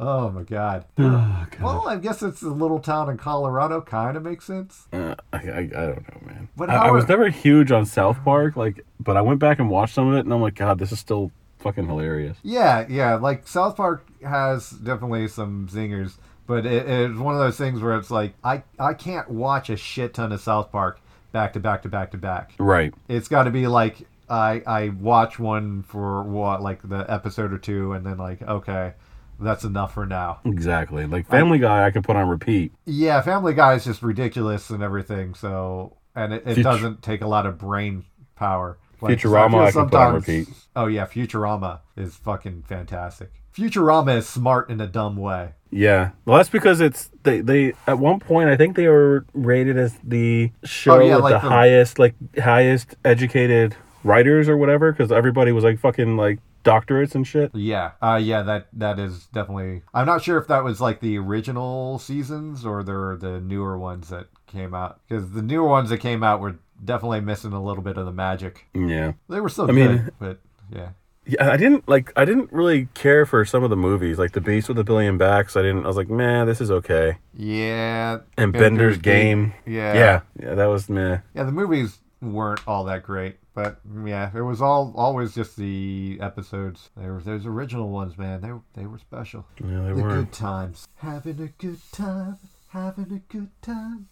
Oh 0.00 0.30
my 0.30 0.42
god. 0.42 0.84
Oh, 0.98 1.46
Well, 1.60 1.86
I 1.88 1.96
guess 1.96 2.22
it's 2.22 2.42
a 2.42 2.48
little 2.48 2.80
town 2.80 3.08
in 3.10 3.16
Colorado. 3.18 3.80
Kind 3.80 4.16
of 4.16 4.22
makes 4.24 4.46
sense. 4.46 4.88
Uh, 4.92 5.14
I, 5.32 5.36
I, 5.36 5.58
I 5.58 5.66
don't 5.86 6.08
know, 6.08 6.26
man. 6.26 6.48
But 6.56 6.70
I, 6.70 6.88
I 6.88 6.90
was 6.90 7.04
are- 7.04 7.08
never 7.08 7.28
huge 7.28 7.70
on 7.70 7.86
South 7.86 8.22
Park, 8.24 8.56
like, 8.56 8.84
but 8.98 9.16
I 9.16 9.20
went 9.20 9.38
back 9.38 9.58
and 9.58 9.70
watched 9.70 9.94
some 9.94 10.08
of 10.08 10.16
it, 10.16 10.20
and 10.24 10.32
I'm 10.32 10.40
like, 10.40 10.54
God, 10.56 10.78
this 10.78 10.90
is 10.90 10.98
still 10.98 11.30
fucking 11.58 11.86
hilarious. 11.86 12.38
Yeah, 12.42 12.86
yeah. 12.88 13.14
Like 13.16 13.46
South 13.46 13.76
Park 13.76 14.06
has 14.24 14.70
definitely 14.70 15.28
some 15.28 15.68
zingers, 15.70 16.14
but 16.46 16.64
it, 16.66 16.88
it's 16.88 17.18
one 17.18 17.34
of 17.34 17.40
those 17.40 17.58
things 17.58 17.80
where 17.80 17.96
it's 17.96 18.10
like 18.10 18.32
I 18.42 18.62
I 18.78 18.94
can't 18.94 19.30
watch 19.30 19.68
a 19.70 19.76
shit 19.76 20.14
ton 20.14 20.32
of 20.32 20.40
South 20.40 20.72
Park 20.72 21.00
back 21.32 21.52
to 21.52 21.60
back 21.60 21.82
to 21.82 21.88
back 21.88 22.10
to 22.12 22.18
back. 22.18 22.52
Right. 22.58 22.92
It's 23.08 23.28
got 23.28 23.42
to 23.44 23.50
be 23.50 23.66
like 23.66 24.06
I 24.30 24.62
I 24.66 24.88
watch 24.88 25.38
one 25.38 25.82
for 25.82 26.22
what 26.22 26.62
like 26.62 26.80
the 26.88 27.04
episode 27.08 27.52
or 27.52 27.58
two, 27.58 27.92
and 27.92 28.06
then 28.06 28.16
like 28.16 28.40
okay, 28.42 28.94
that's 29.40 29.64
enough 29.64 29.94
for 29.94 30.06
now. 30.06 30.40
Exactly. 30.44 31.06
Like 31.06 31.26
Family 31.28 31.58
Guy, 31.58 31.86
I 31.86 31.90
could 31.90 32.04
put 32.04 32.16
on 32.16 32.28
repeat. 32.28 32.72
Yeah, 32.86 33.20
Family 33.22 33.54
Guy 33.54 33.74
is 33.74 33.84
just 33.84 34.02
ridiculous 34.02 34.70
and 34.70 34.82
everything. 34.82 35.34
So 35.34 35.96
and 36.14 36.32
it, 36.34 36.42
it 36.46 36.62
doesn't 36.62 37.02
take 37.02 37.20
a 37.22 37.26
lot 37.28 37.46
of 37.46 37.58
brain 37.58 38.04
power. 38.36 38.78
Like, 39.00 39.18
so 39.20 39.28
Futurama, 39.28 39.50
feel 39.50 39.60
I 39.60 39.70
can 39.72 39.88
put 39.90 39.94
on 39.98 40.14
repeat. 40.14 40.48
Oh 40.76 40.86
yeah, 40.86 41.06
Futurama 41.06 41.80
is 41.96 42.16
fucking 42.16 42.64
fantastic. 42.68 43.30
Futurama 43.54 44.16
is 44.18 44.28
smart 44.28 44.70
in 44.70 44.80
a 44.80 44.86
dumb 44.86 45.16
way. 45.16 45.54
Yeah. 45.70 46.10
Well, 46.24 46.36
that's 46.36 46.48
because 46.50 46.80
it's 46.80 47.10
they 47.22 47.40
they 47.40 47.72
at 47.86 47.98
one 47.98 48.20
point 48.20 48.48
I 48.50 48.56
think 48.56 48.76
they 48.76 48.88
were 48.88 49.24
rated 49.32 49.78
as 49.78 49.96
the 50.04 50.52
show 50.64 50.96
Oh, 50.96 51.00
yeah, 51.00 51.14
with 51.16 51.24
like 51.24 51.34
the, 51.42 51.48
the- 51.48 51.54
highest 51.54 51.98
like 51.98 52.14
highest 52.38 52.94
educated 53.04 53.74
writers 54.04 54.48
or 54.48 54.56
whatever 54.56 54.92
because 54.92 55.12
everybody 55.12 55.52
was 55.52 55.64
like 55.64 55.78
fucking 55.78 56.16
like 56.16 56.38
doctorates 56.64 57.14
and 57.14 57.26
shit. 57.26 57.50
Yeah, 57.54 57.92
uh, 58.02 58.20
yeah, 58.22 58.42
that 58.42 58.68
that 58.74 58.98
is 58.98 59.26
definitely. 59.26 59.82
I'm 59.94 60.06
not 60.06 60.22
sure 60.22 60.38
if 60.38 60.46
that 60.48 60.64
was 60.64 60.80
like 60.80 61.00
the 61.00 61.18
original 61.18 61.98
seasons 61.98 62.64
or 62.64 62.82
they're 62.82 63.16
the 63.16 63.40
newer 63.40 63.78
ones 63.78 64.08
that 64.08 64.26
came 64.46 64.74
out 64.74 65.00
because 65.08 65.30
the 65.30 65.42
newer 65.42 65.68
ones 65.68 65.90
that 65.90 65.98
came 65.98 66.22
out 66.22 66.40
were 66.40 66.56
definitely 66.84 67.20
missing 67.20 67.52
a 67.52 67.62
little 67.62 67.82
bit 67.82 67.96
of 67.96 68.06
the 68.06 68.12
magic. 68.12 68.66
Yeah. 68.74 69.12
They 69.28 69.40
were 69.40 69.48
still 69.48 69.64
I 69.64 69.74
good, 69.74 69.74
mean- 69.90 70.10
but 70.18 70.38
yeah. 70.74 70.90
Yeah, 71.26 71.52
I 71.52 71.58
didn't 71.58 71.86
like. 71.88 72.12
I 72.16 72.24
didn't 72.24 72.50
really 72.50 72.86
care 72.94 73.24
for 73.26 73.44
some 73.44 73.62
of 73.62 73.68
the 73.70 73.76
movies, 73.76 74.18
like 74.18 74.32
The 74.32 74.40
Beast 74.40 74.68
with 74.68 74.78
a 74.78 74.84
Billion 74.84 75.18
Backs. 75.18 75.54
I 75.54 75.62
didn't. 75.62 75.84
I 75.84 75.86
was 75.86 75.96
like, 75.96 76.08
man, 76.08 76.46
this 76.46 76.60
is 76.62 76.70
okay. 76.70 77.18
Yeah. 77.34 78.20
And 78.38 78.52
Bender's 78.52 78.96
Bender's 78.96 78.98
Game. 78.98 79.52
Yeah. 79.66 79.94
Yeah, 79.94 80.20
yeah, 80.42 80.54
that 80.54 80.66
was 80.66 80.88
meh. 80.88 81.18
Yeah, 81.34 81.44
the 81.44 81.52
movies 81.52 81.98
weren't 82.22 82.60
all 82.66 82.84
that 82.84 83.02
great, 83.02 83.36
but 83.54 83.80
yeah, 84.04 84.30
it 84.34 84.42
was 84.42 84.60
all 84.60 84.92
always 84.96 85.34
just 85.34 85.56
the 85.56 86.18
episodes. 86.20 86.90
There 86.96 87.14
was 87.14 87.24
those 87.24 87.46
original 87.46 87.90
ones, 87.90 88.18
man. 88.18 88.40
They 88.40 88.80
they 88.80 88.86
were 88.86 88.98
special. 88.98 89.46
Yeah, 89.62 89.82
they 89.82 89.92
the 89.92 90.02
were. 90.02 90.08
good 90.16 90.32
times, 90.32 90.86
having 90.96 91.40
a 91.40 91.48
good 91.48 91.80
time, 91.92 92.38
having 92.68 93.12
a 93.12 93.32
good 93.32 93.50
time. 93.62 94.08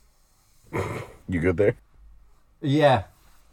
You 1.29 1.41
good 1.41 1.57
there? 1.57 1.77
Yeah. 2.61 3.05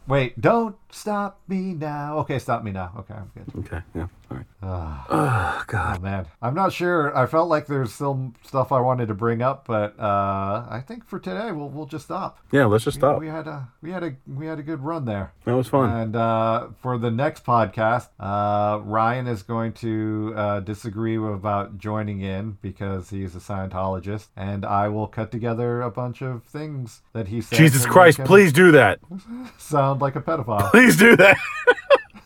Wait, 0.08 0.40
don't 0.40 0.78
stop 0.96 1.42
me 1.48 1.74
now. 1.74 2.20
Okay, 2.20 2.40
stop 2.40 2.64
me 2.64 2.72
now. 2.72 2.92
Okay, 3.00 3.14
I'm 3.14 3.32
good. 3.36 3.66
Okay. 3.66 3.82
Yeah. 3.94 4.08
All 4.32 4.38
right. 4.38 4.46
Oh 4.64 5.64
God. 5.68 5.98
Oh 6.00 6.02
man, 6.02 6.26
I'm 6.42 6.56
not 6.56 6.74
sure. 6.74 7.16
I 7.16 7.26
felt 7.28 7.50
like 7.50 7.68
there's 7.68 7.94
still 7.94 8.34
stuff 8.44 8.72
I 8.72 8.80
wanted 8.80 9.08
to 9.10 9.14
bring 9.14 9.42
up, 9.42 9.68
but 9.68 10.00
uh, 10.00 10.66
I 10.70 10.84
think 10.86 11.06
for 11.06 11.20
today 11.20 11.52
we'll 11.52 11.70
we'll 11.70 11.86
just 11.86 12.06
stop. 12.06 12.40
Yeah. 12.52 12.66
Let's 12.66 12.86
just 12.86 12.98
stop. 12.98 13.20
We 13.20 13.28
had 13.28 13.48
a 13.48 13.68
we 13.82 13.92
had 13.92 14.04
a 14.04 14.16
we 14.26 14.48
had 14.48 14.58
a 14.58 14.64
good 14.64 14.82
run 14.82 15.06
there. 15.06 15.34
That 15.44 15.56
was 15.56 15.68
fun. 15.68 15.90
And 15.90 16.16
uh, 16.16 16.68
for 16.82 16.98
the 16.98 17.12
next 17.12 17.46
podcast, 17.46 18.10
uh, 18.20 18.80
Ryan 18.82 19.28
is 19.28 19.44
going 19.44 19.74
to 19.74 20.34
uh, 20.36 20.60
disagree 20.62 21.18
about 21.18 21.78
joining 21.78 22.22
in 22.22 22.58
because 22.62 23.10
he's 23.10 23.36
a 23.36 23.40
Scientologist, 23.40 24.28
and 24.36 24.66
I 24.66 24.88
will 24.88 25.08
cut 25.08 25.32
together 25.32 25.82
a 25.82 25.92
bunch 25.92 26.22
of 26.22 26.44
things 26.44 27.02
that 27.14 27.28
he 27.28 27.42
said. 27.42 27.58
Jesus 27.58 27.86
Christ! 27.86 28.20
Please 28.26 28.52
do 28.52 28.72
that. 28.72 29.00
sound 29.58 30.02
like 30.02 30.16
a 30.16 30.22
pedophile. 30.22 30.72
Please 30.72 30.85
do 30.94 31.16
that. 31.18 31.38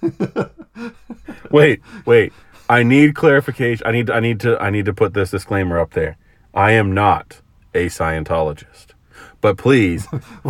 wait, 1.51 1.81
wait. 2.05 2.33
I 2.69 2.83
need 2.83 3.15
clarification. 3.15 3.85
I 3.87 3.91
need 3.91 4.09
I 4.09 4.19
need 4.19 4.39
to 4.41 4.61
I 4.61 4.69
need 4.69 4.85
to 4.85 4.93
put 4.93 5.13
this 5.13 5.31
disclaimer 5.31 5.79
up 5.79 5.93
there. 5.93 6.17
I 6.53 6.71
am 6.71 6.93
not 6.93 7.41
a 7.73 7.87
Scientologist. 7.87 8.87
But 9.41 9.57
please 9.57 10.07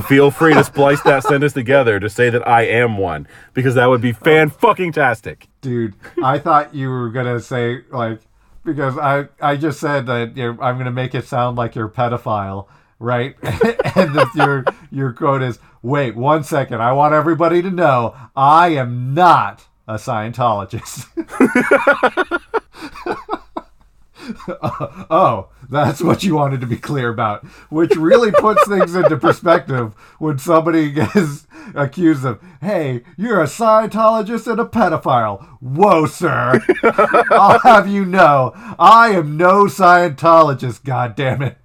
feel 0.08 0.32
free 0.32 0.54
to 0.56 0.64
splice 0.64 1.02
that 1.04 1.24
sentence 1.24 1.54
together 1.54 2.00
to 2.00 2.10
say 2.10 2.30
that 2.32 2.48
I 2.48 2.64
am 2.64 2.98
one 2.98 3.28
because 3.54 3.76
that 3.76 3.86
would 3.86 4.02
be 4.02 4.14
fan 4.14 4.50
fucking 4.50 4.94
tastic. 4.94 5.48
Dude, 5.62 5.94
I 6.24 6.40
thought 6.40 6.74
you 6.74 6.90
were 6.90 7.10
gonna 7.10 7.40
say 7.40 7.84
like 7.92 8.22
because 8.66 8.98
I 8.98 9.28
I 9.40 9.58
just 9.58 9.80
said 9.80 10.08
that 10.08 10.36
you're, 10.36 10.62
I'm 10.62 10.78
gonna 10.78 10.92
make 10.92 11.14
it 11.14 11.26
sound 11.26 11.58
like 11.58 11.76
you're 11.76 11.88
a 11.88 11.92
pedophile, 11.92 12.68
right? 12.98 13.36
and 13.44 14.16
that 14.16 14.32
your 14.36 14.66
your 14.92 15.14
quote 15.14 15.44
is, 15.44 15.60
"Wait 15.82 16.16
one 16.16 16.44
second, 16.44 16.82
I 16.82 16.92
want 16.92 17.14
everybody 17.14 17.62
to 17.62 17.72
know 17.72 18.16
I 18.36 18.70
am 18.70 19.14
not 19.14 19.66
a 19.88 19.96
Scientologist." 19.96 21.08
Uh, 24.48 25.06
oh, 25.10 25.50
that's 25.70 26.02
what 26.02 26.24
you 26.24 26.36
wanted 26.36 26.62
to 26.62 26.68
be 26.68 26.78
clear 26.78 27.10
about, 27.10 27.46
which 27.70 27.96
really 27.96 28.32
puts 28.32 28.68
things 28.68 28.96
into 28.96 29.18
perspective 29.18 29.94
when 30.20 30.38
somebody 30.38 30.92
gets 30.92 31.48
accused 31.76 32.26
of, 32.26 32.40
hey, 32.62 33.02
you're 33.18 33.42
a 33.42 33.46
Scientologist 33.46 34.48
and 34.48 34.60
a 34.60 34.66
pedophile. 34.66 35.46
Whoa, 35.60 36.06
sir. 36.06 36.60
I'll 37.32 37.60
have 37.60 37.88
you 37.88 38.06
know, 38.06 38.54
I 38.78 39.10
am 39.10 39.38
no 39.38 39.66
Scientologist, 39.66 40.84
God 40.84 41.16
damn 41.16 41.42
it. 41.42 41.58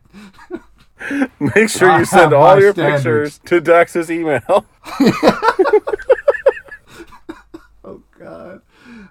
Make 1.41 1.69
sure 1.69 1.99
you 1.99 2.05
send 2.05 2.33
all 2.33 2.59
your 2.61 2.73
standards. 2.73 3.39
pictures 3.39 3.41
to 3.51 3.61
Dax's 3.61 4.11
email. 4.11 4.65
Oh, 7.87 8.03
God. 8.19 8.63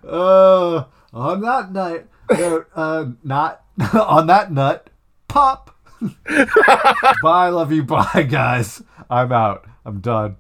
Uh, 0.08 0.86
on 1.14 1.42
that 1.42 1.72
night, 1.72 2.08
no, 2.32 2.66
uh, 2.76 3.06
not 3.24 3.64
on 3.94 4.26
that 4.28 4.52
nut, 4.52 4.90
pop. 5.28 5.76
bye, 7.22 7.50
love 7.50 7.72
you. 7.72 7.84
Bye, 7.84 8.28
guys. 8.28 8.82
I'm 9.10 9.32
out. 9.32 9.66
I'm 9.86 10.00
done. 10.00 10.38